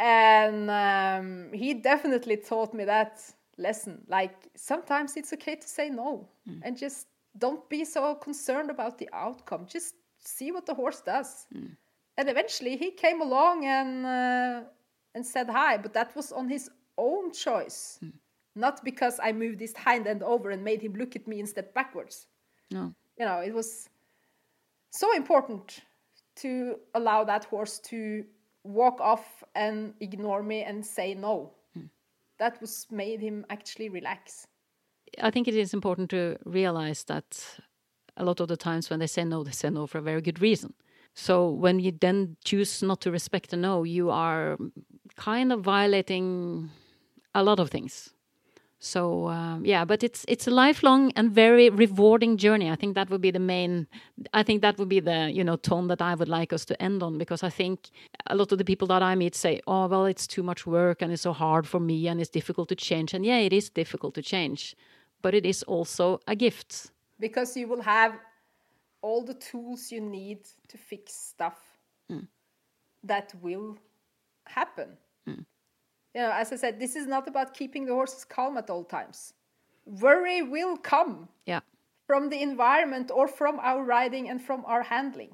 and 0.00 0.70
um, 0.70 1.52
he 1.52 1.74
definitely 1.74 2.36
taught 2.36 2.72
me 2.74 2.84
that 2.84 3.20
lesson. 3.58 4.02
Like 4.08 4.48
sometimes 4.56 5.16
it's 5.16 5.32
okay 5.32 5.56
to 5.56 5.68
say 5.68 5.90
no 5.90 6.28
mm. 6.48 6.60
and 6.62 6.76
just 6.76 7.06
don't 7.36 7.68
be 7.68 7.84
so 7.84 8.14
concerned 8.14 8.70
about 8.70 8.98
the 8.98 9.08
outcome. 9.12 9.66
Just 9.66 9.94
see 10.18 10.52
what 10.52 10.66
the 10.66 10.74
horse 10.74 11.00
does. 11.00 11.46
Mm. 11.54 11.76
And 12.16 12.28
eventually 12.28 12.76
he 12.76 12.90
came 12.90 13.20
along 13.20 13.64
and 13.64 14.06
uh, 14.06 14.60
and 15.14 15.24
said 15.24 15.48
hi 15.48 15.76
but 15.76 15.92
that 15.94 16.14
was 16.16 16.32
on 16.32 16.48
his 16.48 16.70
own 16.96 17.32
choice. 17.32 17.98
Mm. 18.02 18.12
Not 18.54 18.84
because 18.84 19.20
i 19.22 19.32
moved 19.32 19.60
his 19.60 19.74
hind 19.76 20.06
end 20.06 20.22
over 20.22 20.50
and 20.50 20.64
made 20.64 20.82
him 20.82 20.94
look 20.94 21.14
at 21.16 21.28
me 21.28 21.38
and 21.40 21.48
step 21.48 21.74
backwards. 21.74 22.26
No. 22.70 22.94
you 23.18 23.24
know 23.24 23.40
it 23.40 23.54
was 23.54 23.88
so 24.90 25.16
important 25.16 25.80
to 26.36 26.76
allow 26.94 27.24
that 27.24 27.44
horse 27.44 27.78
to 27.78 28.24
walk 28.64 29.00
off 29.00 29.42
and 29.54 29.94
ignore 30.00 30.42
me 30.42 30.62
and 30.62 30.84
say 30.84 31.14
no 31.14 31.54
that 32.38 32.60
was 32.60 32.86
made 32.90 33.20
him 33.20 33.44
actually 33.50 33.88
relax 33.88 34.46
I 35.22 35.30
think 35.30 35.48
it 35.48 35.54
is 35.54 35.74
important 35.74 36.10
to 36.10 36.36
realize 36.44 37.04
that 37.04 37.58
a 38.16 38.24
lot 38.24 38.40
of 38.40 38.48
the 38.48 38.56
times 38.56 38.90
when 38.90 38.98
they 38.98 39.06
say 39.06 39.24
no, 39.24 39.44
they 39.44 39.52
say 39.52 39.70
no 39.70 39.86
for 39.86 39.98
a 39.98 40.02
very 40.02 40.20
good 40.20 40.40
reason. 40.40 40.74
So 41.14 41.50
when 41.50 41.80
you 41.80 41.92
then 41.92 42.36
choose 42.44 42.82
not 42.82 43.00
to 43.02 43.10
respect 43.10 43.52
a 43.52 43.56
no, 43.56 43.84
you 43.84 44.10
are 44.10 44.58
kind 45.16 45.52
of 45.52 45.62
violating 45.62 46.70
a 47.34 47.42
lot 47.42 47.58
of 47.58 47.70
things. 47.70 48.10
So 48.80 49.28
um, 49.28 49.64
yeah, 49.64 49.84
but 49.84 50.02
it's 50.02 50.24
it's 50.28 50.46
a 50.46 50.50
lifelong 50.50 51.12
and 51.16 51.32
very 51.34 51.68
rewarding 51.68 52.36
journey. 52.36 52.70
I 52.70 52.76
think 52.76 52.94
that 52.94 53.10
would 53.10 53.20
be 53.20 53.32
the 53.32 53.40
main. 53.40 53.88
I 54.32 54.44
think 54.44 54.62
that 54.62 54.78
would 54.78 54.88
be 54.88 55.00
the 55.00 55.30
you 55.32 55.42
know 55.44 55.56
tone 55.56 55.88
that 55.88 56.00
I 56.00 56.14
would 56.14 56.28
like 56.28 56.52
us 56.52 56.64
to 56.66 56.80
end 56.80 57.02
on 57.02 57.18
because 57.18 57.42
I 57.42 57.50
think 57.50 57.90
a 58.26 58.36
lot 58.36 58.52
of 58.52 58.58
the 58.58 58.64
people 58.64 58.86
that 58.88 59.02
I 59.02 59.16
meet 59.16 59.34
say, 59.34 59.60
"Oh 59.66 59.88
well, 59.88 60.06
it's 60.06 60.26
too 60.26 60.42
much 60.44 60.66
work 60.66 61.02
and 61.02 61.12
it's 61.12 61.22
so 61.22 61.32
hard 61.32 61.66
for 61.66 61.80
me 61.80 62.08
and 62.08 62.20
it's 62.20 62.30
difficult 62.30 62.68
to 62.68 62.76
change." 62.76 63.14
And 63.14 63.24
yeah, 63.26 63.38
it 63.38 63.52
is 63.52 63.68
difficult 63.70 64.14
to 64.14 64.22
change, 64.22 64.76
but 65.22 65.34
it 65.34 65.44
is 65.44 65.64
also 65.64 66.20
a 66.26 66.36
gift. 66.36 66.92
because 67.20 67.56
you 67.60 67.66
will 67.68 67.82
have 67.82 68.12
all 69.02 69.24
the 69.24 69.34
tools 69.34 69.90
you 69.92 70.00
need 70.00 70.38
to 70.68 70.78
fix 70.78 71.12
stuff 71.14 71.58
that 73.02 73.32
will 73.42 73.76
happen. 74.46 74.96
You 76.18 76.24
know, 76.24 76.32
as 76.32 76.52
I 76.52 76.56
said, 76.56 76.80
this 76.80 76.96
is 76.96 77.06
not 77.06 77.28
about 77.28 77.54
keeping 77.54 77.84
the 77.86 77.94
horses 77.94 78.24
calm 78.24 78.56
at 78.56 78.70
all 78.70 78.82
times. 78.82 79.34
Worry 79.86 80.42
will 80.42 80.76
come 80.76 81.28
Yeah, 81.46 81.60
from 82.08 82.28
the 82.28 82.42
environment 82.42 83.12
or 83.14 83.28
from 83.28 83.60
our 83.60 83.84
riding 83.84 84.28
and 84.28 84.42
from 84.42 84.64
our 84.66 84.82
handling. 84.82 85.32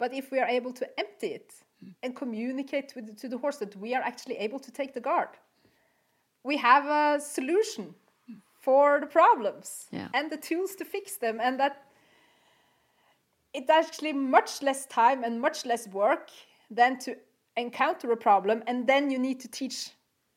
But 0.00 0.12
if 0.12 0.32
we 0.32 0.40
are 0.40 0.48
able 0.48 0.72
to 0.72 0.86
empty 0.98 1.28
it 1.28 1.54
and 2.02 2.16
communicate 2.16 2.92
with, 2.96 3.16
to 3.20 3.28
the 3.28 3.38
horse 3.38 3.58
that 3.58 3.76
we 3.76 3.94
are 3.94 4.02
actually 4.02 4.36
able 4.38 4.58
to 4.58 4.72
take 4.72 4.94
the 4.94 5.00
guard, 5.00 5.28
we 6.42 6.56
have 6.56 6.86
a 6.86 7.20
solution 7.20 7.94
for 8.62 8.98
the 8.98 9.06
problems 9.06 9.86
Yeah. 9.92 10.08
and 10.12 10.28
the 10.28 10.38
tools 10.38 10.74
to 10.76 10.84
fix 10.84 11.18
them, 11.18 11.38
and 11.40 11.60
that 11.60 11.74
it's 13.52 13.70
actually 13.70 14.12
much 14.12 14.60
less 14.60 14.86
time 14.86 15.22
and 15.22 15.40
much 15.40 15.64
less 15.64 15.86
work 15.86 16.30
than 16.68 16.98
to 16.98 17.14
encounter 17.56 18.10
a 18.12 18.16
problem 18.16 18.62
and 18.66 18.86
then 18.86 19.10
you 19.10 19.18
need 19.18 19.40
to 19.40 19.48
teach 19.48 19.90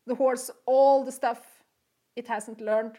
the 0.05 0.15
horse 0.15 0.51
all 0.65 1.03
the 1.03 1.11
stuff 1.11 1.63
it 2.15 2.27
hasn't 2.27 2.61
learned 2.61 2.97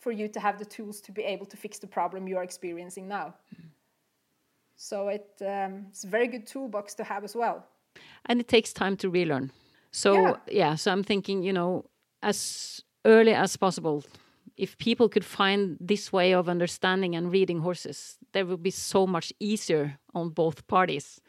for 0.00 0.12
you 0.12 0.28
to 0.28 0.40
have 0.40 0.58
the 0.58 0.64
tools 0.64 1.00
to 1.00 1.12
be 1.12 1.22
able 1.22 1.46
to 1.46 1.56
fix 1.56 1.78
the 1.78 1.86
problem 1.86 2.28
you're 2.28 2.42
experiencing 2.42 3.08
now. 3.08 3.34
So 4.76 5.08
it, 5.08 5.30
um, 5.40 5.86
it's 5.90 6.04
a 6.04 6.08
very 6.08 6.26
good 6.26 6.46
toolbox 6.46 6.94
to 6.94 7.04
have 7.04 7.24
as 7.24 7.34
well. 7.34 7.66
and 8.26 8.40
it 8.40 8.48
takes 8.48 8.72
time 8.72 8.96
to 8.96 9.08
relearn. 9.08 9.50
So 9.90 10.12
Yeah. 10.14 10.36
yeah, 10.50 10.74
so 10.76 10.90
I'm 10.92 11.04
thinking, 11.04 11.42
you 11.44 11.52
know, 11.52 11.84
as 12.22 12.82
early 13.04 13.34
as 13.34 13.56
possible, 13.56 14.02
if 14.56 14.76
people 14.78 15.08
could 15.08 15.24
find 15.24 15.76
this 15.80 16.12
way 16.12 16.34
of 16.34 16.48
understanding 16.48 17.16
and 17.16 17.32
reading 17.32 17.60
horses, 17.60 18.18
there 18.32 18.46
would 18.46 18.62
be 18.62 18.70
so 18.70 19.06
much 19.06 19.32
easier 19.40 19.98
on 20.14 20.30
both 20.30 20.66
parties. 20.66 21.20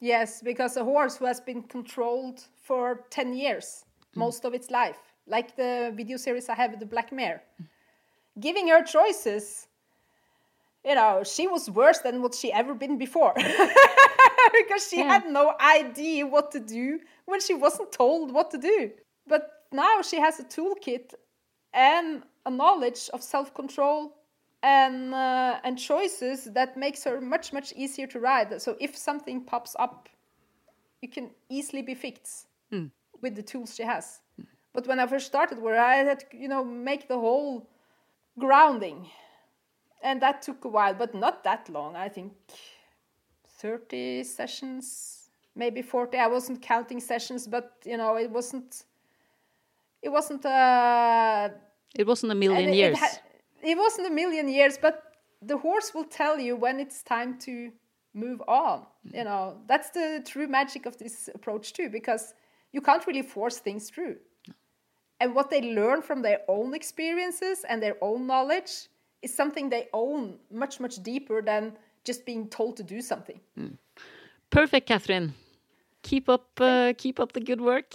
Yes, 0.00 0.42
because 0.42 0.76
a 0.76 0.84
horse 0.84 1.16
who 1.16 1.24
has 1.26 1.40
been 1.40 1.62
controlled 1.62 2.44
for 2.62 3.04
10 3.10 3.34
years, 3.34 3.84
mm. 4.14 4.18
most 4.18 4.44
of 4.44 4.54
its 4.54 4.70
life, 4.70 4.98
like 5.26 5.56
the 5.56 5.92
video 5.96 6.16
series 6.16 6.48
I 6.48 6.54
have 6.54 6.70
with 6.70 6.80
the 6.80 6.86
Black 6.86 7.12
Mare, 7.12 7.42
giving 8.38 8.68
her 8.68 8.82
choices, 8.84 9.66
you 10.84 10.94
know, 10.94 11.22
she 11.24 11.48
was 11.48 11.68
worse 11.70 11.98
than 11.98 12.22
what 12.22 12.34
she 12.34 12.52
ever 12.52 12.74
been 12.74 12.96
before. 12.96 13.34
because 14.52 14.88
she 14.88 14.98
Yeah. 14.98 15.08
had 15.14 15.26
no 15.30 15.54
idea 15.60 16.26
what 16.26 16.50
to 16.52 16.60
do 16.60 17.00
when 17.26 17.40
she 17.40 17.54
wasn't 17.54 17.92
told 17.92 18.32
what 18.32 18.50
to 18.52 18.58
do. 18.58 18.92
But 19.26 19.64
now 19.72 20.02
she 20.02 20.16
has 20.20 20.38
a 20.40 20.44
toolkit 20.44 21.14
and 21.72 22.22
a 22.46 22.50
knowledge 22.50 23.10
of 23.12 23.22
self 23.22 23.52
control 23.54 24.14
and 24.62 25.14
uh, 25.14 25.60
and 25.64 25.78
choices 25.78 26.44
that 26.54 26.76
makes 26.76 27.04
her 27.04 27.20
much 27.20 27.52
much 27.52 27.72
easier 27.76 28.06
to 28.08 28.20
ride. 28.20 28.60
So 28.60 28.76
if 28.80 28.96
something 28.96 29.44
pops 29.44 29.76
up, 29.78 30.08
you 31.00 31.08
can 31.08 31.30
easily 31.48 31.82
be 31.82 31.94
fixed 31.94 32.46
with 33.22 33.34
the 33.34 33.42
tools 33.42 33.74
she 33.74 33.82
has. 33.84 34.20
But 34.74 34.86
when 34.86 35.00
I 35.00 35.06
first 35.06 35.26
started, 35.26 35.58
where 35.60 35.78
I 35.80 35.96
had 35.96 36.20
to, 36.20 36.26
you 36.36 36.48
know 36.48 36.64
make 36.64 37.08
the 37.08 37.18
whole 37.18 37.68
grounding, 38.38 39.06
and 40.02 40.20
that 40.22 40.42
took 40.42 40.64
a 40.64 40.68
while, 40.68 40.94
but 40.94 41.14
not 41.14 41.42
that 41.44 41.68
long. 41.68 41.96
I 41.96 42.08
think 42.08 42.32
thirty 43.60 44.24
sessions, 44.24 45.30
maybe 45.54 45.82
forty. 45.82 46.18
I 46.18 46.26
wasn't 46.26 46.62
counting 46.62 47.00
sessions, 47.00 47.46
but 47.46 47.72
you 47.84 47.96
know 47.96 48.16
it 48.16 48.30
wasn't. 48.30 48.84
It 50.02 50.10
wasn't 50.10 50.44
uh, 50.46 51.48
It 51.96 52.06
wasn't 52.06 52.32
a 52.32 52.34
million 52.34 52.68
it- 52.68 52.74
years. 52.76 52.98
It, 53.02 53.22
it 53.62 53.76
wasn't 53.76 54.06
a 54.06 54.10
million 54.10 54.48
years, 54.48 54.78
but 54.78 55.02
the 55.42 55.56
horse 55.56 55.92
will 55.94 56.04
tell 56.04 56.38
you 56.38 56.56
when 56.56 56.80
it's 56.80 57.02
time 57.02 57.38
to 57.40 57.70
move 58.14 58.42
on. 58.48 58.86
You 59.12 59.24
know, 59.24 59.58
that's 59.66 59.90
the 59.90 60.22
true 60.26 60.48
magic 60.48 60.86
of 60.86 60.96
this 60.98 61.28
approach 61.34 61.72
too, 61.72 61.88
because 61.88 62.34
you 62.72 62.80
can't 62.80 63.06
really 63.06 63.22
force 63.22 63.58
things 63.58 63.90
through. 63.90 64.16
And 65.20 65.34
what 65.34 65.50
they 65.50 65.74
learn 65.74 66.02
from 66.02 66.22
their 66.22 66.40
own 66.48 66.74
experiences 66.74 67.64
and 67.68 67.82
their 67.82 67.96
own 68.00 68.26
knowledge 68.26 68.88
is 69.22 69.34
something 69.34 69.68
they 69.68 69.88
own 69.92 70.38
much, 70.50 70.78
much 70.78 71.02
deeper 71.02 71.42
than 71.42 71.76
just 72.04 72.24
being 72.24 72.48
told 72.48 72.76
to 72.76 72.82
do 72.82 73.00
something. 73.00 73.40
Perfect, 74.50 74.86
Catherine. 74.86 75.34
Keep 76.02 76.28
up, 76.28 76.48
uh, 76.60 76.92
keep 76.96 77.18
up 77.18 77.32
the 77.32 77.40
good 77.40 77.60
work. 77.60 77.94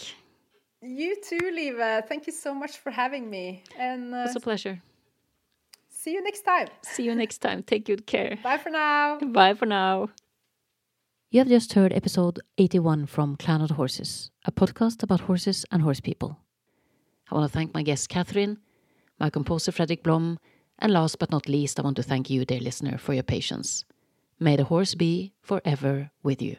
You 0.82 1.16
too, 1.22 1.40
Liva. 1.58 2.06
Thank 2.08 2.28
you 2.28 2.34
so 2.34 2.54
much 2.54 2.78
for 2.78 2.92
having 2.92 3.30
me. 3.30 3.64
And 3.80 4.14
uh, 4.14 4.24
It's 4.26 4.36
a 4.36 4.42
pleasure. 4.42 4.82
See 6.04 6.12
you 6.12 6.22
next 6.22 6.42
time. 6.42 6.68
See 6.84 7.04
you 7.04 7.16
next 7.16 7.38
time. 7.38 7.64
Take 7.64 7.86
good 7.86 8.06
care. 8.06 8.38
Bye 8.44 8.58
for 8.58 8.70
now. 8.70 9.20
Bye 9.20 9.54
for 9.54 9.66
now. 9.66 10.10
You 11.32 11.40
have 11.40 11.48
just 11.48 11.74
heard 11.74 11.94
episode 11.94 12.40
81 12.58 13.06
from 13.08 13.38
Clan 13.38 13.62
of 13.62 13.70
the 13.70 13.74
Horses, 13.76 14.30
a 14.46 14.52
podcast 14.52 15.02
about 15.02 15.22
horses 15.22 15.66
and 15.72 15.82
horse 15.82 16.02
people. 16.02 16.38
I 17.32 17.36
want 17.36 17.50
to 17.50 17.58
thank 17.58 17.74
my 17.74 17.84
guest 17.84 18.10
Catherine, 18.10 18.60
my 19.20 19.30
composer 19.30 19.72
Fredrik 19.72 20.04
Blom, 20.04 20.40
and 20.78 20.92
last 20.92 21.18
but 21.20 21.32
not 21.32 21.48
least, 21.48 21.80
I 21.80 21.84
want 21.84 21.96
to 21.96 22.04
thank 22.04 22.30
you, 22.30 22.44
dear 22.46 22.60
listener, 22.60 22.98
for 22.98 23.14
your 23.14 23.24
patience. 23.24 23.86
May 24.40 24.58
the 24.58 24.66
horse 24.66 24.94
be 24.96 25.34
forever 25.42 26.12
with 26.22 26.42
you. 26.42 26.58